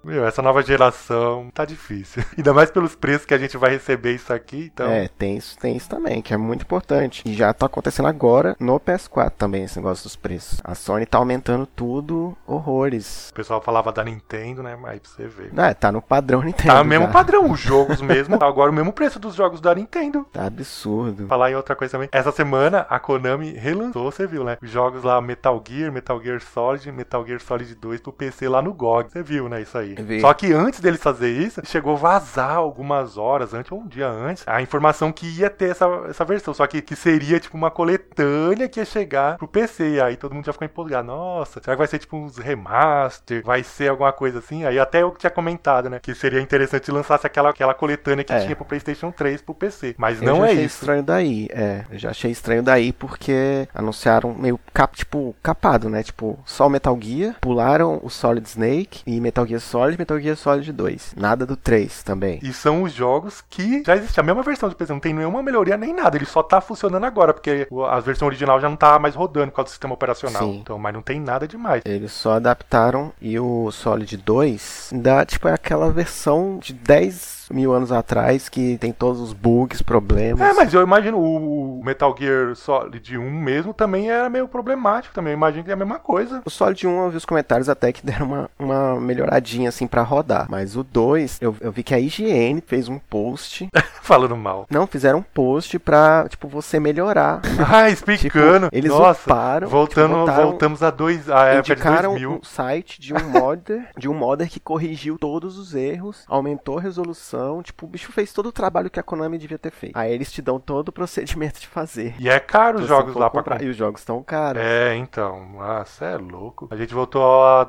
Meu, 0.05 0.25
essa 0.27 0.41
nova 0.43 0.63
geração 0.63 1.51
tá 1.53 1.65
difícil. 1.65 2.23
Ainda 2.37 2.53
mais 2.53 2.71
pelos 2.71 2.95
preços 2.95 3.27
que 3.27 3.35
a 3.35 3.39
gente 3.39 3.57
vai 3.57 3.71
receber 3.71 4.15
isso 4.15 4.33
aqui, 4.33 4.71
então. 4.73 4.89
É, 4.89 5.09
tem 5.09 5.28
isso, 5.37 5.59
tem 5.59 5.77
isso 5.77 5.89
também, 5.89 6.23
que 6.23 6.33
é 6.33 6.37
muito 6.37 6.63
importante. 6.63 7.23
E 7.27 7.35
já 7.35 7.53
tá 7.53 7.67
acontecendo 7.67 8.07
agora 8.09 8.57
no 8.59 8.79
PS4 8.79 9.33
também, 9.37 9.65
esse 9.65 9.77
negócio 9.77 10.05
dos 10.05 10.17
preços. 10.17 10.61
A 10.65 10.75
Sony 10.75 11.07
tá 11.07 11.19
aumentando 11.19 11.67
tudo, 11.67 12.37
horrores. 12.47 13.31
O 13.31 13.35
pessoal 13.35 13.61
falava 13.61 13.93
da 13.93 14.05
Nintendo, 14.05 14.63
né? 14.63 14.77
Mas 14.77 15.01
pra 15.01 15.11
você 15.11 15.27
ver. 15.27 15.53
Ah, 15.57 15.75
tá 15.75 15.93
no 15.93 16.01
padrão 16.01 16.43
Nintendo. 16.43 16.75
Tá 16.75 16.83
o 16.83 16.85
mesmo 16.85 17.09
padrão, 17.09 17.51
os 17.51 17.61
jogos 17.61 18.01
mesmo. 18.01 18.39
Agora 18.43 18.71
o 18.71 18.75
mesmo 18.75 18.93
preço 18.93 19.19
dos 19.19 19.35
jogos 19.35 19.61
da 19.61 19.75
Nintendo. 19.75 20.27
Tá 20.33 20.47
absurdo. 20.47 21.27
Falar 21.27 21.51
em 21.51 21.55
outra 21.55 21.75
coisa 21.75 21.93
também. 21.93 22.09
Essa 22.13 22.33
semana 22.33 22.87
a 22.89 22.99
Konami 22.99 23.53
relançou, 23.53 24.11
você 24.11 24.27
viu, 24.27 24.45
né? 24.45 24.59
Os 24.63 24.71
jogos 24.71 25.03
lá 25.03 25.21
Metal 25.21 25.63
Gear, 25.67 25.93
Metal 25.93 26.21
Gear 26.23 26.41
Solid, 26.41 26.91
Metal 26.93 27.27
Gear 27.27 27.41
Solid 27.41 27.75
2 27.75 28.01
pro 28.01 28.13
PC 28.13 28.49
lá 28.49 28.63
no 28.63 28.73
GOG. 28.73 29.11
Você 29.11 29.23
viu, 29.23 29.49
né? 29.49 29.63
Isso 29.63 29.77
aí. 29.77 29.97
Só 30.21 30.33
que 30.35 30.53
antes 30.53 30.81
deles 30.81 31.01
fazer 31.03 31.31
isso, 31.31 31.61
chegou 31.65 31.95
a 31.95 31.99
vazar 31.99 32.57
algumas 32.57 33.17
horas 33.17 33.55
antes, 33.55 33.71
ou 33.73 33.81
um 33.81 33.87
dia 33.87 34.09
antes, 34.09 34.45
a 34.47 34.61
informação 34.63 35.13
que 35.19 35.27
ia 35.41 35.51
ter 35.51 35.71
essa, 35.71 35.85
essa 36.09 36.25
versão. 36.25 36.55
Só 36.55 36.67
que, 36.67 36.81
que 36.81 36.95
seria 36.95 37.41
tipo 37.41 37.57
uma 37.57 37.71
coletânea 37.71 38.69
que 38.69 38.79
ia 38.81 38.85
chegar 38.85 39.37
pro 39.37 39.49
PC. 39.49 39.95
E 39.95 40.01
aí 40.01 40.17
todo 40.17 40.35
mundo 40.35 40.45
já 40.47 40.53
ficou 40.53 40.65
empolgado. 40.67 41.07
Nossa, 41.09 41.61
será 41.63 41.75
que 41.75 41.79
vai 41.79 41.87
ser 41.89 41.99
tipo 41.99 42.17
uns 42.17 42.39
remaster? 42.39 43.43
Vai 43.45 43.63
ser 43.63 43.89
alguma 43.91 44.13
coisa 44.13 44.39
assim? 44.39 44.65
Aí 44.65 44.79
até 44.79 45.03
eu 45.03 45.11
tinha 45.19 45.31
comentado, 45.31 45.91
né? 45.91 45.99
Que 46.01 46.15
seria 46.15 46.41
interessante 46.41 46.87
se 46.87 46.93
lançasse 46.93 47.27
aquela, 47.27 47.51
aquela 47.51 47.75
coletânea 47.75 48.25
que 48.25 48.33
É. 48.33 48.41
tinha 48.41 48.55
pro 48.57 48.65
PlayStation 48.65 49.11
3 49.11 49.43
pro 49.43 49.55
PC. 49.55 49.95
Mas 49.99 50.21
Eu 50.23 50.29
não 50.29 50.37
já 50.41 50.43
é 50.49 50.53
achei 50.53 50.65
isso. 50.65 50.75
estranho 50.77 51.03
daí, 51.03 51.49
é. 51.51 51.85
Eu 51.91 51.99
já 51.99 52.11
achei 52.11 52.31
estranho 52.31 52.63
daí 52.63 52.93
porque 52.93 53.69
anunciaram 53.75 54.35
meio 54.35 54.59
cap, 54.73 54.97
tipo, 54.97 55.35
capado, 55.43 55.89
né? 55.89 56.03
Tipo, 56.03 56.39
só 56.45 56.67
o 56.67 56.71
Metal 56.71 56.97
Gear, 57.01 57.37
pularam 57.41 58.01
o 58.03 58.09
Solid 58.11 58.47
Snake 58.49 59.03
e 59.07 59.21
Metal 59.21 59.47
Gear 59.47 59.61
Solid, 59.61 59.99
Metal 59.99 60.19
Gear 60.21 60.37
Solid 60.37 60.71
2. 60.73 61.15
Nada 61.17 61.45
do 61.45 61.57
3 61.57 62.03
também. 62.03 62.39
E 62.43 62.53
são 62.53 62.83
os 62.83 62.93
jogos 62.93 63.43
que 63.49 63.83
já 63.85 63.97
existem. 63.97 64.23
A 64.23 64.25
mesma 64.27 64.43
versão 64.43 64.69
de 64.69 64.75
PC. 64.75 64.93
Não 64.93 65.01
tem 65.01 65.08
tem 65.09 65.15
nenhuma 65.15 65.43
melhoria 65.43 65.77
nem 65.77 65.93
nada. 65.95 66.17
Ele 66.17 66.27
só 66.27 66.43
tá 66.43 66.61
funcionando 66.61 67.05
agora, 67.05 67.33
porque 67.33 67.67
o- 67.71 67.85
a 67.85 67.99
versão 68.01 68.27
original 68.29 68.61
já 68.61 68.69
não 68.69 68.77
tá 68.77 68.99
mais 68.99 69.15
rodando 69.15 69.51
por 69.51 69.57
causa 69.57 69.69
do 69.69 69.71
sistema 69.71 69.95
operacional. 69.95 70.43
Sim. 70.43 70.59
Então, 70.59 70.79
mas 70.79 70.93
não 70.93 71.01
tem 71.03 71.19
nada 71.21 71.49
demais. 71.49 71.83
Eles 71.85 72.13
só 72.13 72.33
adaptaram 72.33 73.13
e 73.21 73.39
o 73.41 73.71
Solid 73.71 74.17
2 74.19 74.91
dá, 74.95 75.25
tipo, 75.25 75.49
é 75.49 75.55
aquela 75.55 75.91
versão 75.91 76.59
de 76.61 76.73
10 76.75 77.38
mil 77.51 77.73
anos 77.73 77.93
atrás 77.93 78.49
que 78.49 78.77
tem 78.79 78.93
todos 78.93 79.21
os 79.21 79.33
bugs, 79.33 79.83
problemas. 79.83 80.41
É, 80.41 80.53
mas 80.53 80.73
eu 80.73 80.83
imagino 80.83 81.19
o 81.19 81.39
o 81.79 81.85
Metal 81.85 82.15
Gear 82.19 82.55
Solid 82.57 83.17
1 83.19 83.31
mesmo 83.31 83.73
também 83.73 84.11
era 84.11 84.29
meio 84.29 84.49
problemático 84.49 85.15
também. 85.15 85.33
Eu 85.33 85.37
imagino 85.37 85.65
que 85.65 85.71
é 85.71 85.75
a 85.75 85.77
mesma 85.77 85.99
coisa. 85.99 86.43
O 86.45 86.51
Solid 86.51 86.87
1 86.87 87.05
eu 87.05 87.11
vi 87.11 87.17
os 87.17 87.25
comentários 87.25 87.69
até 87.69 87.93
que 87.93 88.05
deram 88.05 88.27
uma, 88.27 88.51
uma 88.59 89.01
melhoradinha 89.01 89.69
assim 89.69 89.87
pra 89.87 90.03
rodar. 90.03 90.47
Mas 90.51 90.77
o 90.77 90.83
2, 90.83 91.39
eu, 91.41 91.57
eu 91.61 91.71
vi 91.71 91.83
que 91.83 91.95
a 91.95 92.01
IGN 92.01 92.63
fez 92.67 92.89
um 92.89 92.99
post. 92.99 93.69
Falando 94.03 94.37
mal. 94.37 94.67
não, 94.71 94.87
fizeram 94.87 95.19
um 95.19 95.23
post 95.23 95.79
pra, 95.79 96.27
tipo, 96.29 96.49
você 96.49 96.81
melhorar. 96.81 97.41
Ah, 97.71 97.91
explicando. 97.91 98.67
Tipo, 98.67 98.77
eles 98.77 98.91
Nossa, 98.91 99.21
uparam, 99.29 99.69
voltando, 99.69 100.25
tipo, 100.25 100.33
voltamos 100.33 100.83
a 100.83 100.91
dois, 100.91 101.29
a 101.29 101.45
época 101.47 101.63
de 101.63 101.73
Indicaram 101.73 102.11
2000. 102.13 102.31
um 102.31 102.43
site 102.43 103.01
de 103.01 103.13
um 103.13 103.29
modder, 103.29 103.89
de 103.97 104.09
um 104.09 104.15
modder 104.15 104.49
que 104.49 104.59
corrigiu 104.59 105.19
todos 105.19 105.59
os 105.59 105.75
erros, 105.75 106.25
aumentou 106.27 106.79
a 106.79 106.81
resolução, 106.81 107.38
tipo, 107.63 107.87
o 107.87 107.89
bicho 107.89 108.13
fez 108.13 108.33
todo 108.33 108.47
o 108.47 108.53
trabalho 108.53 108.91
que 108.91 108.99
a 109.01 109.03
Konami 109.03 109.39
devia 109.39 109.59
ter 109.59 109.71
feito. 109.71 109.97
Aí 109.97 110.13
eles 110.13 110.31
te 110.33 110.41
dão 110.43 110.59
todo 110.59 110.89
o 110.89 110.93
procedimento 110.93 111.61
de 111.61 111.67
fazer. 111.67 112.15
E 112.19 112.29
é 112.29 112.39
caro 112.41 112.77
os 112.79 112.83
Se 112.83 112.89
jogos 112.89 113.15
lá 113.15 113.29
pra 113.31 113.41
comprar. 113.41 113.55
comprar. 113.57 113.67
E 113.67 113.71
os 113.71 113.77
jogos 113.77 114.01
estão 114.01 114.23
caros. 114.23 114.61
É, 114.63 114.95
então. 114.97 115.47
Nossa, 115.53 116.05
é 116.05 116.17
louco. 116.17 116.69
A 116.71 116.77
gente 116.77 116.95
voltou 116.95 117.23
à, 117.45 117.65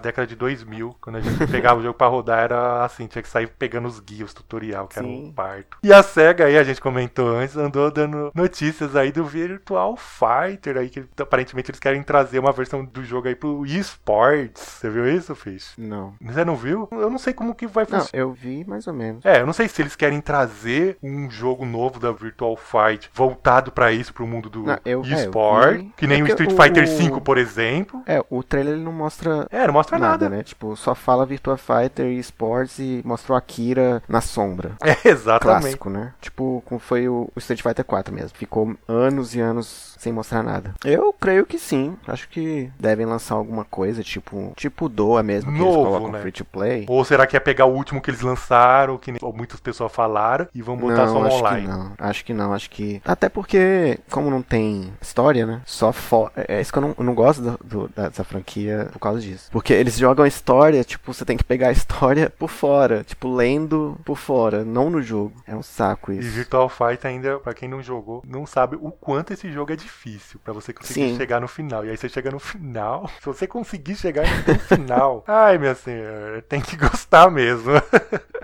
década 0.00 0.26
de 0.26 0.36
2000. 0.36 0.96
Quando 1.00 1.16
a 1.16 1.20
gente 1.20 1.46
pegava 1.50 1.80
o 1.80 1.82
jogo 1.82 1.94
pra 1.96 2.06
rodar, 2.06 2.40
era 2.40 2.84
assim: 2.84 3.06
tinha 3.06 3.22
que 3.22 3.28
sair 3.28 3.46
pegando 3.48 3.86
os 3.88 4.00
guias, 4.00 4.32
tutorial, 4.34 4.86
que 4.88 4.98
era 4.98 5.06
um 5.06 5.26
Sim. 5.26 5.32
parto. 5.34 5.78
E 5.82 5.92
a 5.92 6.02
SEGA 6.02 6.46
aí, 6.46 6.56
a 6.58 6.64
gente 6.64 6.80
comentou 6.80 7.28
antes, 7.28 7.56
andou 7.56 7.90
dando 7.90 8.30
notícias 8.34 8.94
aí 8.96 9.12
do 9.12 9.24
Virtual 9.24 9.96
Fighter 9.96 10.76
aí, 10.76 10.88
que 10.88 11.04
aparentemente 11.18 11.70
eles 11.70 11.80
querem 11.80 12.02
trazer 12.02 12.38
uma 12.38 12.52
versão 12.52 12.84
do 12.84 13.04
jogo 13.04 13.28
aí 13.28 13.34
pro 13.34 13.64
eSports. 13.66 14.62
Você 14.62 14.90
viu 14.90 15.08
isso, 15.08 15.34
Fish? 15.34 15.74
Não. 15.78 16.14
Você 16.20 16.44
não 16.44 16.56
viu? 16.56 16.88
Eu 16.92 17.10
não 17.10 17.18
sei 17.18 17.32
como 17.32 17.54
que 17.54 17.66
vai 17.66 17.86
Não, 17.88 18.00
funcionar. 18.00 18.22
eu 18.22 18.32
vi 18.32 18.64
mais 18.66 18.86
ou 18.86 18.92
menos. 18.92 18.97
É, 19.24 19.40
eu 19.40 19.46
não 19.46 19.52
sei 19.52 19.68
se 19.68 19.80
eles 19.82 19.96
querem 19.96 20.20
trazer 20.20 20.96
um 21.02 21.30
jogo 21.30 21.64
novo 21.64 21.98
da 22.00 22.10
Virtual 22.12 22.56
Fight 22.56 23.10
voltado 23.14 23.70
pra 23.72 23.92
isso, 23.92 24.12
pro 24.12 24.26
mundo 24.26 24.48
do 24.48 24.62
Não, 24.64 24.78
eu- 24.84 25.02
é, 25.04 25.12
eu 25.12 25.18
eSport, 25.18 25.76
vi. 25.78 25.92
que 25.96 26.06
nem 26.06 26.20
É 26.20 26.24
o 26.24 26.26
Street 26.26 26.52
o- 26.52 26.56
Fighter 26.62 26.86
V, 26.86 27.20
por 27.20 27.38
exemplo. 27.38 28.02
É, 28.06 28.22
o 28.30 28.42
trailer 28.42 28.74
ele 28.74 28.82
não 28.84 28.92
mostra 28.92 29.46
É, 29.50 29.66
não 29.66 29.72
mostra 29.74 29.98
nada, 29.98 30.24
nada. 30.24 30.36
né? 30.36 30.42
Tipo, 30.42 30.76
só 30.76 30.94
fala 30.94 31.24
Virtua 31.26 31.56
Fighter 31.56 32.06
e 32.06 32.18
Sports 32.18 32.78
e 32.78 33.02
mostrou 33.04 33.36
a 33.36 33.40
Kira 33.40 34.02
na 34.08 34.20
sombra. 34.20 34.72
É, 34.88 35.08
exatamente. 35.08 35.60
Clássico, 35.62 35.90
né? 35.90 36.12
Tipo, 36.20 36.62
como 36.66 36.78
foi 36.80 37.08
o, 37.08 37.30
o 37.34 37.38
Street 37.38 37.62
Fighter 37.62 37.84
4 37.84 38.12
mesmo. 38.14 38.30
Ficou 38.36 38.74
anos 38.88 39.34
e 39.34 39.40
anos 39.40 39.94
sem 39.98 40.12
mostrar 40.12 40.42
nada. 40.42 40.72
Eu 40.84 41.12
creio 41.12 41.44
que 41.44 41.58
sim. 41.58 41.96
Acho 42.06 42.28
que 42.28 42.70
devem 42.78 43.04
lançar 43.04 43.34
alguma 43.34 43.64
coisa, 43.64 44.02
tipo, 44.02 44.52
tipo 44.56 44.88
Doa 44.88 45.22
mesmo, 45.22 45.52
que 45.52 45.58
Novo, 45.58 45.72
eles 45.78 45.86
colocam 45.86 46.12
né? 46.12 46.20
free 46.20 46.32
to 46.32 46.44
play. 46.44 46.86
Ou 46.88 47.04
será 47.04 47.26
que 47.26 47.36
é 47.36 47.40
pegar 47.40 47.66
o 47.66 47.74
último 47.74 48.00
que 48.00 48.10
eles 48.10 48.20
lançaram, 48.22 48.87
que 48.96 49.10
nem 49.10 49.20
muitas 49.34 49.58
pessoas 49.58 49.90
falaram, 49.92 50.46
e 50.54 50.62
vão 50.62 50.76
botar 50.76 51.06
não, 51.06 51.12
só 51.14 51.24
acho 51.26 51.36
online? 51.38 51.62
que 51.62 51.68
não. 51.72 51.92
Acho 51.98 52.24
que 52.24 52.32
não, 52.34 52.52
acho 52.54 52.70
que. 52.70 53.02
Até 53.04 53.28
porque, 53.28 53.98
como 54.08 54.30
não 54.30 54.40
tem 54.40 54.92
história, 55.02 55.44
né? 55.44 55.62
Só 55.66 55.92
fo... 55.92 56.30
É 56.36 56.60
isso 56.60 56.72
que 56.72 56.78
eu 56.78 56.82
não, 56.82 56.94
eu 56.96 57.04
não 57.04 57.14
gosto 57.14 57.42
do, 57.42 57.58
do- 57.64 57.88
dessa 57.88 58.22
franquia 58.22 58.88
por 58.92 59.00
causa 59.00 59.20
disso. 59.20 59.48
Porque 59.50 59.72
eles 59.72 59.96
jogam 59.98 60.24
a 60.24 60.28
história, 60.28 60.84
tipo, 60.84 61.12
você 61.12 61.24
tem 61.24 61.36
que 61.36 61.44
pegar 61.44 61.68
a 61.68 61.72
história 61.72 62.30
por 62.30 62.48
fora. 62.48 63.02
Tipo, 63.02 63.34
lendo 63.34 63.98
por 64.04 64.16
fora, 64.16 64.64
não 64.64 64.88
no 64.90 65.02
jogo. 65.02 65.32
É 65.46 65.54
um 65.56 65.62
saco 65.62 66.12
E 66.12 66.18
isso. 66.20 66.30
Virtual 66.30 66.68
Fight 66.68 67.04
ainda, 67.06 67.38
pra 67.40 67.54
quem 67.54 67.68
não 67.68 67.82
jogou, 67.82 68.22
não 68.26 68.46
sabe 68.46 68.76
o 68.80 68.90
quanto 68.92 69.32
esse 69.32 69.50
jogo 69.50 69.72
é 69.72 69.76
difícil 69.76 70.38
pra 70.44 70.52
você 70.52 70.72
conseguir 70.72 71.10
Sim. 71.10 71.16
chegar 71.16 71.40
no 71.40 71.48
final. 71.48 71.84
E 71.84 71.90
aí 71.90 71.96
você 71.96 72.08
chega 72.08 72.30
no 72.30 72.38
final, 72.38 73.08
se 73.18 73.26
você 73.26 73.46
conseguir 73.46 73.96
chegar 73.96 74.24
no 74.46 74.58
final, 74.58 75.24
ai 75.26 75.58
minha 75.58 75.74
senhora, 75.74 76.42
tem 76.42 76.60
que 76.60 76.76
gostar 76.76 77.30
mesmo. 77.30 77.72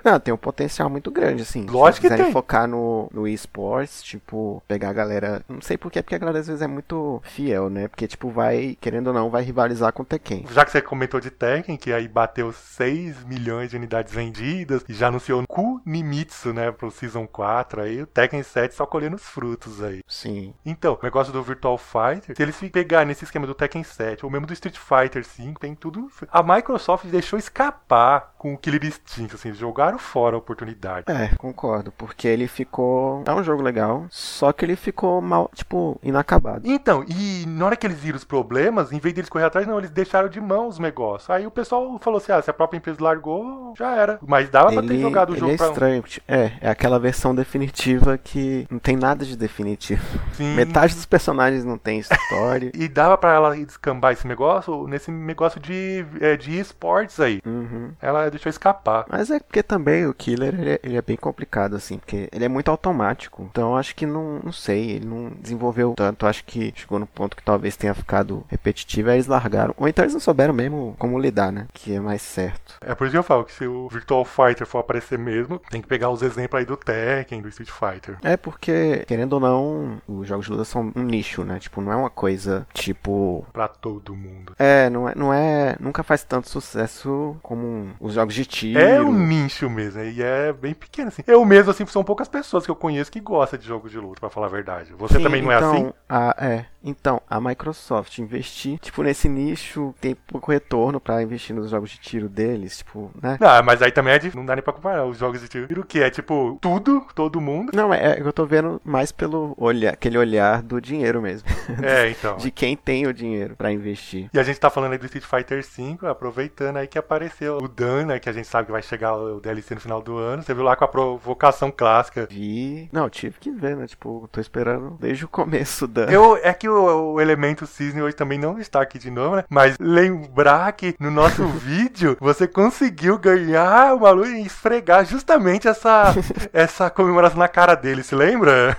Não, 0.05 0.21
tem 0.21 0.34
um 0.35 0.39
potencial 0.39 0.89
muito 0.91 1.11
grande, 1.11 1.43
assim. 1.43 1.67
Lógico 1.67 1.95
Se 1.95 2.01
que 2.01 2.07
quiserem 2.09 2.25
tem. 2.27 2.33
focar 2.33 2.67
no, 2.67 3.09
no 3.13 3.27
esportes, 3.27 4.03
tipo, 4.03 4.63
pegar 4.67 4.91
a 4.91 4.93
galera. 4.93 5.43
Não 5.49 5.61
sei 5.61 5.77
porquê, 5.77 6.03
porque 6.03 6.15
a 6.15 6.19
galera 6.19 6.41
às 6.41 6.47
vezes 6.47 6.63
é 6.63 6.67
muito 6.67 7.21
fiel, 7.25 7.71
né? 7.71 7.89
Porque, 7.89 8.07
tipo, 8.07 8.31
vai, 8.31 8.77
querendo 8.81 9.09
ou 9.09 9.13
não, 9.15 9.31
vai 9.31 9.43
rivalizar 9.43 9.93
com 9.93 10.03
o 10.03 10.07
Tekken. 10.07 10.47
Já 10.51 10.65
que 10.65 10.71
você 10.71 10.81
comentou 10.83 11.21
de 11.21 11.31
Tekken, 11.31 11.77
que 11.77 11.93
aí 11.93 12.09
bateu 12.09 12.53
6 12.53 13.25
milhões 13.25 13.71
de 13.71 13.77
unidades 13.77 14.13
vendidas 14.13 14.85
e 14.89 14.95
já 14.95 15.09
anunciou 15.09 15.45
Kunimitsu, 15.47 16.53
né, 16.53 16.71
pro 16.73 16.91
Season 16.91 17.27
4 17.27 17.83
aí, 17.83 18.03
o 18.03 18.07
Tekken 18.07 18.43
7 18.43 18.75
só 18.75 18.87
colhendo 18.87 19.17
os 19.17 19.23
frutos 19.25 19.83
aí. 19.83 20.03
Sim. 20.07 20.55
Então, 20.65 20.99
o 21.01 21.05
negócio 21.05 21.33
do 21.33 21.43
Virtual 21.43 21.79
Fighter, 21.79 22.37
se 22.37 22.43
eles 22.43 22.57
pegar 22.71 23.05
nesse 23.05 23.25
esquema 23.25 23.47
do 23.47 23.55
Tekken 23.55 23.83
7 23.83 24.25
ou 24.25 24.31
mesmo 24.31 24.47
do 24.47 24.53
Street 24.53 24.79
Fighter 24.79 25.25
5, 25.25 25.61
tem 25.61 25.75
tudo. 25.75 26.11
A 26.31 26.43
Microsoft 26.43 27.07
deixou 27.07 27.39
escapar 27.39 28.35
com 28.39 28.55
o 28.55 28.59
Killer 28.59 28.85
Instinct, 28.85 29.35
assim, 29.35 29.53
jogaram 29.53 29.99
fora 30.15 30.37
a 30.37 30.39
oportunidade. 30.39 31.07
É, 31.09 31.35
concordo. 31.37 31.91
Porque 31.99 32.29
ele 32.29 32.47
ficou. 32.47 33.25
É 33.27 33.33
um 33.33 33.43
jogo 33.43 33.61
legal, 33.61 34.07
só 34.11 34.53
que 34.53 34.65
ele 34.65 34.77
ficou 34.77 35.21
mal, 35.21 35.51
tipo, 35.53 35.99
inacabado. 36.05 36.63
Então, 36.65 37.05
e 37.09 37.45
na 37.49 37.67
hora 37.67 37.77
que 37.77 37.85
eles 37.85 37.99
viram 37.99 38.17
os 38.17 38.23
problemas, 38.23 38.93
em 38.93 39.01
vez 39.01 39.13
deles 39.13 39.29
correr 39.29 39.47
atrás, 39.47 39.67
não, 39.67 39.77
eles 39.77 39.91
deixaram 39.91 40.29
de 40.29 40.41
mão 40.41 40.69
os 40.69 40.79
negócios. 40.79 41.29
Aí 41.31 41.45
o 41.45 41.51
pessoal 41.51 41.99
falou 41.99 42.19
assim: 42.19 42.31
ah, 42.31 42.41
se 42.41 42.49
a 42.49 42.55
própria 42.55 42.79
empresa 42.79 43.03
largou, 43.03 43.75
já 43.77 43.97
era. 43.97 44.21
Mas 44.25 44.49
dava 44.49 44.73
pra 44.73 44.83
ter 44.83 44.93
Ele, 44.93 45.03
jogado 45.03 45.31
o 45.31 45.33
ele 45.33 45.41
jogo 45.41 45.53
é 45.53 45.57
pra. 45.57 45.67
estranho. 45.67 46.05
É, 46.29 46.53
é 46.61 46.71
aquela 46.71 47.01
versão 47.01 47.35
definitiva 47.35 48.17
que 48.17 48.69
não 48.71 48.79
tem 48.79 48.97
nada 48.97 49.25
de 49.25 49.37
definitivo. 49.37 50.05
Sim. 50.35 50.55
Metade 50.55 50.95
dos 50.95 51.07
personagens 51.07 51.65
não 51.65 51.77
tem 51.77 51.99
história. 51.99 52.71
E 52.85 52.89
dava 52.89 53.17
pra 53.17 53.33
ela 53.33 53.57
descambar 53.57 54.13
esse 54.13 54.27
negócio 54.27 54.87
nesse 54.87 55.11
negócio 55.11 55.59
de, 55.61 56.05
é, 56.21 56.37
de 56.37 56.59
esportes 56.59 57.19
aí. 57.19 57.41
Uhum. 57.45 57.93
Ela 58.01 58.31
deixou 58.31 58.51
escapar. 58.51 59.07
Mas 59.09 59.31
é 59.31 59.39
porque 59.39 59.63
também 59.63 60.04
o 60.07 60.15
Killer 60.15 60.55
ele 60.59 60.71
é, 60.71 60.81
ele 60.83 60.97
é 60.97 61.03
bem 61.03 61.17
complicado, 61.17 61.77
assim, 61.77 61.99
porque 61.99 62.29
ele 62.33 62.45
é 62.45 62.49
muito 62.49 62.71
automático. 62.71 63.47
Então 63.51 63.77
acho 63.77 63.95
que 63.95 64.07
não, 64.07 64.41
não 64.43 64.53
sei, 64.53 64.93
ele 64.93 65.07
não 65.07 65.31
desenvolveu 65.41 65.95
tanto. 65.97 66.27
Acho 66.27 66.45
que 66.45 66.73
chegou 66.77 66.99
no 66.99 67.07
ponto 67.07 67.37
que 67.37 67.43
talvez 67.43 67.77
tenha 67.77 67.95
ficado 67.95 68.45
repetitivo, 68.49 69.11
aí 69.11 69.17
eles 69.17 69.27
largaram. 69.27 69.75
Ou 69.77 69.89
então 69.89 70.05
eles 70.05 70.15
não 70.15 70.21
souberam 70.21 70.55
mesmo 70.55 70.95
como 70.99 71.19
lidar, 71.19 71.53
né? 71.53 71.67
Que 71.73 71.95
é 71.95 72.01
mais 72.01 72.23
certo. 72.23 72.77
É 72.81 72.95
por 72.95 73.05
isso 73.05 73.13
que 73.13 73.19
eu 73.19 73.23
falo 73.23 73.45
que 73.45 73.53
se 73.53 73.67
o 73.67 73.89
Virtual 73.89 74.25
Fighter 74.25 74.67
for 74.67 74.79
aparecer 74.79 75.19
mesmo, 75.19 75.61
tem 75.71 75.81
que 75.81 75.89
pegar 75.89 76.11
os 76.11 76.23
exemplos 76.23 76.59
aí 76.59 76.67
do 76.67 76.77
Tekken, 76.77 77.43
do 77.43 77.49
Street 77.49 77.71
Fighter. 77.71 78.19
É 78.23 78.37
porque, 78.37 79.05
querendo 79.07 79.35
ou 79.35 79.41
não, 79.41 80.03
os 80.07 80.27
jogos 80.27 80.47
de 80.47 80.53
luta 80.53 80.65
são 80.65 80.93
um 80.95 81.03
nicho, 81.03 81.45
né? 81.45 81.59
Tipo, 81.59 81.81
não 81.81 81.93
é 81.93 81.97
uma 81.97 82.11
coisa 82.11 82.67
tipo. 82.73 83.45
Pra 83.53 83.69
todo 83.69 84.15
mundo. 84.15 84.55
É, 84.59 84.89
não 84.91 85.09
é, 85.09 85.15
não 85.15 85.33
é. 85.33 85.77
Nunca 85.81 86.03
faz 86.03 86.23
tanto 86.23 86.49
sucesso 86.49 87.37
como 87.43 87.93
os 88.01 88.15
jogos 88.15 88.35
de 88.35 88.45
tiro. 88.45 88.81
É 88.81 89.01
um 89.01 89.13
nicho 89.13 89.69
mesmo, 89.71 89.94
e 89.97 90.23
é 90.23 90.53
bem 90.53 90.75
pequeno 90.75 91.09
assim. 91.09 91.23
Eu 91.27 91.45
mesmo, 91.45 91.71
assim, 91.71 91.87
são 91.87 92.03
poucas 92.05 92.29
pessoas 92.29 92.65
que 92.65 92.71
eu 92.71 92.77
conheço 92.77 93.13
que 93.13 93.21
gostam 93.21 93.59
de 93.59 93.67
jogos 93.67 93.91
de 93.91 93.99
luta, 93.99 94.21
pra 94.21 94.31
falar 94.31 94.47
a 94.47 94.51
verdade. 94.51 94.93
Você 94.95 95.19
Sim, 95.19 95.23
também 95.23 95.43
não 95.43 95.53
é 95.53 95.57
então, 95.57 95.73
assim? 95.73 95.93
A, 96.09 96.37
é. 96.39 96.67
Então, 96.85 97.21
a 97.29 97.41
Microsoft 97.41 98.19
investir, 98.19 98.79
tipo, 98.79 99.03
nesse 99.03 99.29
nicho, 99.29 99.95
tem 100.01 100.15
pouco 100.15 100.53
retorno 100.53 101.01
pra 101.01 101.23
investir 101.23 101.57
nos 101.57 101.71
jogos 101.71 101.91
de 101.91 101.99
tiro 101.99 102.29
deles, 102.29 102.79
tipo, 102.79 103.11
né? 103.21 103.39
Não, 103.41 103.63
mas 103.63 103.81
aí 103.81 103.91
também 103.91 104.13
é 104.13 104.19
de... 104.19 104.37
não 104.37 104.45
dá 104.45 104.55
nem 104.55 104.63
pra 104.63 104.73
comparar 104.73 105.07
os 105.07 105.17
jogos 105.17 105.41
de 105.41 105.49
tiro. 105.49 105.81
O 105.81 105.85
que 105.85 106.03
é, 106.03 106.11
tipo, 106.11 106.59
tudo, 106.61 107.07
todo 107.15 107.41
mundo. 107.41 107.73
Não, 107.75 107.93
é, 107.93 108.19
é 108.19 108.21
eu 108.21 108.33
tô 108.33 108.45
vendo 108.45 108.81
mais 108.85 109.11
pelo 109.11 109.55
olhar, 109.57 109.95
aquele 109.95 110.19
olhar 110.19 110.63
do 110.63 110.81
dinheiro 110.81 111.23
mesmo. 111.23 111.49
É, 111.83 112.11
então. 112.11 112.37
De 112.37 112.51
quem 112.51 112.77
tem 112.77 113.07
o 113.07 113.13
dinheiro 113.13 113.57
pra 113.57 113.73
investir. 113.73 114.29
E 114.33 114.39
a 114.39 114.43
gente 114.43 114.61
tá 114.61 114.71
falando 114.71 114.93
aí 114.93 114.99
do 114.99 115.07
Street 115.07 115.25
Fighter 115.25 115.63
V, 115.63 116.07
aproveitando 116.07 116.77
aí 116.77 116.87
que 116.87 116.99
apareceu 116.99 117.59
o 117.59 117.69
Dan, 117.69 118.07
né, 118.07 118.19
que 118.19 118.29
a 118.29 118.33
gente 118.33 118.47
sabe 118.47 118.67
que 118.67 118.73
vai 118.73 118.83
chegar 118.83 119.15
o 119.17 119.41
DLC 119.41 119.75
no 119.75 119.81
final 119.81 120.01
do 120.01 120.17
ano. 120.17 120.43
Você 120.43 120.55
viu 120.55 120.63
lá 120.63 120.77
com 120.77 120.85
a 120.85 120.89
provocação 120.89 121.71
clássica. 121.71 122.27
Vi. 122.31 122.89
Não, 122.93 123.09
tive 123.09 123.39
que 123.39 123.51
ver, 123.51 123.77
né? 123.77 123.87
Tipo, 123.87 124.29
tô 124.31 124.41
esperando 124.41 124.97
desde 125.01 125.25
o 125.25 125.29
começo 125.29 125.87
da. 125.87 126.05
Eu, 126.05 126.37
é 126.37 126.53
que 126.53 126.69
o, 126.75 127.15
o 127.15 127.21
elemento 127.21 127.67
cisne 127.67 128.03
hoje 128.03 128.17
também 128.17 128.39
não 128.39 128.59
está 128.59 128.81
aqui 128.81 128.99
de 128.99 129.11
novo, 129.11 129.37
né? 129.37 129.45
Mas 129.49 129.77
lembrar 129.79 130.73
que 130.73 130.95
no 130.99 131.11
nosso 131.11 131.47
vídeo 131.59 132.17
você 132.21 132.47
conseguiu 132.47 133.19
ganhar 133.19 133.95
uma 133.95 134.11
luz 134.11 134.31
e 134.31 134.43
esfregar 134.43 135.05
justamente 135.05 135.69
essa, 135.69 136.15
essa 136.53 136.91
comemoração 136.91 137.39
na 137.39 137.49
cara 137.49 137.75
dele, 137.75 138.03
se 138.03 138.15
lembra? 138.15 138.77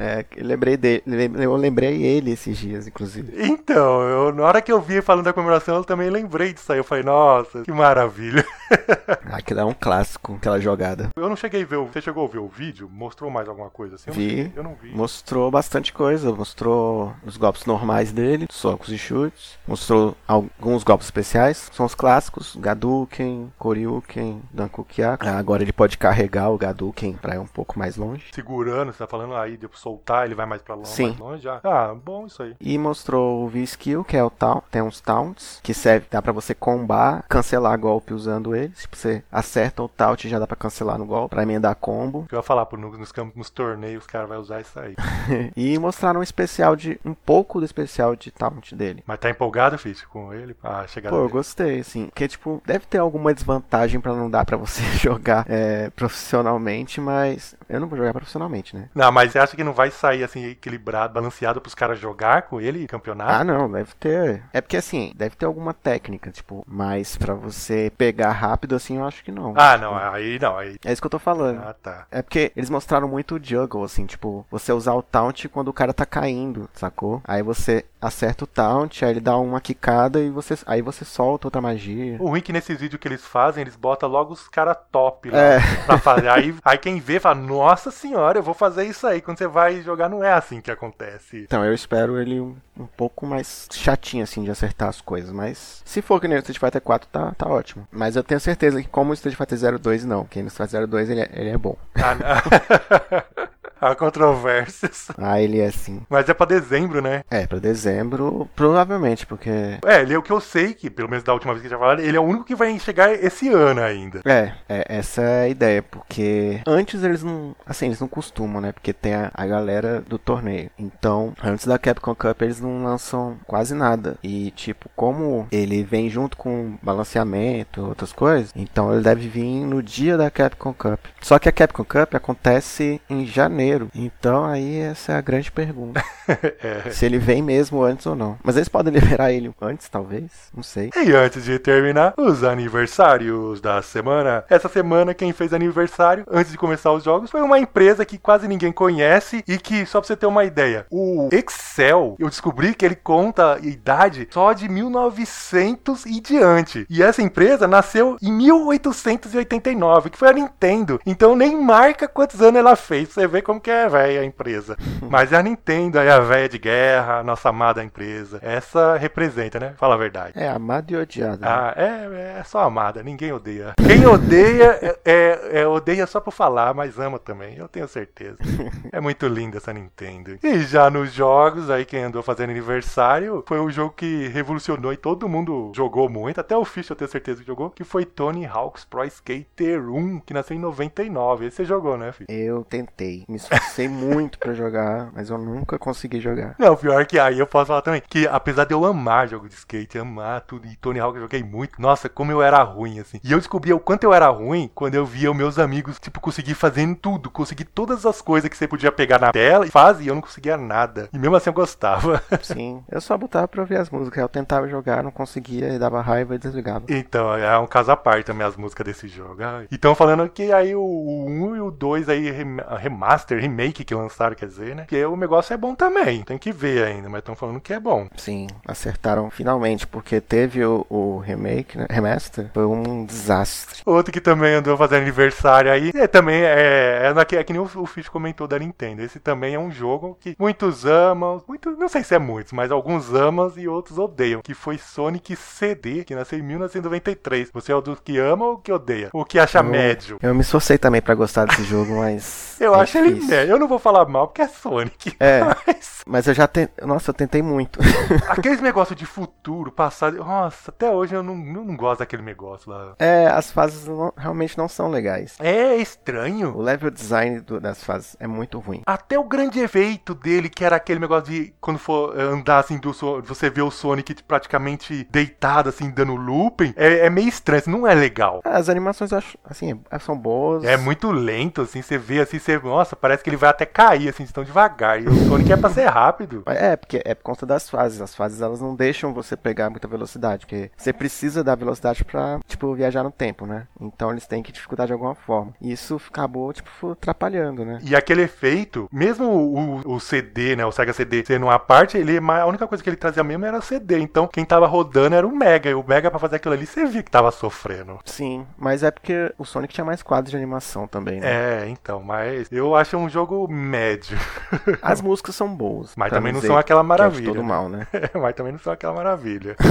É, 0.00 0.24
eu 0.36 0.46
lembrei 0.46 0.76
dele, 0.78 1.02
eu 1.38 1.54
lembrei 1.56 2.02
ele 2.02 2.30
esses 2.30 2.56
dias, 2.56 2.86
inclusive. 2.86 3.32
Então, 3.36 4.02
eu, 4.02 4.32
na 4.32 4.44
hora 4.44 4.62
que 4.62 4.72
eu 4.72 4.80
vi 4.80 5.02
falando 5.02 5.26
da 5.26 5.32
comemoração, 5.32 5.76
eu 5.76 5.84
também 5.84 6.08
lembrei 6.08 6.54
disso 6.54 6.72
aí. 6.72 6.78
Eu 6.78 6.84
falei, 6.84 7.04
nossa, 7.04 7.62
que 7.62 7.72
maravilha. 7.72 8.44
Aquilo 9.30 9.60
é 9.60 9.64
um 9.64 9.74
clássico, 9.74 10.34
aquela 10.34 10.58
jogada. 10.58 11.10
Eu 11.16 11.28
não 11.28 11.36
cheguei 11.36 11.62
a 11.62 11.66
ver, 11.66 11.76
você 11.76 12.00
chegou 12.00 12.24
a 12.24 12.28
ver 12.28 12.38
o 12.38 12.48
vídeo? 12.48 12.88
Mostrou 12.90 13.30
mais 13.30 13.48
alguma 13.48 13.68
coisa 13.68 13.96
assim? 13.96 14.08
Eu 14.08 14.14
Vi. 14.14 14.52
Eu 14.56 14.62
não 14.62 14.74
vi. 14.74 14.90
Mostrou 14.94 15.50
bastante 15.50 15.92
coisa, 15.92 16.32
mostrou 16.32 17.12
os 17.24 17.36
golpes 17.36 17.66
normais 17.66 18.12
dele, 18.12 18.46
socos 18.50 18.90
e 18.90 18.98
chutes, 18.98 19.58
mostrou 19.66 20.16
alguns 20.26 20.82
golpes 20.84 21.06
especiais, 21.06 21.70
são 21.72 21.86
os 21.86 21.94
clássicos, 21.94 22.56
Gaduken, 22.56 23.52
Koryuken, 23.58 24.42
Dankukyaku. 24.52 25.26
Ah, 25.26 25.38
Agora 25.38 25.62
ele 25.62 25.72
pode 25.72 25.96
carregar 25.98 26.50
o 26.50 26.58
Gaduken 26.58 27.14
pra 27.14 27.34
ir 27.34 27.38
um 27.38 27.46
pouco 27.46 27.78
mais 27.78 27.96
longe. 27.96 28.26
Segurando, 28.32 28.92
você 28.92 28.98
tá 28.98 29.06
falando 29.06 29.34
aí, 29.34 29.56
pra 29.56 29.68
soltar, 29.74 30.26
ele 30.26 30.34
vai 30.34 30.46
mais 30.46 30.62
pra 30.62 30.74
longe, 30.74 30.90
Sim. 30.90 31.08
mais 31.08 31.18
longe 31.18 31.42
já. 31.42 31.60
Ah, 31.64 31.94
bom 31.94 32.26
isso 32.26 32.42
aí. 32.42 32.54
E 32.60 32.78
mostrou 32.78 33.44
o 33.44 33.48
V-Skill, 33.48 34.04
que 34.04 34.16
é 34.16 34.24
o 34.24 34.30
taunt, 34.30 34.64
tem 34.70 34.82
uns 34.82 35.00
taunts, 35.00 35.60
que 35.62 35.72
serve, 35.74 36.06
dá 36.10 36.20
pra 36.20 36.32
você 36.32 36.54
combar, 36.54 37.24
cancelar 37.28 37.78
golpe 37.78 38.12
usando 38.14 38.54
eles. 38.54 38.80
Tipo, 38.80 38.96
você 38.96 39.22
acerta 39.30 39.82
o 39.82 39.88
taunt 39.88 40.28
já 40.28 40.38
dá 40.38 40.46
pra 40.46 40.56
cancelar 40.56 40.98
no 40.98 41.06
golpe, 41.06 41.34
pra 41.34 41.42
emendar 41.42 41.74
combo. 41.74 42.26
Eu 42.30 42.38
ia 42.38 42.42
falar, 42.42 42.66
pô, 42.66 42.76
nos, 42.76 42.98
nos 42.98 43.12
nos 43.34 43.50
torneios, 43.50 44.02
os 44.04 44.06
caras 44.06 44.28
vão 44.28 44.40
usar 44.40 44.60
isso 44.60 44.78
aí. 44.78 44.94
e 45.56 45.78
mostraram 45.78 46.20
um 46.20 46.22
especial 46.22 46.76
de, 46.76 46.98
um 47.10 47.14
pouco 47.14 47.58
do 47.58 47.64
especial 47.64 48.14
de 48.16 48.30
taunt 48.30 48.74
dele. 48.74 49.02
Mas 49.06 49.18
tá 49.18 49.30
empolgado, 49.30 49.78
Fish, 49.78 50.04
com 50.04 50.32
ele? 50.32 50.56
Ah, 50.62 50.86
chegada 50.86 51.14
Pô, 51.14 51.22
eu 51.22 51.28
gostei, 51.28 51.80
assim. 51.80 52.06
Porque, 52.06 52.28
tipo, 52.28 52.62
deve 52.64 52.86
ter 52.86 52.98
alguma 52.98 53.34
desvantagem 53.34 54.00
pra 54.00 54.14
não 54.14 54.30
dar 54.30 54.44
pra 54.44 54.56
você 54.56 54.82
jogar 54.96 55.44
é, 55.48 55.90
profissionalmente, 55.90 57.00
mas 57.00 57.56
eu 57.68 57.80
não 57.80 57.88
vou 57.88 57.98
jogar 57.98 58.12
profissionalmente, 58.12 58.76
né? 58.76 58.88
Não, 58.94 59.10
mas 59.10 59.32
você 59.32 59.38
acha 59.38 59.56
que 59.56 59.64
não 59.64 59.72
vai 59.72 59.90
sair 59.90 60.22
assim, 60.22 60.44
equilibrado, 60.46 61.14
balanceado 61.14 61.60
pros 61.60 61.74
caras 61.74 61.98
jogar 61.98 62.42
com 62.42 62.60
ele, 62.60 62.86
campeonato? 62.86 63.32
Ah, 63.32 63.44
não, 63.44 63.70
deve 63.70 63.92
ter. 63.94 64.42
É 64.52 64.60
porque, 64.60 64.76
assim, 64.76 65.12
deve 65.16 65.36
ter 65.36 65.46
alguma 65.46 65.74
técnica, 65.74 66.30
tipo, 66.30 66.64
mas 66.66 67.16
pra 67.16 67.34
você 67.34 67.92
pegar 67.96 68.32
rápido, 68.32 68.74
assim, 68.76 68.96
eu 68.98 69.04
acho 69.04 69.24
que 69.24 69.32
não. 69.32 69.54
Ah, 69.56 69.76
não, 69.76 69.96
aí 69.96 70.38
não, 70.38 70.56
aí. 70.56 70.76
É 70.84 70.92
isso 70.92 71.02
que 71.02 71.06
eu 71.06 71.10
tô 71.10 71.18
falando. 71.18 71.60
Ah, 71.62 71.74
tá. 71.74 72.06
É 72.10 72.22
porque 72.22 72.52
eles 72.56 72.70
mostraram 72.70 73.08
muito 73.08 73.36
o 73.36 73.40
juggle, 73.42 73.84
assim, 73.84 74.06
tipo, 74.06 74.46
você 74.50 74.72
usar 74.72 74.94
o 74.94 75.02
taunt 75.02 75.48
quando 75.48 75.68
o 75.68 75.72
cara 75.72 75.92
tá 75.92 76.06
caindo, 76.06 76.68
sacou? 77.00 77.22
Aí 77.24 77.42
você 77.42 77.84
acerta 78.00 78.44
o 78.44 78.46
taunt, 78.46 79.02
aí 79.04 79.10
ele 79.10 79.20
dá 79.20 79.36
uma 79.36 79.60
quicada 79.60 80.20
e 80.20 80.30
você, 80.30 80.56
aí 80.66 80.82
você 80.82 81.04
solta 81.04 81.46
outra 81.46 81.60
magia. 81.60 82.16
O 82.20 82.28
ruim 82.28 82.38
é 82.38 82.42
que 82.42 82.52
nesses 82.52 82.78
vídeos 82.78 83.00
que 83.00 83.08
eles 83.08 83.24
fazem, 83.24 83.62
eles 83.62 83.76
botam 83.76 84.08
logo 84.08 84.32
os 84.32 84.48
caras 84.48 84.76
top 84.92 85.30
lá 85.30 85.38
É. 85.38 85.60
pra 85.86 85.98
fazer. 85.98 86.28
Aí, 86.28 86.54
aí 86.64 86.78
quem 86.78 87.00
vê 87.00 87.18
fala, 87.18 87.34
nossa 87.34 87.90
senhora, 87.90 88.38
eu 88.38 88.42
vou 88.42 88.54
fazer 88.54 88.84
isso 88.84 89.06
aí. 89.06 89.20
Quando 89.20 89.38
você 89.38 89.46
vai 89.46 89.80
jogar, 89.82 90.08
não 90.08 90.22
é 90.22 90.32
assim 90.32 90.60
que 90.60 90.70
acontece. 90.70 91.38
Então, 91.44 91.64
eu 91.64 91.74
espero 91.74 92.18
ele 92.20 92.40
um, 92.40 92.56
um 92.78 92.86
pouco 92.86 93.26
mais 93.26 93.66
chatinho, 93.72 94.22
assim, 94.24 94.44
de 94.44 94.50
acertar 94.50 94.88
as 94.88 95.00
coisas. 95.00 95.30
Mas 95.30 95.82
se 95.84 96.02
for 96.02 96.20
que 96.20 96.28
nem 96.28 96.36
o 96.36 96.40
Street 96.40 96.58
Fighter 96.58 96.80
4, 96.80 97.08
tá, 97.10 97.32
tá 97.36 97.48
ótimo. 97.48 97.86
Mas 97.90 98.16
eu 98.16 98.22
tenho 98.22 98.40
certeza 98.40 98.82
que, 98.82 98.88
como 98.88 99.10
o 99.10 99.14
Street 99.14 99.36
Fighter 99.36 99.78
02, 99.78 100.04
não. 100.04 100.24
Que 100.24 100.40
no 100.42 100.48
Street 100.48 100.70
Fighter 100.70 100.86
02 100.86 101.10
ele 101.10 101.20
é, 101.20 101.30
ele 101.32 101.50
é 101.50 101.58
bom. 101.58 101.76
Ah, 101.94 102.14
não. 102.14 103.40
Há 103.80 103.94
controvérsias. 103.94 105.08
Ah, 105.16 105.40
ele 105.40 105.60
é 105.60 105.66
assim. 105.66 106.02
Mas 106.08 106.28
é 106.28 106.34
pra 106.34 106.46
dezembro, 106.46 107.00
né? 107.00 107.22
É, 107.30 107.46
pra 107.46 107.58
dezembro, 107.58 108.48
provavelmente, 108.54 109.26
porque. 109.26 109.50
É, 109.84 110.02
ele 110.02 110.14
é 110.14 110.18
o 110.18 110.22
que 110.22 110.30
eu 110.30 110.40
sei, 110.40 110.74
que 110.74 110.90
pelo 110.90 111.08
menos 111.08 111.24
da 111.24 111.32
última 111.32 111.52
vez 111.52 111.62
que 111.62 111.68
já 111.68 111.78
falaram, 111.78 112.02
ele 112.02 112.16
é 112.16 112.20
o 112.20 112.24
único 112.24 112.44
que 112.44 112.54
vai 112.54 112.78
chegar 112.78 113.12
esse 113.12 113.48
ano 113.48 113.80
ainda. 113.80 114.20
É, 114.24 114.52
é, 114.68 114.84
essa 114.88 115.22
é 115.22 115.42
a 115.44 115.48
ideia, 115.48 115.82
porque 115.82 116.60
antes 116.66 117.02
eles 117.02 117.22
não, 117.22 117.54
assim, 117.64 117.86
eles 117.86 118.00
não 118.00 118.08
costumam, 118.08 118.60
né? 118.60 118.72
Porque 118.72 118.92
tem 118.92 119.14
a, 119.14 119.30
a 119.32 119.46
galera 119.46 120.00
do 120.00 120.18
torneio. 120.18 120.70
Então, 120.78 121.32
antes 121.42 121.66
da 121.66 121.78
Capcom 121.78 122.14
Cup 122.14 122.42
eles 122.42 122.60
não 122.60 122.84
lançam 122.84 123.38
quase 123.46 123.74
nada. 123.74 124.16
E 124.22 124.50
tipo, 124.52 124.90
como 124.94 125.46
ele 125.50 125.82
vem 125.82 126.10
junto 126.10 126.36
com 126.36 126.78
balanceamento, 126.82 127.82
outras 127.82 128.12
coisas, 128.12 128.52
então 128.54 128.92
ele 128.92 129.02
deve 129.02 129.28
vir 129.28 129.64
no 129.64 129.82
dia 129.82 130.16
da 130.16 130.30
Capcom 130.30 130.72
Cup. 130.72 131.00
Só 131.20 131.38
que 131.38 131.48
a 131.48 131.52
Capcom 131.52 131.84
Cup 131.84 132.14
acontece 132.14 133.00
em 133.08 133.26
janeiro. 133.26 133.69
Então 133.94 134.44
aí 134.44 134.78
essa 134.78 135.12
é 135.12 135.16
a 135.16 135.20
grande 135.20 135.50
pergunta. 135.50 136.02
É. 136.62 136.90
Se 136.90 137.04
ele 137.06 137.18
vem 137.18 137.42
mesmo 137.42 137.82
antes 137.82 138.06
ou 138.06 138.14
não. 138.14 138.38
Mas 138.44 138.56
eles 138.56 138.68
podem 138.68 138.92
liberar 138.92 139.32
ele 139.32 139.52
antes, 139.60 139.88
talvez, 139.88 140.30
não 140.54 140.62
sei. 140.62 140.90
E 140.94 141.12
antes 141.12 141.44
de 141.44 141.58
terminar, 141.58 142.14
os 142.16 142.44
aniversários 142.44 143.60
da 143.60 143.82
semana. 143.82 144.44
Essa 144.48 144.68
semana, 144.68 145.12
quem 145.12 145.32
fez 145.32 145.52
aniversário, 145.52 146.24
antes 146.30 146.52
de 146.52 146.58
começar 146.58 146.92
os 146.92 147.02
jogos, 147.02 147.30
foi 147.30 147.40
uma 147.40 147.58
empresa 147.58 148.04
que 148.04 148.16
quase 148.18 148.46
ninguém 148.46 148.70
conhece 148.70 149.42
e 149.46 149.58
que, 149.58 149.84
só 149.86 150.00
pra 150.00 150.06
você 150.06 150.16
ter 150.16 150.26
uma 150.26 150.44
ideia, 150.44 150.86
o 150.90 151.28
Excel, 151.32 152.16
eu 152.18 152.28
descobri 152.28 152.74
que 152.74 152.84
ele 152.84 152.96
conta 152.96 153.58
idade 153.62 154.28
só 154.30 154.52
de 154.52 154.68
1900 154.68 156.06
e 156.06 156.20
diante. 156.20 156.86
E 156.88 157.02
essa 157.02 157.22
empresa 157.22 157.66
nasceu 157.66 158.16
em 158.22 158.32
1889, 158.32 160.10
que 160.10 160.18
foi 160.18 160.28
a 160.28 160.32
Nintendo. 160.32 161.00
Então 161.04 161.34
nem 161.34 161.60
marca 161.60 162.06
quantos 162.06 162.40
anos 162.40 162.58
ela 162.58 162.76
fez, 162.76 163.08
você 163.08 163.26
ver 163.26 163.42
como 163.42 163.59
que 163.60 163.70
é 163.70 163.88
velha 163.88 164.20
a 164.20 164.24
empresa. 164.24 164.76
Mas 165.08 165.32
é 165.32 165.36
a 165.36 165.42
Nintendo, 165.42 165.98
aí 165.98 166.08
a 166.08 166.20
velha 166.20 166.48
de 166.48 166.58
guerra, 166.58 167.18
a 167.18 167.22
nossa 167.22 167.48
amada 167.48 167.82
empresa. 167.84 168.38
Essa 168.42 168.96
representa, 168.96 169.58
né? 169.60 169.74
Fala 169.76 169.94
a 169.94 169.98
verdade. 169.98 170.32
É 170.36 170.48
amado 170.48 170.90
e 170.90 170.96
odiado. 170.96 171.40
né? 171.42 171.46
Ah, 171.48 171.74
é, 171.76 172.38
é 172.40 172.44
só 172.44 172.60
amada, 172.60 173.02
ninguém 173.02 173.32
odeia. 173.32 173.74
Quem 173.86 174.06
odeia, 174.06 174.78
é, 174.82 174.98
é- 175.04 175.60
é- 175.60 175.66
odeia 175.66 176.06
só 176.06 176.20
por 176.20 176.30
falar, 176.32 176.72
mas 176.74 176.98
ama 176.98 177.18
também, 177.18 177.56
eu 177.56 177.68
tenho 177.68 177.86
certeza. 177.88 178.36
É 178.92 179.00
muito 179.00 179.26
linda 179.28 179.58
essa 179.58 179.72
Nintendo. 179.72 180.36
E 180.42 180.60
já 180.60 180.90
nos 180.90 181.12
jogos, 181.12 181.70
aí 181.70 181.84
quem 181.84 182.02
andou 182.04 182.22
fazendo 182.22 182.50
aniversário, 182.50 183.44
foi 183.46 183.58
o 183.60 183.70
jogo 183.70 183.94
que 183.96 184.26
revolucionou 184.28 184.92
e 184.92 184.96
todo 184.96 185.28
mundo 185.28 185.70
jogou 185.74 186.08
muito, 186.08 186.40
até 186.40 186.56
o 186.56 186.64
Fish 186.64 186.90
eu 186.90 186.96
tenho 186.96 187.10
certeza 187.10 187.40
que 187.40 187.46
jogou, 187.46 187.70
que 187.70 187.84
foi 187.84 188.04
Tony 188.04 188.46
Hawk's 188.46 188.84
Pro 188.84 189.04
Skater 189.04 189.88
1, 189.88 190.20
que 190.20 190.34
nasceu 190.34 190.56
em 190.56 190.60
99. 190.60 191.46
Esse 191.46 191.56
você 191.56 191.64
jogou, 191.64 191.96
né, 191.96 192.10
Fish? 192.12 192.26
Eu 192.28 192.64
tentei, 192.64 193.24
me 193.28 193.38
esforcei 193.56 193.88
muito 193.88 194.38
pra 194.38 194.52
jogar, 194.54 195.10
mas 195.14 195.30
eu 195.30 195.38
nunca 195.38 195.78
consegui 195.78 196.20
jogar. 196.20 196.54
Não, 196.58 196.76
pior 196.76 197.04
que 197.06 197.18
aí 197.18 197.38
eu 197.38 197.46
posso 197.46 197.66
falar 197.66 197.82
também 197.82 198.02
que 198.08 198.26
apesar 198.26 198.64
de 198.64 198.74
eu 198.74 198.84
amar 198.84 199.28
jogo 199.28 199.48
de 199.48 199.54
skate, 199.54 199.98
amar 199.98 200.40
tudo, 200.42 200.66
e 200.66 200.76
Tony 200.76 200.98
Hawk 201.00 201.16
eu 201.16 201.22
joguei 201.22 201.42
muito, 201.42 201.80
nossa, 201.80 202.08
como 202.08 202.32
eu 202.32 202.42
era 202.42 202.62
ruim, 202.62 202.98
assim. 203.00 203.20
E 203.24 203.32
eu 203.32 203.38
descobri 203.38 203.72
o 203.72 203.80
quanto 203.80 204.04
eu 204.04 204.12
era 204.14 204.28
ruim 204.28 204.70
quando 204.74 204.94
eu 204.94 205.04
via 205.04 205.30
os 205.30 205.36
meus 205.36 205.58
amigos, 205.58 205.98
tipo, 205.98 206.20
conseguir 206.20 206.54
fazendo 206.54 206.94
tudo, 206.96 207.30
conseguir 207.30 207.64
todas 207.64 208.04
as 208.06 208.20
coisas 208.22 208.48
que 208.48 208.56
você 208.56 208.68
podia 208.68 208.92
pegar 208.92 209.18
na 209.20 209.32
tela 209.32 209.66
e 209.66 209.70
fazia, 209.70 210.06
e 210.06 210.08
eu 210.08 210.14
não 210.14 210.22
conseguia 210.22 210.56
nada. 210.56 211.08
E 211.12 211.18
mesmo 211.18 211.36
assim 211.36 211.50
eu 211.50 211.54
gostava. 211.54 212.22
Sim, 212.42 212.82
eu 212.90 213.00
só 213.00 213.16
botava 213.16 213.48
pra 213.48 213.60
ouvir 213.62 213.76
as 213.76 213.90
músicas. 213.90 214.20
Eu 214.22 214.28
tentava 214.28 214.68
jogar, 214.68 215.02
não 215.02 215.10
conseguia, 215.10 215.68
e 215.74 215.78
dava 215.78 216.00
raiva 216.00 216.34
e 216.34 216.38
desligava. 216.38 216.84
Então, 216.88 217.34
é 217.34 217.58
um 217.58 217.66
caso 217.66 217.90
à 217.90 217.96
parte 217.96 218.26
também 218.26 218.46
as 218.46 218.56
músicas 218.56 218.84
desse 218.86 219.08
jogo. 219.08 219.42
Ai. 219.42 219.66
E 219.70 219.74
estão 219.74 219.94
falando 219.94 220.28
que 220.28 220.52
aí 220.52 220.74
o 220.74 221.26
1 221.28 221.56
e 221.56 221.60
o 221.60 221.70
2 221.70 222.08
aí, 222.08 222.30
rem- 222.30 222.56
remaster, 222.78 223.39
remake 223.40 223.84
que 223.84 223.94
lançaram, 223.94 224.34
quer 224.36 224.46
dizer, 224.46 224.74
né? 224.74 224.84
Que 224.88 225.04
o 225.04 225.16
negócio 225.16 225.52
é 225.52 225.56
bom 225.56 225.74
também. 225.74 226.22
Tem 226.22 226.38
que 226.38 226.52
ver 226.52 226.84
ainda, 226.84 227.08
mas 227.08 227.20
estão 227.20 227.34
falando 227.34 227.60
que 227.60 227.72
é 227.72 227.80
bom. 227.80 228.08
Sim, 228.16 228.46
acertaram 228.66 229.30
finalmente, 229.30 229.86
porque 229.86 230.20
teve 230.20 230.64
o, 230.64 230.86
o 230.88 231.18
remake, 231.18 231.76
né? 231.78 231.86
Remaster, 231.90 232.50
foi 232.54 232.64
um 232.66 233.04
desastre. 233.04 233.82
Outro 233.86 234.12
que 234.12 234.20
também 234.20 234.54
andou 234.54 234.76
fazendo 234.76 235.02
aniversário 235.02 235.70
aí, 235.70 235.90
é, 235.94 236.06
também 236.06 236.42
é, 236.42 237.00
é, 237.06 237.14
naque- 237.14 237.36
é 237.36 237.44
que 237.44 237.52
nem 237.52 237.60
o, 237.62 237.70
o 237.76 237.86
Fish 237.86 238.08
comentou 238.08 238.46
da 238.46 238.58
Nintendo. 238.58 239.02
Esse 239.02 239.18
também 239.18 239.54
é 239.54 239.58
um 239.58 239.70
jogo 239.70 240.16
que 240.20 240.34
muitos 240.38 240.84
amam, 240.84 241.42
muito, 241.48 241.70
não 241.72 241.88
sei 241.88 242.02
se 242.04 242.14
é 242.14 242.18
muitos, 242.18 242.52
mas 242.52 242.70
alguns 242.70 243.12
amam 243.14 243.52
e 243.56 243.68
outros 243.68 243.98
odeiam. 243.98 244.40
Que 244.42 244.54
foi 244.54 244.78
Sonic 244.78 245.34
CD, 245.36 246.04
que 246.04 246.14
nasceu 246.14 246.38
em 246.38 246.42
1993. 246.42 247.50
Você 247.52 247.72
é 247.72 247.74
o 247.74 247.80
dos 247.80 248.00
que 248.00 248.18
ama 248.18 248.44
ou 248.46 248.58
que 248.58 248.72
odeia? 248.72 249.10
O 249.12 249.24
que 249.24 249.38
acha 249.38 249.58
Eu- 249.58 249.64
médio? 249.64 250.18
Eu 250.22 250.34
me 250.34 250.40
esforcei 250.40 250.78
também 250.78 251.00
pra 251.00 251.14
gostar 251.14 251.44
desse 251.46 251.64
jogo, 251.64 251.96
mas. 251.98 252.56
Eu 252.60 252.74
é 252.74 252.80
acho 252.80 252.98
ele 252.98 253.19
médio. 253.26 253.52
Eu 253.54 253.58
não 253.58 253.68
vou 253.68 253.78
falar 253.78 254.06
mal 254.06 254.28
porque 254.28 254.42
é 254.42 254.48
Sonic. 254.48 255.16
É. 255.20 255.40
Mas 255.66 256.02
Mas 256.06 256.26
eu 256.26 256.34
já 256.34 256.46
tentei. 256.46 256.86
Nossa, 256.86 257.10
eu 257.10 257.14
tentei 257.14 257.42
muito. 257.42 257.78
aqueles 258.28 258.60
negócios 258.60 258.96
de 258.98 259.06
futuro, 259.06 259.70
passado. 259.70 260.16
Nossa, 260.18 260.70
até 260.70 260.90
hoje 260.90 261.14
eu 261.14 261.22
não, 261.22 261.34
eu 261.34 261.64
não 261.64 261.76
gosto 261.76 262.00
daquele 262.00 262.22
negócio 262.22 262.70
lá. 262.70 262.94
é, 262.98 263.26
as 263.26 263.50
fases 263.50 263.86
não- 263.86 264.12
realmente 264.16 264.56
não 264.58 264.68
são 264.68 264.88
legais. 264.90 265.36
É 265.38 265.76
estranho. 265.76 266.56
O 266.56 266.62
level 266.62 266.90
design 266.90 267.40
do- 267.40 267.60
das 267.60 267.82
fases 267.84 268.16
é 268.18 268.26
muito 268.26 268.58
ruim. 268.58 268.82
Até 268.86 269.18
o 269.18 269.24
grande 269.24 269.60
efeito 269.60 270.14
dele, 270.14 270.48
que 270.48 270.64
era 270.64 270.76
aquele 270.76 271.00
negócio 271.00 271.30
de 271.30 271.54
quando 271.60 271.78
for 271.78 272.18
andar 272.18 272.58
assim, 272.58 272.78
do, 272.78 272.92
você 273.24 273.50
vê 273.50 273.62
o 273.62 273.70
Sonic 273.70 274.22
praticamente 274.22 275.06
deitado, 275.10 275.68
assim, 275.68 275.90
dando 275.90 276.14
looping, 276.16 276.72
é, 276.76 277.06
é 277.06 277.10
meio 277.10 277.28
estranho, 277.28 277.62
não 277.66 277.86
é 277.86 277.94
legal. 277.94 278.40
As 278.44 278.68
animações 278.68 279.10
assim, 279.44 279.80
são 280.00 280.16
boas. 280.16 280.64
É 280.64 280.76
muito 280.76 281.10
lento, 281.10 281.62
assim, 281.62 281.82
você 281.82 281.98
vê 281.98 282.20
assim, 282.20 282.38
você, 282.38 282.58
nossa, 282.58 282.94
parece 282.96 283.09
parece 283.10 283.24
que 283.24 283.30
ele 283.30 283.36
vai 283.36 283.50
até 283.50 283.66
cair, 283.66 284.08
assim, 284.08 284.24
de 284.24 284.32
tão 284.32 284.44
devagar. 284.44 285.02
E 285.02 285.08
o 285.08 285.28
Sonic 285.28 285.52
é 285.52 285.56
pra 285.56 285.68
ser 285.68 285.86
rápido. 285.86 286.44
É, 286.46 286.76
porque 286.76 287.02
é 287.04 287.12
por 287.12 287.24
conta 287.24 287.44
das 287.44 287.68
fases. 287.68 288.00
As 288.00 288.14
fases 288.14 288.40
elas 288.40 288.60
não 288.60 288.76
deixam 288.76 289.12
você 289.12 289.36
pegar 289.36 289.68
muita 289.68 289.88
velocidade, 289.88 290.46
porque 290.46 290.70
você 290.76 290.92
precisa 290.92 291.42
da 291.42 291.56
velocidade 291.56 292.04
pra, 292.04 292.38
tipo, 292.46 292.72
viajar 292.74 293.02
no 293.02 293.10
tempo, 293.10 293.46
né? 293.46 293.66
Então 293.80 294.12
eles 294.12 294.26
têm 294.28 294.42
que 294.42 294.52
dificultar 294.52 294.86
de 294.86 294.92
alguma 294.92 295.14
forma. 295.16 295.52
E 295.60 295.72
isso 295.72 296.00
acabou, 296.08 296.52
tipo, 296.52 296.92
atrapalhando, 296.92 297.64
né? 297.64 297.80
E 297.82 297.96
aquele 297.96 298.22
efeito, 298.22 298.88
mesmo 298.92 299.26
o, 299.26 299.94
o 299.94 300.00
CD, 300.00 300.54
né, 300.54 300.64
o 300.64 300.70
Sega 300.70 300.92
CD 300.92 301.24
sendo 301.24 301.46
uma 301.46 301.58
parte, 301.58 301.98
ele, 301.98 302.18
a 302.18 302.46
única 302.46 302.66
coisa 302.68 302.82
que 302.84 302.88
ele 302.88 302.96
trazia 302.96 303.24
mesmo 303.24 303.44
era 303.44 303.60
CD. 303.60 303.98
Então 303.98 304.28
quem 304.28 304.44
tava 304.44 304.68
rodando 304.68 305.16
era 305.16 305.26
o 305.26 305.34
Mega. 305.34 305.68
E 305.68 305.74
o 305.74 305.84
Mega 305.86 306.10
pra 306.10 306.20
fazer 306.20 306.36
aquilo 306.36 306.54
ali, 306.54 306.66
você 306.66 306.84
via 306.86 307.02
que 307.02 307.10
tava 307.10 307.32
sofrendo. 307.32 307.98
Sim, 308.04 308.46
mas 308.56 308.84
é 308.84 308.90
porque 308.90 309.32
o 309.36 309.44
Sonic 309.44 309.74
tinha 309.74 309.84
mais 309.84 310.00
quadros 310.00 310.30
de 310.30 310.36
animação 310.36 310.86
também, 310.86 311.20
né? 311.20 311.64
É, 311.64 311.68
então, 311.68 312.02
mas 312.02 312.46
eu 312.52 312.76
acho 312.76 312.99
um 313.00 313.08
jogo 313.08 313.46
médio. 313.48 314.18
As 314.82 315.00
músicas 315.00 315.34
são 315.34 315.54
boas. 315.54 315.92
Mas 315.96 316.08
pra 316.08 316.18
também 316.18 316.32
não 316.32 316.40
são 316.40 316.56
aquela 316.56 316.80
é 316.80 316.84
maravilha. 316.84 317.26
todo 317.26 317.42
né? 317.42 317.48
mal, 317.48 317.68
né? 317.68 317.86
mas 318.14 318.34
também 318.34 318.52
não 318.52 318.58
são 318.58 318.72
aquela 318.72 318.94
maravilha. 318.94 319.56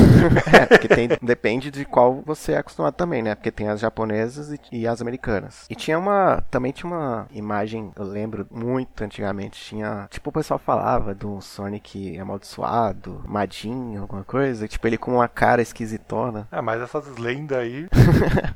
É, 0.51 0.65
porque 0.65 0.87
tem, 0.87 1.09
depende 1.21 1.69
de 1.69 1.85
qual 1.85 2.21
você 2.25 2.53
é 2.53 2.57
acostumado 2.57 2.93
também, 2.93 3.21
né? 3.21 3.35
Porque 3.35 3.51
tem 3.51 3.67
as 3.67 3.79
japonesas 3.79 4.51
e, 4.51 4.59
e 4.71 4.87
as 4.87 5.01
americanas. 5.01 5.65
E 5.69 5.75
tinha 5.75 5.97
uma. 5.97 6.43
Também 6.49 6.71
tinha 6.71 6.91
uma 6.91 7.27
imagem, 7.31 7.91
eu 7.95 8.03
lembro 8.03 8.47
muito 8.49 9.03
antigamente. 9.03 9.59
Tinha. 9.59 10.07
Tipo, 10.09 10.29
o 10.29 10.33
pessoal 10.33 10.59
falava 10.59 11.13
do 11.13 11.39
Sonic 11.41 12.17
amaldiçoado, 12.17 13.21
Madinho, 13.27 14.01
alguma 14.01 14.23
coisa. 14.23 14.67
Tipo, 14.67 14.87
ele 14.87 14.97
com 14.97 15.13
uma 15.15 15.27
cara 15.27 15.61
esquisitona. 15.61 16.47
Ah, 16.51 16.61
mas 16.61 16.81
essas 16.81 17.17
lendas 17.17 17.57
aí. 17.57 17.87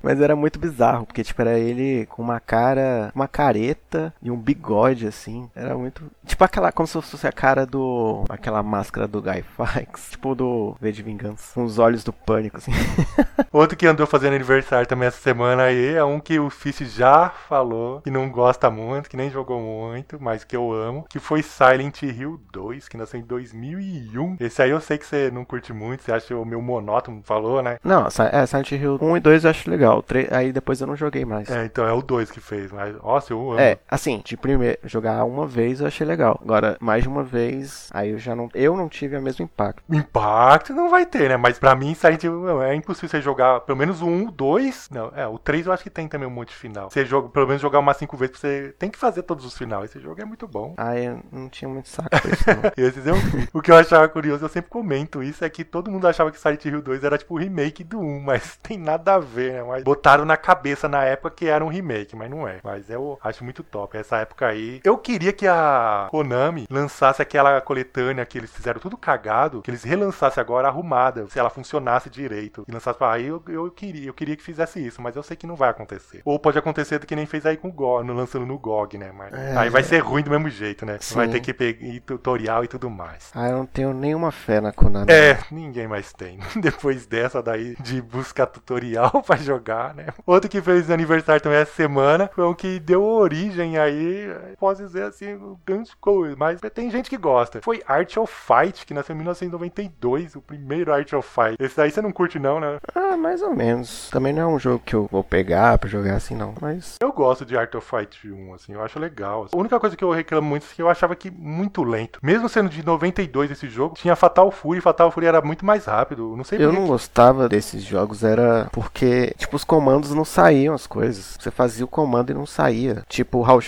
Mas 0.02 0.20
era 0.20 0.36
muito 0.36 0.60
bizarro, 0.60 1.06
porque, 1.06 1.24
tipo, 1.24 1.42
era 1.42 1.58
ele 1.58 2.06
com 2.08 2.22
uma 2.22 2.40
cara. 2.40 3.12
Uma 3.14 3.28
careta 3.28 4.14
e 4.22 4.32
um 4.32 4.38
bigode, 4.38 4.63
assim. 5.08 5.50
Era 5.56 5.76
muito. 5.78 6.04
Tipo 6.26 6.44
aquela. 6.44 6.72
Como 6.72 6.88
se 6.88 6.94
fosse 7.02 7.28
a 7.28 7.32
cara 7.32 7.66
do. 7.66 8.24
Aquela 8.30 8.62
máscara 8.64 9.08
do 9.08 9.22
Guy 9.22 9.42
Fawkes. 9.56 10.12
Tipo 10.24 10.36
do 10.36 10.76
V 10.80 10.92
de 10.92 11.04
Vingança. 11.04 11.54
Com 11.54 11.64
os 11.64 11.80
olhos 11.80 12.04
do 12.04 12.14
pânico, 12.14 12.58
assim. 12.58 12.72
Outro 13.52 13.78
que 13.78 13.86
andou 13.88 14.06
fazendo 14.08 14.34
aniversário 14.36 14.88
também 14.88 15.08
essa 15.08 15.20
semana 15.22 15.64
aí 15.64 15.94
é 15.96 16.04
um 16.04 16.20
que 16.20 16.40
o 16.40 16.50
Fish 16.50 16.80
já 16.94 17.30
falou 17.30 18.02
que 18.02 18.10
não 18.12 18.30
gosta 18.30 18.70
muito, 18.70 19.10
que 19.10 19.18
nem 19.18 19.30
jogou 19.30 19.60
muito, 19.60 20.18
mas 20.22 20.44
que 20.44 20.56
eu 20.56 20.72
amo, 20.72 21.06
que 21.10 21.20
foi 21.20 21.44
Silent 21.44 22.02
Hill 22.04 22.40
2, 22.52 22.88
que 22.88 22.98
nasceu 22.98 23.20
em 23.20 23.24
2001. 23.24 24.38
Esse 24.40 24.62
aí 24.62 24.70
eu 24.72 24.80
sei 24.82 24.98
que 24.98 25.06
você 25.06 25.30
não 25.32 25.44
curte 25.46 25.74
muito, 25.74 26.04
você 26.04 26.12
acha 26.12 26.36
o 26.36 26.46
meu 26.46 26.62
monótono, 26.62 27.22
falou, 27.24 27.62
né? 27.62 27.78
Não, 27.84 28.06
é, 28.08 28.46
Silent 28.46 28.72
Hill 28.72 28.98
1 29.02 29.18
e 29.18 29.20
2 29.20 29.44
eu 29.44 29.50
acho 29.50 29.70
legal. 29.70 30.00
O 30.00 30.04
tre- 30.04 30.30
Aí 30.32 30.52
depois 30.52 30.80
eu 30.82 30.88
não 30.88 30.96
joguei 30.96 31.26
mais. 31.26 31.50
É, 31.50 31.66
então 31.66 31.86
é 31.86 31.92
o 31.94 32.02
2 32.02 32.32
que 32.32 32.40
fez, 32.40 32.72
mas 32.72 32.96
nossa, 33.02 33.34
eu 33.34 33.52
amo. 33.52 33.60
É, 33.60 33.78
assim, 33.90 34.22
de 34.24 34.36
primeiro, 34.38 34.53
jogar 34.84 35.24
uma 35.26 35.48
vez 35.48 35.82
eu 35.82 35.88
achei 35.88 36.06
legal. 36.06 36.40
Agora, 36.44 36.78
mais 36.80 37.04
de 37.04 37.10
uma 37.10 37.24
vez, 37.24 37.90
aí 37.94 38.12
eu 38.12 38.20
já 38.20 38.36
não. 38.36 38.50
Eu 38.54 38.76
não 38.76 38.90
tive 38.90 39.18
o 39.18 39.22
mesmo 39.22 39.46
impacto. 39.46 39.84
Impacto 39.90 40.74
não 40.74 40.90
vai 40.90 41.06
ter, 41.06 41.30
né? 41.30 41.38
Mas 41.38 41.60
pra 41.60 41.76
mim, 41.76 41.96
Hill 42.22 42.42
não, 42.42 42.62
é 42.62 42.76
impossível 42.76 43.10
você 43.10 43.22
jogar 43.22 43.62
pelo 43.62 43.78
menos 43.78 44.02
o 44.02 44.08
1, 44.08 44.28
o 44.28 44.32
2. 44.32 44.90
Não, 44.92 45.12
é, 45.16 45.28
o 45.28 45.38
3 45.38 45.68
eu 45.68 45.74
acho 45.74 45.84
que 45.84 45.90
tem 45.90 46.08
também 46.08 46.28
um 46.28 46.32
monte 46.32 46.50
de 46.50 46.56
final. 46.56 46.90
Você 46.90 47.06
joga, 47.06 47.30
pelo 47.30 47.48
menos 47.48 47.62
jogar 47.62 47.80
umas 47.80 47.98
5 47.98 48.18
vezes, 48.18 48.38
você 48.38 48.76
tem 48.78 48.90
que 48.90 48.98
fazer 48.98 49.24
todos 49.24 49.46
os 49.46 49.58
finais. 49.58 49.90
Esse 49.90 50.00
jogo 50.00 50.22
é 50.22 50.26
muito 50.26 50.48
bom. 50.48 50.74
Aí 50.78 51.06
eu 51.06 51.20
não 51.32 51.50
tinha 51.50 51.70
muito 51.70 51.90
saco 51.90 52.10
pra 52.10 52.32
isso, 52.32 52.44
não. 52.48 52.72
Esses 52.86 53.06
eu, 53.06 53.16
o 53.54 53.62
que 53.62 53.72
eu 53.72 53.76
achava 53.76 54.08
curioso, 54.08 54.46
eu 54.46 54.50
sempre 54.50 54.70
comento 54.70 55.24
isso, 55.24 55.44
é 55.44 55.50
que 55.50 55.64
todo 55.64 55.92
mundo 55.92 56.08
achava 56.08 56.32
que 56.32 56.40
Silent 56.40 56.66
Hill 56.66 56.82
2 56.82 57.04
era 57.04 57.18
tipo 57.18 57.36
o 57.36 57.38
remake 57.38 57.84
do 57.84 58.00
1, 58.00 58.20
mas 58.22 58.58
tem 58.62 58.78
nada 58.78 59.16
a 59.16 59.20
ver, 59.20 59.54
né? 59.54 59.64
Mas 59.64 59.84
botaram 59.84 60.26
na 60.26 60.38
cabeça 60.38 60.88
na 60.88 61.04
época 61.04 61.32
que 61.32 61.48
era 61.48 61.64
um 61.64 61.70
remake, 61.70 62.16
mas 62.16 62.30
não 62.30 62.48
é. 62.48 62.60
Mas 62.64 62.90
eu 62.90 63.18
acho 63.24 63.44
muito 63.44 63.64
top. 63.64 63.98
Essa 63.98 64.18
época 64.18 64.43
aí. 64.44 64.82
Eu 64.84 64.98
queria 64.98 65.32
que 65.34 65.48
a 65.48 66.08
Konami 66.12 66.66
lançasse 66.70 67.22
aquela 67.22 67.60
coletânea 67.62 68.26
que 68.26 68.38
eles 68.38 68.52
fizeram 68.52 68.80
tudo 68.80 68.98
cagado, 68.98 69.62
que 69.62 69.70
eles 69.72 69.84
relançassem 69.84 70.42
agora 70.42 70.68
arrumada, 70.68 71.26
se 71.30 71.40
ela 71.40 71.50
funcionasse 71.50 72.10
direito. 72.10 72.64
E 72.68 72.72
lançasse 72.72 72.98
pra 72.98 73.12
aí, 73.14 73.28
eu, 73.28 73.42
eu 73.48 73.70
queria, 73.72 74.08
eu 74.08 74.14
queria 74.14 74.36
que 74.36 74.44
fizesse 74.44 74.86
isso, 74.86 75.02
mas 75.02 75.16
eu 75.16 75.24
sei 75.24 75.36
que 75.38 75.48
não 75.48 75.56
vai 75.56 75.70
acontecer. 75.70 76.22
Ou 76.26 76.40
pode 76.40 76.58
acontecer 76.58 77.00
do 77.00 77.08
que 77.08 77.16
nem 77.16 77.26
fez 77.26 77.46
aí 77.46 77.58
com 77.58 77.70
o 77.70 77.72
GOG, 77.72 78.06
no, 78.06 78.14
lançando 78.14 78.46
no 78.46 78.58
GOG, 78.58 78.98
né? 78.98 79.12
Mas 79.14 79.34
É. 79.34 79.58
aí 79.58 79.70
vai 79.70 79.84
ser 79.84 80.00
ruim 80.00 80.24
do 80.24 80.30
mesmo 80.30 80.50
jeito, 80.50 80.86
né? 80.86 80.98
Sim. 81.00 81.16
Vai 81.16 81.28
ter 81.28 81.40
que 81.40 81.54
pegar 81.54 81.74
tutorial 82.06 82.64
e 82.64 82.68
tudo 82.68 82.90
mais. 82.90 83.32
Ah, 83.34 83.50
eu 83.50 83.58
não 83.58 83.66
tenho 83.66 83.94
nenhuma 83.94 84.32
fé 84.32 84.60
na 84.62 84.72
Konami. 84.72 85.12
É, 85.12 85.38
ninguém 85.52 85.88
mais 85.88 86.12
tem. 86.14 86.40
Depois 86.60 87.06
dessa 87.06 87.42
daí 87.42 87.76
de 87.80 88.02
buscar 88.02 88.46
tutorial 88.48 89.22
pra 89.26 89.36
jogar, 89.38 89.94
né? 89.94 90.08
Outro 90.26 90.50
que 90.50 90.62
fez 90.62 90.90
aniversário 90.90 91.42
também 91.42 91.60
essa 91.60 91.74
semana 91.74 92.30
foi 92.34 92.44
o 92.46 92.56
que 92.56 92.80
deu 92.80 93.04
origem 93.04 93.78
aí, 93.78 94.33
posso 94.58 94.82
dizer 94.82 95.04
assim, 95.04 95.40
grandes 95.66 95.94
coisas, 95.94 96.38
mas 96.38 96.60
tem 96.74 96.90
gente 96.90 97.10
que 97.10 97.18
gosta. 97.18 97.62
Foi 97.62 97.82
Art 97.88 98.18
of 98.18 98.34
Fight, 98.34 98.86
que 98.86 98.94
nasceu 98.94 99.14
em 99.14 99.18
1992, 99.18 100.36
o 100.36 100.42
primeiro 100.42 100.94
Art 100.94 101.12
of 101.14 101.28
Fight. 101.28 101.56
Esse 101.60 101.78
daí 101.78 101.92
você 101.92 102.02
não 102.02 102.12
curte 102.12 102.40
não, 102.40 102.60
né? 102.60 102.78
Ah, 102.94 103.18
mais 103.18 103.42
ou 103.42 103.54
menos. 103.56 104.10
Também 104.10 104.34
não 104.34 104.42
é 104.42 104.48
um 104.48 104.60
jogo 104.60 104.82
que 104.86 104.96
eu 104.96 105.08
vou 105.12 105.24
pegar 105.24 105.78
pra 105.78 105.90
jogar 105.90 106.16
assim, 106.16 106.36
não. 106.36 106.54
Mas. 106.62 106.98
Eu 107.02 107.12
gosto 107.12 107.46
de 107.46 107.58
Art 107.58 107.74
of 107.76 107.88
Fight 107.88 108.30
1, 108.30 108.54
assim, 108.54 108.74
eu 108.74 108.84
acho 108.84 109.00
legal. 109.00 109.48
A 109.52 109.58
única 109.58 109.80
coisa 109.80 109.96
que 109.96 110.04
eu 110.04 110.12
reclamo 110.12 110.48
muito 110.48 110.66
é 110.72 110.76
que 110.76 110.82
eu 110.82 110.90
achava 110.90 111.16
que 111.16 111.32
muito 111.32 111.84
lento. 111.84 112.20
Mesmo 112.22 112.50
sendo 112.50 112.70
de 112.70 112.86
92 112.86 113.52
esse 113.52 113.70
jogo, 113.70 113.96
tinha 113.96 114.16
Fatal 114.16 114.52
Fury, 114.52 114.82
Fatal 114.82 115.12
Fury 115.12 115.26
era 115.26 115.42
muito 115.42 115.66
mais 115.66 115.86
rápido. 115.86 116.36
Não 116.36 116.44
sei 116.44 116.60
Eu 116.60 116.70
por 116.70 116.76
que 116.76 116.80
não 116.80 116.88
gostava 116.88 117.50
desses 117.50 117.84
jogos, 117.84 118.24
era 118.24 118.70
porque, 118.72 119.34
tipo, 119.38 119.56
os 119.56 119.64
comandos 119.64 120.14
não 120.14 120.26
saíam 120.26 120.74
as 120.74 120.88
coisas. 120.88 121.38
Você 121.40 121.52
fazia 121.52 121.86
o 121.86 121.88
comando 121.88 122.32
e 122.32 122.34
não 122.34 122.46
saía. 122.46 123.04
Tipo 123.08 123.40
o 123.40 123.46
Hal 123.46 123.62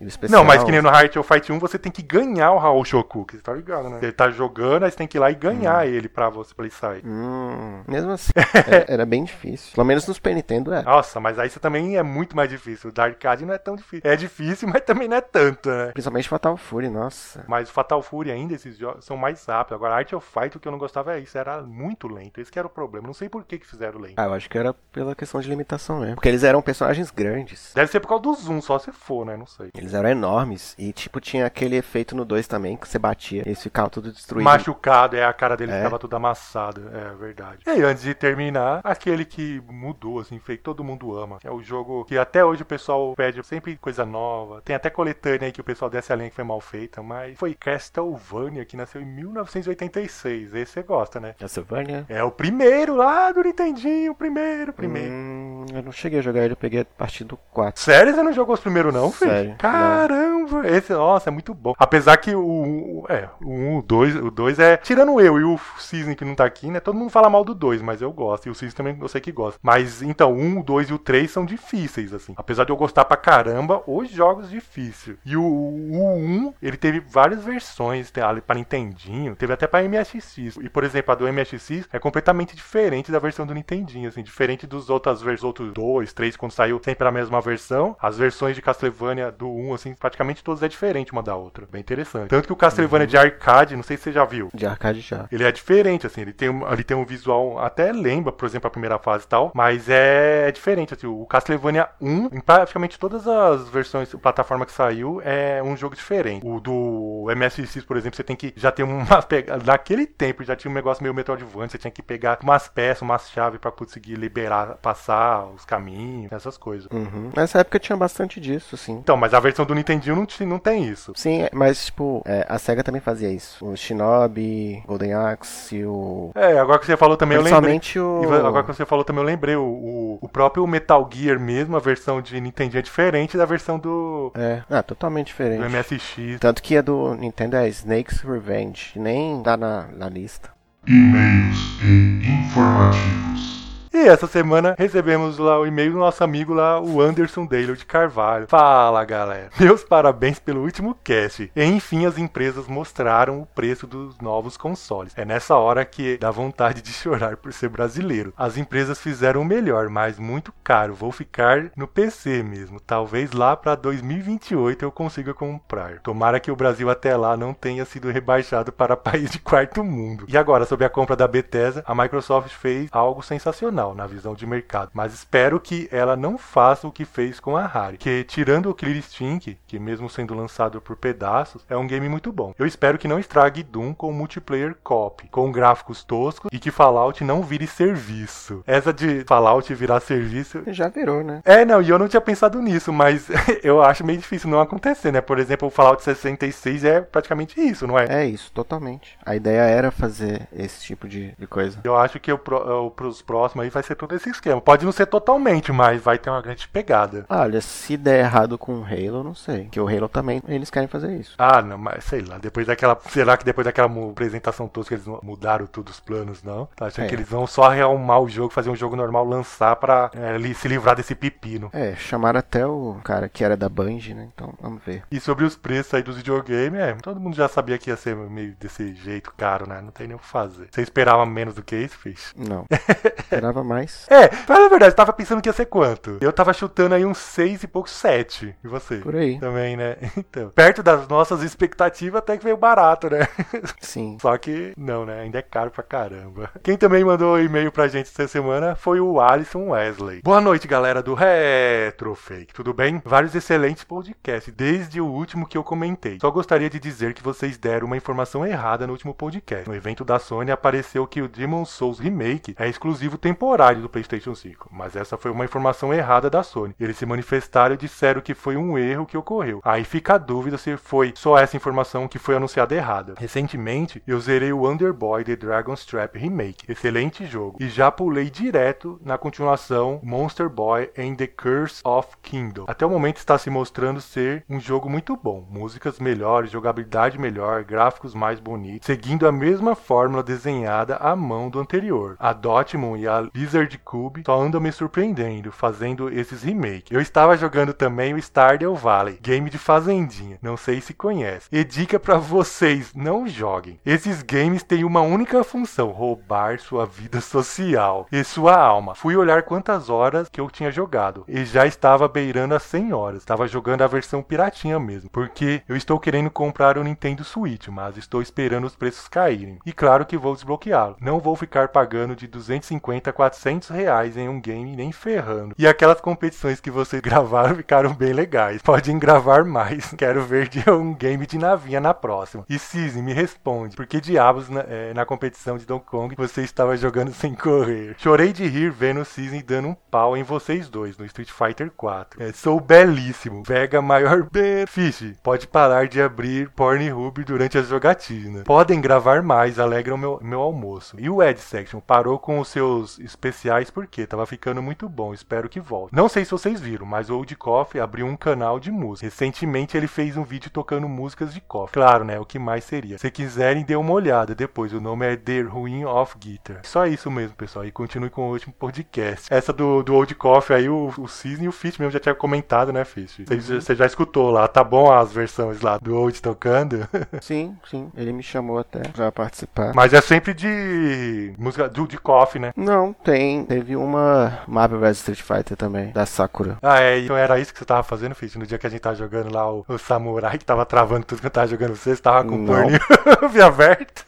Especial. 0.00 0.40
Não, 0.40 0.46
mas 0.46 0.62
que 0.64 0.70
nem 0.70 0.82
no 0.82 0.88
Heart 0.88 1.16
of 1.16 1.28
Fight 1.28 1.52
1 1.52 1.58
você 1.58 1.78
tem 1.78 1.90
que 1.90 2.02
ganhar 2.02 2.52
o 2.52 2.58
Raul 2.58 2.84
Shokuki, 2.84 3.36
você 3.36 3.42
tá 3.42 3.52
ligado, 3.52 3.88
né? 3.88 3.98
Ele 4.02 4.12
tá 4.12 4.30
jogando, 4.30 4.84
aí 4.84 4.90
você 4.90 4.96
tem 4.96 5.06
que 5.06 5.18
ir 5.18 5.20
lá 5.20 5.30
e 5.30 5.34
ganhar 5.34 5.86
ele 5.86 6.08
pra 6.08 6.28
você 6.28 6.54
sair. 6.70 7.02
Hum, 7.04 7.82
mesmo 7.86 8.10
assim, 8.12 8.32
era, 8.66 8.84
era 8.92 9.06
bem 9.06 9.24
difícil. 9.24 9.72
Pelo 9.74 9.86
menos 9.86 10.06
no 10.06 10.14
Super 10.14 10.34
Nintendo 10.34 10.72
é. 10.72 10.82
Nossa, 10.82 11.20
mas 11.20 11.38
aí 11.38 11.48
você 11.48 11.60
também 11.60 11.96
é 11.96 12.02
muito 12.02 12.36
mais 12.36 12.48
difícil. 12.48 12.90
O 12.90 12.92
da 12.92 13.04
arcade 13.04 13.44
não 13.44 13.54
é 13.54 13.58
tão 13.58 13.76
difícil. 13.76 14.10
É 14.10 14.16
difícil, 14.16 14.68
mas 14.72 14.82
também 14.82 15.08
não 15.08 15.16
é 15.16 15.20
tanto, 15.20 15.68
né? 15.68 15.92
Principalmente 15.92 16.28
Fatal 16.28 16.56
Fury, 16.56 16.88
nossa. 16.88 17.44
Mas 17.48 17.68
o 17.68 17.72
Fatal 17.72 18.02
Fury 18.02 18.30
ainda, 18.30 18.54
esses 18.54 18.76
jogos 18.76 19.04
são 19.04 19.16
mais 19.16 19.44
rápidos. 19.44 19.76
Agora, 19.76 19.94
Art 19.94 20.12
of 20.12 20.26
Fight, 20.26 20.56
o 20.56 20.60
que 20.60 20.68
eu 20.68 20.72
não 20.72 20.78
gostava 20.78 21.14
é 21.14 21.20
isso, 21.20 21.36
era 21.36 21.62
muito 21.62 22.08
lento. 22.08 22.40
Esse 22.40 22.50
que 22.50 22.58
era 22.58 22.66
o 22.66 22.70
problema. 22.70 23.06
Não 23.06 23.14
sei 23.14 23.28
por 23.28 23.44
que, 23.44 23.58
que 23.58 23.66
fizeram 23.66 24.00
lento. 24.00 24.14
Ah, 24.16 24.24
eu 24.24 24.32
acho 24.32 24.48
que 24.48 24.58
era 24.58 24.72
pela 24.92 25.14
questão 25.14 25.40
de 25.40 25.48
limitação 25.48 26.00
mesmo. 26.00 26.16
Porque 26.16 26.28
eles 26.28 26.42
eram 26.42 26.62
personagens 26.62 27.10
grandes. 27.10 27.72
Deve 27.74 27.90
ser 27.90 28.00
por 28.00 28.08
causa 28.08 28.22
do 28.22 28.34
zoom, 28.34 28.60
só 28.60 28.78
se 28.78 28.92
for, 28.92 29.24
né? 29.24 29.36
Não 29.36 29.46
sei. 29.46 29.53
Eles 29.74 29.94
eram 29.94 30.08
enormes. 30.08 30.74
E, 30.78 30.92
tipo, 30.92 31.20
tinha 31.20 31.46
aquele 31.46 31.76
efeito 31.76 32.14
no 32.16 32.24
2 32.24 32.46
também, 32.46 32.76
que 32.76 32.88
você 32.88 32.98
batia. 32.98 33.42
Eles 33.46 33.62
ficavam 33.62 33.90
tudo 33.90 34.12
destruídos. 34.12 34.44
Machucado, 34.44 35.16
é 35.16 35.24
a 35.24 35.32
cara 35.32 35.56
dele 35.56 35.72
É. 35.72 35.76
ficava 35.78 35.98
toda 35.98 36.16
amassada, 36.16 36.80
é 36.92 37.14
verdade. 37.16 37.58
E 37.66 37.70
aí, 37.70 37.82
antes 37.82 38.02
de 38.02 38.14
terminar, 38.14 38.80
aquele 38.84 39.24
que 39.24 39.62
mudou, 39.68 40.20
assim, 40.20 40.38
fez 40.38 40.58
todo 40.62 40.82
mundo 40.84 41.16
ama. 41.16 41.38
É 41.44 41.50
o 41.50 41.62
jogo 41.62 42.04
que 42.04 42.16
até 42.18 42.44
hoje 42.44 42.62
o 42.62 42.66
pessoal 42.66 43.14
pede 43.16 43.42
sempre 43.44 43.76
coisa 43.76 44.04
nova. 44.04 44.60
Tem 44.64 44.74
até 44.76 44.90
coletânea 44.90 45.46
aí 45.46 45.52
que 45.52 45.60
o 45.60 45.64
pessoal 45.64 45.90
desce 45.90 46.12
a 46.12 46.16
linha 46.16 46.30
que 46.30 46.36
foi 46.36 46.44
mal 46.44 46.60
feita, 46.60 47.02
mas 47.02 47.36
foi 47.38 47.54
Castlevania, 47.54 48.64
que 48.64 48.76
nasceu 48.76 49.00
em 49.00 49.06
1986. 49.06 50.54
Esse 50.54 50.72
você 50.72 50.82
gosta, 50.82 51.20
né? 51.20 51.34
Castlevania? 51.38 52.04
É 52.08 52.22
o 52.22 52.30
primeiro 52.30 52.94
lá 52.96 53.30
do 53.32 53.42
Nintendinho, 53.42 54.12
o 54.12 54.14
primeiro, 54.14 54.70
o 54.70 54.74
primeiro. 54.74 55.12
Hum, 55.12 55.66
eu 55.72 55.82
não 55.82 55.92
cheguei 55.92 56.18
a 56.18 56.22
jogar 56.22 56.42
ele, 56.44 56.52
eu 56.52 56.56
peguei 56.56 56.80
a 56.80 56.84
partir 56.84 57.24
do 57.24 57.36
4. 57.52 57.80
Sério, 57.82 58.14
você 58.14 58.22
não 58.22 58.32
jogou 58.32 58.54
os 58.54 58.60
primeiros 58.60 58.92
não, 58.92 59.10
filho? 59.12 59.30
Sério, 59.30 59.43
Caramba, 59.58 60.66
esse, 60.68 60.92
nossa, 60.92 61.30
é 61.30 61.32
muito 61.32 61.54
bom. 61.54 61.74
Apesar 61.78 62.16
que 62.16 62.34
o, 62.34 63.02
o- 63.02 63.06
é, 63.08 63.28
o 63.42 63.50
1, 63.50 63.78
o 63.78 63.82
2, 63.82 64.16
o 64.16 64.30
2 64.30 64.58
é, 64.58 64.76
tirando 64.76 65.20
eu 65.20 65.38
e 65.38 65.44
o 65.44 65.58
Season 65.78 66.14
que 66.14 66.24
não 66.24 66.34
tá 66.34 66.44
aqui, 66.44 66.70
né, 66.70 66.80
todo 66.80 66.96
mundo 66.96 67.10
fala 67.10 67.28
mal 67.30 67.44
do 67.44 67.54
2, 67.54 67.82
mas 67.82 68.00
eu 68.02 68.12
gosto, 68.12 68.46
e 68.46 68.50
o 68.50 68.54
Season 68.54 68.76
também 68.76 68.96
eu 69.00 69.08
sei 69.08 69.20
que 69.20 69.32
gosta. 69.32 69.58
Mas, 69.62 70.02
então, 70.02 70.32
o 70.32 70.36
1, 70.36 70.60
o 70.60 70.62
2 70.62 70.90
e 70.90 70.94
o 70.94 70.98
3 70.98 71.30
são 71.30 71.44
difíceis, 71.44 72.12
assim. 72.12 72.32
Apesar 72.36 72.64
de 72.64 72.70
eu 72.72 72.76
gostar 72.76 73.04
pra 73.04 73.16
caramba, 73.16 73.82
os 73.86 74.10
jogos 74.10 74.48
difíceis. 74.50 75.16
E 75.24 75.36
o, 75.36 75.42
o 75.44 76.16
1, 76.16 76.54
ele 76.62 76.76
teve 76.76 77.00
várias 77.00 77.44
versões, 77.44 78.10
pra 78.46 78.54
Nintendinho, 78.54 79.34
teve 79.36 79.52
até 79.52 79.66
pra 79.66 79.82
MSX. 79.82 80.56
E, 80.62 80.68
por 80.68 80.84
exemplo, 80.84 81.12
a 81.12 81.14
do 81.14 81.32
MSX 81.32 81.88
é 81.92 81.98
completamente 81.98 82.54
diferente 82.56 83.10
da 83.12 83.18
versão 83.18 83.46
do 83.46 83.54
Nintendinho, 83.54 84.08
assim, 84.08 84.22
diferente 84.22 84.66
dos 84.66 84.88
outras 84.90 85.20
versões, 85.20 85.44
outros 85.44 85.72
2, 85.72 86.12
3, 86.12 86.36
quando 86.36 86.52
saiu 86.52 86.80
sempre 86.82 87.06
a 87.06 87.10
mesma 87.10 87.40
versão. 87.40 87.96
As 88.00 88.16
versões 88.16 88.54
de 88.54 88.62
Castlevania 88.62 89.33
do 89.34 89.48
1, 89.48 89.74
assim, 89.74 89.94
praticamente 89.94 90.42
todas 90.42 90.62
é 90.62 90.68
diferente 90.68 91.12
uma 91.12 91.22
da 91.22 91.36
outra. 91.36 91.66
Bem 91.70 91.80
interessante. 91.80 92.28
Tanto 92.28 92.46
que 92.46 92.52
o 92.52 92.56
Castlevania 92.56 93.06
de 93.06 93.16
arcade, 93.16 93.76
não 93.76 93.82
sei 93.82 93.96
se 93.96 94.04
você 94.04 94.12
já 94.12 94.24
viu. 94.24 94.48
De 94.54 94.66
arcade 94.66 95.00
já. 95.00 95.26
Ele 95.30 95.44
é 95.44 95.52
diferente, 95.52 96.06
assim, 96.06 96.22
ele 96.22 96.32
tem, 96.32 96.48
um, 96.48 96.70
ele 96.72 96.84
tem 96.84 96.96
um 96.96 97.04
visual, 97.04 97.58
até 97.58 97.92
lembra, 97.92 98.32
por 98.32 98.46
exemplo, 98.46 98.68
a 98.68 98.70
primeira 98.70 98.98
fase 98.98 99.24
e 99.24 99.28
tal, 99.28 99.52
mas 99.54 99.88
é, 99.88 100.50
diferente, 100.50 100.94
assim, 100.94 101.06
o 101.06 101.24
Castlevania 101.26 101.88
1, 102.00 102.30
em 102.32 102.40
praticamente 102.40 102.98
todas 102.98 103.26
as 103.26 103.68
versões, 103.68 104.14
plataforma 104.14 104.64
que 104.64 104.72
saiu, 104.72 105.20
é 105.24 105.62
um 105.62 105.76
jogo 105.76 105.94
diferente. 105.94 106.46
O 106.46 106.60
do 106.60 107.26
MSX, 107.36 107.84
por 107.84 107.96
exemplo, 107.96 108.16
você 108.16 108.22
tem 108.22 108.36
que 108.36 108.52
já 108.56 108.70
ter 108.70 108.82
uma 108.82 109.20
pegada. 109.22 109.62
Naquele 109.64 110.06
tempo 110.06 110.44
já 110.44 110.56
tinha 110.56 110.70
um 110.70 110.74
negócio 110.74 111.02
meio 111.02 111.14
Metroidvania, 111.14 111.68
você 111.68 111.78
tinha 111.78 111.90
que 111.90 112.02
pegar 112.02 112.38
umas 112.42 112.68
peças, 112.68 113.02
umas 113.02 113.30
chaves 113.30 113.60
pra 113.60 113.70
conseguir 113.70 114.16
liberar, 114.16 114.76
passar 114.76 115.44
os 115.46 115.64
caminhos, 115.64 116.32
essas 116.32 116.56
coisas. 116.56 116.88
Uhum. 116.90 117.30
Nessa 117.36 117.60
época 117.60 117.78
tinha 117.78 117.96
bastante 117.96 118.40
disso, 118.40 118.76
sim. 118.76 118.92
Então, 118.92 119.16
mas 119.24 119.32
a 119.32 119.40
versão 119.40 119.64
do 119.64 119.74
Nintendinho 119.74 120.14
não, 120.14 120.26
não 120.46 120.58
tem 120.58 120.84
isso. 120.84 121.14
Sim, 121.16 121.44
é, 121.44 121.50
mas 121.50 121.86
tipo, 121.86 122.22
é, 122.26 122.44
a 122.46 122.58
SEGA 122.58 122.84
também 122.84 123.00
fazia 123.00 123.30
isso. 123.30 123.64
O 123.64 123.74
Shinobi, 123.74 124.82
Golden 124.86 125.14
Axe, 125.14 125.82
o. 125.82 126.30
É, 126.34 126.58
agora 126.58 126.78
que 126.78 126.84
você 126.84 126.94
falou 126.94 127.16
também, 127.16 127.36
eu 127.38 127.42
lembrei. 127.42 127.78
Principalmente 127.78 127.98
o. 127.98 128.20
E 128.22 128.46
agora 128.46 128.62
que 128.62 128.74
você 128.74 128.84
falou 128.84 129.02
também, 129.02 129.22
eu 129.22 129.26
lembrei. 129.26 129.56
O, 129.56 130.18
o, 130.20 130.28
próprio 130.28 130.66
Metal 130.66 131.08
Gear 131.10 131.40
mesmo, 131.40 131.74
a 131.74 131.80
versão 131.80 132.20
de 132.20 132.38
Nintendinho 132.38 132.80
é 132.80 132.82
diferente 132.82 133.38
da 133.38 133.46
versão 133.46 133.78
do, 133.78 134.30
É, 134.34 134.62
ah, 134.68 134.82
totalmente 134.82 135.28
diferente. 135.28 135.62
do 135.62 135.70
MSX. 135.70 136.38
Tanto 136.38 136.62
que 136.62 136.76
a 136.76 136.82
do 136.82 137.14
Nintendo 137.14 137.56
é 137.56 137.66
Snake's 137.68 138.20
Revenge, 138.20 138.92
nem 138.96 139.42
tá 139.42 139.56
na, 139.56 139.86
na 139.96 140.06
lista. 140.10 140.50
E-mails 140.86 141.56
e 141.82 142.26
informativos. 142.28 143.63
E 143.94 144.08
essa 144.08 144.26
semana 144.26 144.74
recebemos 144.76 145.38
lá 145.38 145.56
o 145.56 145.64
e-mail 145.64 145.92
do 145.92 145.98
nosso 145.98 146.24
amigo 146.24 146.52
lá, 146.52 146.80
o 146.80 147.00
Anderson 147.00 147.46
Daylor 147.46 147.76
de 147.76 147.86
Carvalho. 147.86 148.48
Fala 148.48 149.04
galera, 149.04 149.50
meus 149.56 149.84
parabéns 149.84 150.40
pelo 150.40 150.62
último 150.62 150.96
cast. 151.04 151.48
Enfim, 151.54 152.04
as 152.04 152.18
empresas 152.18 152.66
mostraram 152.66 153.40
o 153.40 153.46
preço 153.46 153.86
dos 153.86 154.18
novos 154.18 154.56
consoles. 154.56 155.12
É 155.16 155.24
nessa 155.24 155.54
hora 155.54 155.84
que 155.84 156.18
dá 156.18 156.28
vontade 156.32 156.82
de 156.82 156.92
chorar 156.92 157.36
por 157.36 157.52
ser 157.52 157.68
brasileiro. 157.68 158.34
As 158.36 158.56
empresas 158.56 159.00
fizeram 159.00 159.42
o 159.42 159.44
melhor, 159.44 159.88
mas 159.88 160.18
muito 160.18 160.52
caro. 160.64 160.92
Vou 160.92 161.12
ficar 161.12 161.70
no 161.76 161.86
PC 161.86 162.42
mesmo. 162.42 162.80
Talvez 162.80 163.30
lá 163.30 163.56
para 163.56 163.76
2028 163.76 164.84
eu 164.84 164.90
consiga 164.90 165.32
comprar. 165.32 166.00
Tomara 166.00 166.40
que 166.40 166.50
o 166.50 166.56
Brasil 166.56 166.90
até 166.90 167.16
lá 167.16 167.36
não 167.36 167.54
tenha 167.54 167.84
sido 167.84 168.10
rebaixado 168.10 168.72
para 168.72 168.96
país 168.98 169.30
de 169.30 169.38
quarto 169.38 169.84
mundo. 169.84 170.24
E 170.26 170.36
agora, 170.36 170.64
sobre 170.64 170.84
a 170.84 170.90
compra 170.90 171.14
da 171.14 171.28
Bethesda, 171.28 171.84
a 171.86 171.94
Microsoft 171.94 172.50
fez 172.50 172.88
algo 172.90 173.22
sensacional 173.22 173.83
na 173.92 174.06
visão 174.06 174.34
de 174.34 174.46
mercado, 174.46 174.90
mas 174.94 175.12
espero 175.12 175.58
que 175.58 175.88
ela 175.90 176.14
não 176.14 176.38
faça 176.38 176.86
o 176.86 176.92
que 176.92 177.04
fez 177.04 177.40
com 177.40 177.56
a 177.56 177.66
Rare, 177.66 177.98
que 177.98 178.22
tirando 178.22 178.70
o 178.70 178.74
Clear 178.74 179.02
Stink, 179.02 179.58
que 179.66 179.78
mesmo 179.80 180.08
sendo 180.08 180.32
lançado 180.34 180.80
por 180.80 180.94
pedaços, 180.94 181.64
é 181.68 181.76
um 181.76 181.88
game 181.88 182.08
muito 182.08 182.30
bom. 182.30 182.54
Eu 182.56 182.66
espero 182.66 182.98
que 182.98 183.08
não 183.08 183.18
estrague 183.18 183.64
Doom 183.64 183.92
com 183.92 184.12
multiplayer 184.12 184.76
co-op, 184.84 185.28
com 185.28 185.50
gráficos 185.50 186.04
toscos 186.04 186.48
e 186.52 186.58
que 186.60 186.70
Fallout 186.70 187.24
não 187.24 187.42
vire 187.42 187.66
serviço. 187.66 188.62
Essa 188.66 188.92
de 188.92 189.24
Fallout 189.24 189.74
virar 189.74 189.98
serviço 190.00 190.62
Já 190.68 190.88
virou, 190.88 191.24
né? 191.24 191.42
é, 191.44 191.64
não, 191.64 191.82
e 191.82 191.88
eu 191.88 191.98
não 191.98 192.08
tinha 192.08 192.20
pensado 192.20 192.60
nisso, 192.60 192.92
mas 192.92 193.28
eu 193.64 193.82
acho 193.82 194.04
meio 194.04 194.18
difícil 194.18 194.48
não 194.48 194.60
acontecer, 194.60 195.10
né? 195.10 195.20
Por 195.20 195.38
exemplo, 195.38 195.66
o 195.66 195.70
Fallout 195.70 196.02
66 196.02 196.84
é 196.84 197.00
praticamente 197.00 197.60
isso, 197.60 197.86
não 197.86 197.98
é? 197.98 198.06
É 198.08 198.26
isso, 198.26 198.52
totalmente. 198.52 199.18
A 199.24 199.34
ideia 199.34 199.62
era 199.62 199.90
fazer 199.90 200.46
esse 200.52 200.84
tipo 200.84 201.08
de, 201.08 201.34
de 201.38 201.46
coisa. 201.46 201.80
Eu 201.82 201.96
acho 201.96 202.20
que 202.20 202.34
pro, 202.36 202.86
o, 202.86 202.90
pros 202.90 203.22
próximos 203.22 203.64
aí 203.64 203.70
vai 203.74 203.82
ser 203.82 203.94
todo 203.94 204.14
esse 204.14 204.30
esquema. 204.30 204.60
Pode 204.60 204.84
não 204.84 204.92
ser 204.92 205.06
totalmente, 205.06 205.72
mas 205.72 206.00
vai 206.02 206.18
ter 206.18 206.30
uma 206.30 206.40
grande 206.42 206.66
pegada. 206.68 207.26
Olha, 207.28 207.60
se 207.60 207.96
der 207.96 208.20
errado 208.20 208.56
com 208.58 208.80
o 208.80 208.84
Halo, 208.84 209.22
não 209.22 209.34
sei. 209.34 209.64
Porque 209.64 209.80
o 209.80 209.88
Halo 209.88 210.08
também, 210.08 210.42
eles 210.48 210.70
querem 210.70 210.88
fazer 210.88 211.14
isso. 211.16 211.34
Ah, 211.38 211.60
não, 211.62 211.76
mas 211.78 212.04
sei 212.04 212.20
lá, 212.22 212.38
depois 212.38 212.66
daquela. 212.66 212.98
Será 213.08 213.36
que 213.36 213.44
depois 213.44 213.64
daquela 213.64 213.88
apresentação 214.10 214.68
tosca 214.68 214.94
eles 214.94 215.06
mudaram 215.22 215.66
tudo 215.66 215.88
os 215.90 216.00
planos, 216.00 216.42
não? 216.42 216.66
Tá 216.76 216.86
achando 216.86 217.04
É. 217.04 217.08
que 217.08 217.14
eles 217.14 217.28
vão 217.28 217.46
só 217.46 217.68
rearrumar 217.68 218.20
o 218.20 218.28
jogo, 218.28 218.50
fazer 218.52 218.70
um 218.70 218.76
jogo 218.76 218.96
normal, 218.96 219.24
lançar 219.26 219.76
pra 219.76 220.10
é, 220.14 220.54
se 220.54 220.68
livrar 220.68 220.94
desse 220.96 221.14
pepino. 221.14 221.68
É, 221.72 221.94
chamaram 221.96 222.38
até 222.38 222.66
o 222.66 222.96
cara 223.02 223.28
que 223.28 223.42
era 223.44 223.56
da 223.56 223.68
Bungie, 223.68 224.14
né? 224.14 224.28
Então, 224.34 224.54
vamos 224.60 224.82
ver. 224.84 225.02
E 225.10 225.18
sobre 225.20 225.44
os 225.44 225.56
preços 225.56 225.94
aí 225.94 226.02
dos 226.02 226.16
videogames, 226.16 226.80
é, 226.80 226.92
todo 226.94 227.20
mundo 227.20 227.34
já 227.34 227.48
sabia 227.48 227.78
que 227.78 227.90
ia 227.90 227.96
ser 227.96 228.14
meio 228.14 228.54
desse 228.60 228.94
jeito 228.94 229.32
caro, 229.36 229.68
né? 229.68 229.80
Não 229.80 229.90
tem 229.90 230.06
nem 230.06 230.16
o 230.16 230.18
que 230.18 230.26
fazer. 230.26 230.68
Você 230.70 230.82
esperava 230.82 231.24
menos 231.26 231.54
do 231.54 231.62
que 231.62 231.74
isso, 231.76 231.98
Fish? 231.98 232.32
Não. 232.36 232.64
Esperava 233.18 233.63
mais. 233.64 234.06
É, 234.10 234.28
fala 234.28 234.66
a 234.66 234.68
verdade, 234.68 234.92
você 234.92 234.96
tava 234.96 235.12
pensando 235.12 235.40
que 235.40 235.48
ia 235.48 235.52
ser 235.52 235.66
quanto? 235.66 236.18
Eu 236.20 236.32
tava 236.32 236.52
chutando 236.52 236.94
aí 236.94 237.04
uns 237.04 237.18
6 237.18 237.64
e 237.64 237.66
pouco 237.66 237.88
7. 237.88 238.54
E 238.62 238.68
você? 238.68 238.96
Por 238.96 239.16
aí. 239.16 239.38
Também, 239.38 239.76
né? 239.76 239.96
Então, 240.16 240.50
perto 240.50 240.82
das 240.82 241.06
nossas 241.06 241.42
expectativas 241.42 242.18
até 242.18 242.36
que 242.36 242.44
veio 242.44 242.56
barato, 242.56 243.10
né? 243.10 243.28
Sim. 243.80 244.16
Só 244.20 244.36
que 244.38 244.72
não, 244.76 245.04
né? 245.04 245.20
Ainda 245.20 245.38
é 245.38 245.42
caro 245.42 245.70
pra 245.70 245.82
caramba. 245.82 246.50
Quem 246.62 246.76
também 246.76 247.04
mandou 247.04 247.40
e-mail 247.40 247.70
pra 247.70 247.88
gente 247.88 248.08
essa 248.08 248.26
semana 248.26 248.74
foi 248.74 249.00
o 249.00 249.20
Alisson 249.20 249.70
Wesley. 249.70 250.22
Boa 250.22 250.40
noite, 250.40 250.66
galera 250.66 251.02
do 251.02 251.14
Retrofake. 251.14 252.54
Tudo 252.54 252.72
bem? 252.72 253.02
Vários 253.04 253.34
excelentes 253.34 253.84
podcasts, 253.84 254.52
desde 254.54 255.00
o 255.00 255.06
último 255.06 255.46
que 255.46 255.58
eu 255.58 255.64
comentei. 255.64 256.18
Só 256.20 256.30
gostaria 256.30 256.70
de 256.70 256.80
dizer 256.80 257.14
que 257.14 257.22
vocês 257.22 257.56
deram 257.56 257.86
uma 257.86 257.96
informação 257.96 258.46
errada 258.46 258.86
no 258.86 258.92
último 258.92 259.14
podcast. 259.14 259.68
No 259.68 259.74
evento 259.74 260.04
da 260.04 260.18
Sony 260.18 260.50
apareceu 260.50 261.06
que 261.06 261.22
o 261.22 261.28
Demon 261.28 261.64
Souls 261.64 261.98
Remake 261.98 262.54
é 262.58 262.68
exclusivo 262.68 263.18
temporário 263.18 263.53
do 263.54 263.88
PlayStation 263.88 264.34
5, 264.34 264.68
mas 264.72 264.96
essa 264.96 265.16
foi 265.16 265.30
uma 265.30 265.44
informação 265.44 265.94
errada 265.94 266.28
da 266.28 266.42
Sony. 266.42 266.74
Eles 266.78 266.96
se 266.96 267.06
manifestaram 267.06 267.74
e 267.74 267.78
disseram 267.78 268.20
que 268.20 268.34
foi 268.34 268.56
um 268.56 268.76
erro 268.76 269.06
que 269.06 269.16
ocorreu. 269.16 269.60
Aí 269.64 269.84
fica 269.84 270.14
a 270.14 270.18
dúvida 270.18 270.58
se 270.58 270.76
foi 270.76 271.12
só 271.16 271.38
essa 271.38 271.56
informação 271.56 272.08
que 272.08 272.18
foi 272.18 272.34
anunciada 272.34 272.74
errada. 272.74 273.14
Recentemente, 273.16 274.02
eu 274.06 274.18
zerei 274.18 274.52
o 274.52 274.68
Underboy 274.68 275.22
The 275.22 275.36
Dragon's 275.36 275.86
Trap 275.86 276.18
Remake. 276.18 276.64
Excelente 276.68 277.24
jogo. 277.26 277.58
E 277.60 277.68
já 277.68 277.92
pulei 277.92 278.28
direto 278.28 279.00
na 279.04 279.16
continuação 279.16 280.00
Monster 280.02 280.48
Boy 280.48 280.90
and 280.98 281.14
the 281.14 281.28
Curse 281.28 281.80
of 281.84 282.08
Kingdom. 282.22 282.64
Até 282.66 282.84
o 282.84 282.90
momento 282.90 283.18
está 283.18 283.38
se 283.38 283.50
mostrando 283.50 284.00
ser 284.00 284.44
um 284.50 284.58
jogo 284.58 284.90
muito 284.90 285.16
bom. 285.16 285.46
Músicas 285.48 286.00
melhores, 286.00 286.50
jogabilidade 286.50 287.20
melhor, 287.20 287.62
gráficos 287.62 288.14
mais 288.14 288.40
bonitos, 288.40 288.86
seguindo 288.86 289.28
a 289.28 289.32
mesma 289.32 289.76
fórmula 289.76 290.24
desenhada 290.24 290.96
à 290.96 291.14
mão 291.14 291.48
do 291.48 291.60
anterior. 291.60 292.16
A 292.18 292.32
Dotmon 292.32 292.96
e 292.96 293.06
a 293.06 293.28
Lizard 293.44 293.76
Cube 293.84 294.22
só 294.24 294.40
andam 294.40 294.58
me 294.58 294.72
surpreendendo 294.72 295.52
fazendo 295.52 296.08
esses 296.08 296.42
remakes. 296.42 296.90
Eu 296.90 297.00
estava 297.00 297.36
jogando 297.36 297.74
também 297.74 298.14
o 298.14 298.18
Stardew 298.18 298.74
Valley, 298.74 299.18
game 299.20 299.50
de 299.50 299.58
fazendinha. 299.58 300.38
Não 300.40 300.56
sei 300.56 300.80
se 300.80 300.94
conhece. 300.94 301.48
E 301.52 301.62
dica 301.62 302.00
pra 302.00 302.16
vocês, 302.16 302.92
não 302.94 303.28
joguem. 303.28 303.78
Esses 303.84 304.22
games 304.22 304.62
têm 304.62 304.82
uma 304.82 305.02
única 305.02 305.44
função: 305.44 305.90
roubar 305.90 306.58
sua 306.58 306.86
vida 306.86 307.20
social 307.20 308.06
e 308.10 308.24
sua 308.24 308.56
alma. 308.56 308.94
Fui 308.94 309.14
olhar 309.14 309.42
quantas 309.42 309.90
horas 309.90 310.30
que 310.30 310.40
eu 310.40 310.50
tinha 310.50 310.70
jogado 310.70 311.24
e 311.28 311.44
já 311.44 311.66
estava 311.66 312.08
beirando 312.08 312.54
as 312.54 312.62
100 312.62 312.92
horas. 312.94 313.18
Estava 313.18 313.46
jogando 313.46 313.82
a 313.82 313.86
versão 313.86 314.22
piratinha 314.22 314.80
mesmo, 314.80 315.10
porque 315.10 315.62
eu 315.68 315.76
estou 315.76 316.00
querendo 316.00 316.30
comprar 316.30 316.78
o 316.78 316.84
Nintendo 316.84 317.24
Switch, 317.24 317.68
mas 317.68 317.98
estou 317.98 318.22
esperando 318.22 318.66
os 318.66 318.74
preços 318.74 319.06
caírem. 319.06 319.58
E 319.66 319.72
claro 319.72 320.06
que 320.06 320.16
vou 320.16 320.34
desbloqueá-lo. 320.34 320.96
Não 320.98 321.20
vou 321.20 321.36
ficar 321.36 321.68
pagando 321.68 322.16
de 322.16 322.26
250 322.26 323.10
a 323.10 323.12
400 323.24 323.68
reais 323.70 324.16
em 324.18 324.28
um 324.28 324.38
game 324.38 324.76
nem 324.76 324.92
ferrando. 324.92 325.54
E 325.58 325.66
aquelas 325.66 326.00
competições 326.00 326.60
que 326.60 326.70
vocês 326.70 327.00
gravaram 327.02 327.54
ficaram 327.54 327.94
bem 327.94 328.12
legais. 328.12 328.60
Podem 328.60 328.98
gravar 328.98 329.44
mais. 329.44 329.92
Quero 329.96 330.22
ver 330.22 330.48
de 330.48 330.68
um 330.70 330.94
game 330.94 331.26
de 331.26 331.38
navinha 331.38 331.80
na 331.80 331.94
próxima. 331.94 332.44
E 332.50 332.58
Cisne, 332.58 333.00
me 333.00 333.14
responde, 333.14 333.76
por 333.76 333.86
que 333.86 334.00
diabos 334.00 334.50
na, 334.50 334.60
eh, 334.68 334.92
na 334.94 335.06
competição 335.06 335.56
de 335.56 335.64
Donkey 335.64 335.86
Kong 335.86 336.14
você 336.16 336.42
estava 336.42 336.76
jogando 336.76 337.12
sem 337.14 337.34
correr? 337.34 337.94
Chorei 337.98 338.32
de 338.32 338.46
rir 338.46 338.70
vendo 338.70 339.00
o 339.00 339.04
Cisne 339.04 339.42
dando 339.42 339.68
um 339.68 339.76
pau 339.90 340.16
em 340.16 340.22
vocês 340.22 340.68
dois 340.68 340.98
no 340.98 341.06
Street 341.06 341.30
Fighter 341.30 341.70
4. 341.70 342.22
É, 342.22 342.32
sou 342.32 342.60
belíssimo. 342.60 343.42
Vega 343.46 343.80
maior 343.80 344.28
B. 344.30 344.66
Fish, 344.66 345.14
pode 345.22 345.46
parar 345.46 345.88
de 345.88 346.02
abrir 346.02 346.50
Pornhub 346.50 347.24
durante 347.24 347.56
a 347.56 347.62
jogatina. 347.62 348.44
Podem 348.44 348.80
gravar 348.80 349.22
mais, 349.22 349.58
alegram 349.58 349.96
meu, 349.96 350.18
meu 350.22 350.40
almoço. 350.40 350.96
E 350.98 351.08
o 351.08 351.22
Ed 351.22 351.40
Section 351.40 351.80
parou 351.80 352.18
com 352.18 352.38
os 352.38 352.48
seus 352.48 352.98
especiais 353.14 353.70
porque 353.70 354.06
tava 354.06 354.26
ficando 354.26 354.62
muito 354.62 354.88
bom. 354.88 355.14
Espero 355.14 355.48
que 355.48 355.60
volte. 355.60 355.94
Não 355.94 356.08
sei 356.08 356.24
se 356.24 356.30
vocês 356.30 356.60
viram, 356.60 356.84
mas 356.84 357.10
o 357.10 357.16
Old 357.16 357.34
Coffee 357.36 357.80
abriu 357.80 358.06
um 358.06 358.16
canal 358.16 358.60
de 358.60 358.70
música. 358.70 359.06
Recentemente 359.06 359.76
ele 359.76 359.86
fez 359.86 360.16
um 360.16 360.24
vídeo 360.24 360.50
tocando 360.50 360.88
músicas 360.88 361.32
de 361.32 361.40
Coffee. 361.40 361.74
Claro, 361.74 362.04
né? 362.04 362.18
O 362.18 362.26
que 362.26 362.38
mais 362.38 362.64
seria? 362.64 362.98
Se 362.98 363.10
quiserem, 363.10 363.64
dê 363.64 363.76
uma 363.76 363.92
olhada 363.92 364.34
depois. 364.34 364.72
O 364.72 364.80
nome 364.80 365.06
é 365.06 365.16
The 365.16 365.40
Ruin 365.42 365.84
of 365.84 366.16
Guitar. 366.18 366.60
Só 366.64 366.86
isso 366.86 367.10
mesmo, 367.10 367.36
pessoal. 367.36 367.64
E 367.64 367.72
continue 367.72 368.10
com 368.10 368.28
o 368.28 368.32
último 368.32 368.52
podcast. 368.52 369.32
Essa 369.32 369.52
do, 369.52 369.82
do 369.82 369.94
Old 369.94 370.14
Coffee 370.14 370.56
aí, 370.56 370.68
o, 370.68 370.92
o 370.98 371.08
Cisne 371.08 371.46
e 371.46 371.48
o 371.48 371.52
Fish 371.52 371.78
mesmo 371.78 371.92
já 371.92 372.00
tinha 372.00 372.14
comentado, 372.14 372.72
né, 372.72 372.84
Fish? 372.84 373.20
Você, 373.26 373.60
você 373.60 373.74
já 373.74 373.86
escutou 373.86 374.30
lá. 374.30 374.48
Tá 374.48 374.64
bom 374.64 374.92
as 374.92 375.12
versões 375.12 375.60
lá 375.60 375.78
do 375.78 375.96
Old 375.96 376.20
tocando? 376.20 376.88
Sim, 377.20 377.56
sim. 377.70 377.90
Ele 377.96 378.12
me 378.12 378.22
chamou 378.22 378.58
até 378.58 378.80
pra 378.88 379.10
participar. 379.12 379.72
Mas 379.74 379.92
é 379.92 380.00
sempre 380.00 380.34
de 380.34 381.34
música 381.38 381.68
do, 381.68 381.86
de 381.86 381.98
Coffee, 381.98 382.40
né? 382.40 382.52
Não, 382.56 382.92
tem. 383.04 383.44
Teve 383.44 383.76
uma 383.76 384.40
Marvel 384.48 384.80
vs 384.80 384.98
Street 384.98 385.22
Fighter 385.22 385.56
também, 385.56 385.92
da 385.92 386.06
Sakura. 386.06 386.56
Ah, 386.62 386.80
é, 386.80 387.00
então 387.00 387.16
era 387.16 387.38
isso 387.38 387.52
que 387.52 387.58
você 387.58 387.64
tava 387.64 387.82
fazendo, 387.82 388.14
Fish? 388.14 388.34
No 388.36 388.46
dia 388.46 388.58
que 388.58 388.66
a 388.66 388.70
gente 388.70 388.80
tava 388.80 388.96
jogando 388.96 389.32
lá 389.32 389.50
o, 389.52 389.64
o 389.68 389.78
Samurai, 389.78 390.38
que 390.38 390.44
tava 390.44 390.64
travando 390.64 391.04
tudo 391.04 391.20
que 391.20 391.26
eu 391.26 391.30
tava 391.30 391.46
jogando 391.46 391.76
você, 391.76 391.94
você 391.94 392.02
tava 392.02 392.26
com 392.26 392.42
o 392.42 392.46
pornô 392.46 392.78
aberto. 393.44 394.04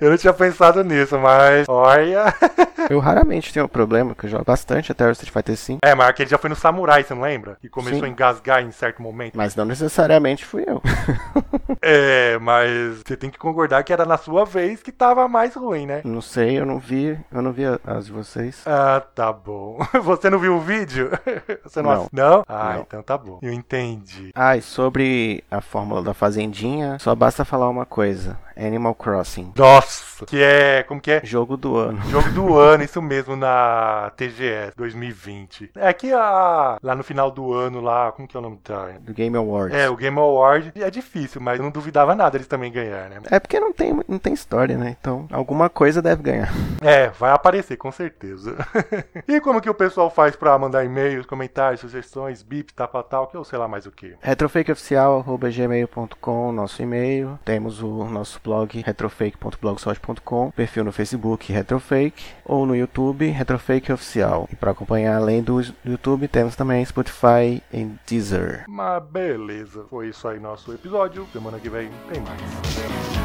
Eu 0.00 0.10
não 0.10 0.16
tinha 0.16 0.32
pensado 0.32 0.82
nisso, 0.82 1.18
mas 1.18 1.66
olha. 1.68 2.34
Eu 2.88 2.98
raramente 2.98 3.52
tenho 3.52 3.68
problema, 3.68 4.14
que 4.16 4.24
eu 4.24 4.30
jogo 4.30 4.44
bastante 4.44 4.90
até 4.90 5.06
o 5.06 5.12
Street 5.12 5.32
Fighter 5.32 5.54
V. 5.54 5.78
É, 5.84 5.94
mas 5.94 6.08
aquele 6.08 6.30
já 6.30 6.38
foi 6.38 6.50
no 6.50 6.56
Samurai, 6.56 7.04
você 7.04 7.14
não 7.14 7.22
lembra? 7.22 7.56
Que 7.60 7.68
começou 7.68 8.00
Sim. 8.00 8.06
a 8.06 8.08
engasgar 8.08 8.64
em 8.64 8.72
certo 8.72 9.00
momento. 9.00 9.36
Mas 9.36 9.54
não 9.54 9.64
necessariamente 9.64 10.44
fui 10.44 10.64
eu. 10.66 10.82
É, 11.82 12.36
mas 12.38 12.98
você 12.98 13.16
tem 13.16 13.30
que 13.30 13.38
concordar 13.38 13.82
que 13.84 13.92
era 13.92 14.04
na 14.04 14.18
sua 14.18 14.44
vez 14.44 14.82
que 14.82 14.92
tava 14.92 15.26
mais 15.28 15.54
ruim, 15.54 15.86
né? 15.86 16.02
Não 16.04 16.20
sei, 16.20 16.58
eu 16.58 16.66
não 16.66 16.78
vi, 16.78 17.18
eu 17.32 17.40
não 17.40 17.52
vi 17.52 17.62
as 17.86 18.06
de 18.06 18.12
vocês. 18.40 18.62
Ah, 18.66 19.00
tá 19.14 19.32
bom. 19.32 19.78
Você 20.02 20.30
não 20.30 20.38
viu 20.38 20.56
o 20.56 20.60
vídeo? 20.60 21.10
Você 21.64 21.82
não? 21.82 21.90
Não. 21.90 22.08
Não? 22.12 22.44
Ah, 22.48 22.74
Não. 22.74 22.80
então 22.82 23.02
tá 23.02 23.16
bom. 23.18 23.38
Eu 23.42 23.52
entendi. 23.52 24.30
Ah, 24.34 24.56
e 24.56 24.62
sobre 24.62 25.44
a 25.50 25.60
fórmula 25.60 26.02
da 26.02 26.14
fazendinha, 26.14 26.98
só 26.98 27.14
basta 27.14 27.44
falar 27.44 27.68
uma 27.68 27.84
coisa: 27.86 28.38
Animal 28.66 28.94
Crossing. 28.94 29.52
Nossa, 29.56 30.26
que 30.26 30.42
é. 30.42 30.82
Como 30.82 31.00
que 31.00 31.10
é? 31.10 31.20
Jogo 31.24 31.56
do 31.56 31.76
ano. 31.76 32.00
Jogo 32.10 32.30
do 32.30 32.58
ano, 32.58 32.84
isso 32.84 33.00
mesmo, 33.00 33.36
na 33.36 34.12
TGS 34.16 34.72
2020. 34.76 35.70
É 35.74 35.92
que 35.92 36.12
a, 36.12 36.78
lá 36.82 36.94
no 36.94 37.02
final 37.02 37.30
do 37.30 37.54
ano, 37.54 37.80
lá, 37.80 38.12
como 38.12 38.28
que 38.28 38.36
é 38.36 38.40
o 38.40 38.42
nome 38.42 38.58
da. 38.64 38.88
Do 39.00 39.14
Game 39.14 39.36
Awards. 39.36 39.76
É, 39.76 39.88
o 39.88 39.96
Game 39.96 40.18
Award 40.18 40.72
é 40.76 40.90
difícil, 40.90 41.40
mas 41.40 41.58
eu 41.58 41.64
não 41.64 41.70
duvidava 41.70 42.14
nada 42.14 42.36
eles 42.36 42.46
também 42.46 42.70
ganhar, 42.70 43.08
né? 43.08 43.20
É 43.30 43.40
porque 43.40 43.58
não 43.58 43.72
tem, 43.72 43.98
não 44.08 44.18
tem 44.18 44.32
história, 44.32 44.76
né? 44.76 44.96
Então, 45.00 45.26
alguma 45.30 45.68
coisa 45.68 46.02
deve 46.02 46.22
ganhar. 46.22 46.50
É, 46.82 47.10
vai 47.10 47.30
aparecer, 47.30 47.76
com 47.76 47.92
certeza. 47.92 48.56
e 49.28 49.38
como 49.40 49.60
que 49.60 49.68
o 49.68 49.74
pessoal 49.74 50.08
faz 50.08 50.34
pra 50.34 50.58
mandar 50.58 50.82
e-mails, 50.82 51.26
comentários, 51.26 51.82
sugestões, 51.82 52.42
bip, 52.42 52.72
tapa 52.72 53.02
tal, 53.02 53.26
que 53.26 53.36
eu 53.36 53.44
sei 53.44 53.58
lá 53.58 53.68
mais 53.68 53.84
o 53.84 53.90
que. 53.90 54.14
retrofakeoficial.gmail.com, 54.20 56.52
nosso 56.52 56.82
e-mail. 56.82 57.38
Temos 57.44 57.82
o 57.82 58.04
nosso 58.04 58.40
blog 58.50 58.82
retrofake.blogspot.com, 58.84 60.50
perfil 60.50 60.82
no 60.82 60.90
Facebook 60.90 61.52
Retrofake 61.52 62.34
ou 62.44 62.66
no 62.66 62.74
YouTube 62.74 63.28
Retrofake 63.28 63.92
Oficial. 63.92 64.48
E 64.52 64.56
para 64.56 64.72
acompanhar 64.72 65.16
além 65.16 65.40
do 65.40 65.60
YouTube, 65.84 66.26
temos 66.26 66.56
também 66.56 66.84
Spotify 66.84 67.62
e 67.72 67.88
Deezer. 68.04 68.64
Mas 68.68 69.04
beleza, 69.04 69.84
foi 69.88 70.08
isso 70.08 70.26
aí 70.26 70.40
nosso 70.40 70.72
episódio. 70.72 71.28
Semana 71.32 71.60
que 71.60 71.70
vem 71.70 71.88
tem 72.12 72.20
mais. 72.22 73.19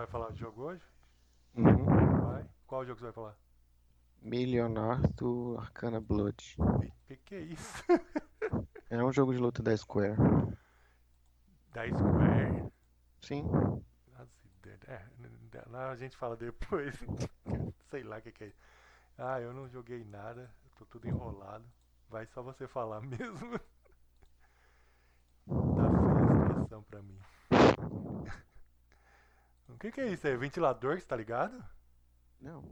vai 0.00 0.06
falar 0.06 0.32
de 0.32 0.40
jogo 0.40 0.62
hoje? 0.62 0.82
Uhum. 1.54 1.84
Vai. 1.84 2.48
Qual 2.66 2.86
jogo 2.86 2.98
você 2.98 3.04
vai 3.04 3.12
falar? 3.12 3.36
Milionar 4.22 5.00
do 5.14 5.56
Arcana 5.58 6.00
Blood. 6.00 6.56
Que 7.06 7.16
que 7.18 7.34
é 7.34 7.40
isso? 7.40 7.84
é 8.88 9.04
um 9.04 9.12
jogo 9.12 9.32
de 9.32 9.38
luta 9.38 9.62
da 9.62 9.76
Square. 9.76 10.16
Da 11.72 11.86
Square? 11.86 12.72
Sim. 13.20 13.44
É, 14.86 15.02
lá 15.66 15.90
a 15.90 15.96
gente 15.96 16.16
fala 16.16 16.36
depois. 16.36 16.94
Sei 17.90 18.02
lá 18.02 18.18
o 18.18 18.22
que, 18.22 18.32
que 18.32 18.44
é. 18.44 18.52
Ah, 19.18 19.40
eu 19.40 19.52
não 19.52 19.68
joguei 19.68 20.02
nada. 20.04 20.50
Tô 20.78 20.86
tudo 20.86 21.08
enrolado. 21.08 21.64
Vai 22.08 22.26
só 22.26 22.42
você 22.42 22.66
falar 22.66 23.00
mesmo. 23.04 23.58
Tá 25.46 25.90
feia 25.90 26.32
a 26.32 26.48
situação 26.48 26.82
pra 26.84 27.02
mim 27.02 27.18
que, 29.78 29.90
que 29.92 30.00
é 30.00 30.08
isso? 30.08 30.26
É 30.26 30.36
ventilador 30.36 30.94
que 30.96 31.02
você 31.02 31.06
tá 31.08 31.16
ligado? 31.16 31.62
Não. 32.40 32.62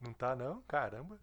Não 0.00 0.12
tá 0.12 0.34
não? 0.34 0.62
Caramba. 0.62 1.18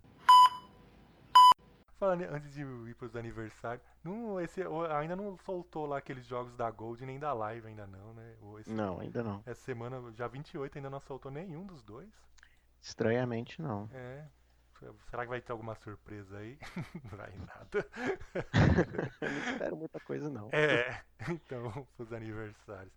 Falando 1.98 2.24
antes 2.24 2.52
de 2.54 2.62
ir 2.62 2.94
pros 2.96 3.16
aniversários, 3.16 3.82
não, 4.04 4.40
esse, 4.42 4.62
o- 4.68 4.86
ainda 4.86 5.16
não 5.16 5.38
soltou 5.38 5.86
lá 5.86 5.98
aqueles 5.98 6.26
jogos 6.26 6.54
da 6.56 6.70
Gold 6.70 7.06
nem 7.06 7.18
da 7.18 7.32
Live 7.32 7.68
ainda 7.68 7.88
não, 7.88 8.14
né? 8.14 8.36
Esse- 8.60 8.70
Não, 8.70 9.00
ainda 9.00 9.24
não. 9.24 9.42
Essa 9.46 9.62
semana, 9.62 10.12
já 10.12 10.28
28, 10.28 10.78
ainda 10.78 10.90
não 10.90 11.00
soltou 11.00 11.32
nenhum 11.32 11.66
dos 11.66 11.82
dois. 11.84 12.10
Estranhamente 12.82 13.62
não. 13.62 13.90
É. 13.94 14.26
Será 15.10 15.24
que 15.24 15.30
vai 15.30 15.40
ter 15.42 15.54
alguma 15.54 15.74
surpresa 15.74 16.38
aí? 16.38 16.60
Não 17.10 17.18
vai 17.18 17.34
nada. 17.38 17.88
Eu 19.22 19.32
não 19.32 19.52
espero 19.54 19.76
muita 19.78 20.00
coisa 20.02 20.30
não. 20.30 20.50
É, 20.52 21.02
então, 21.32 21.88
pros 21.96 22.12
aniversários. 22.12 22.94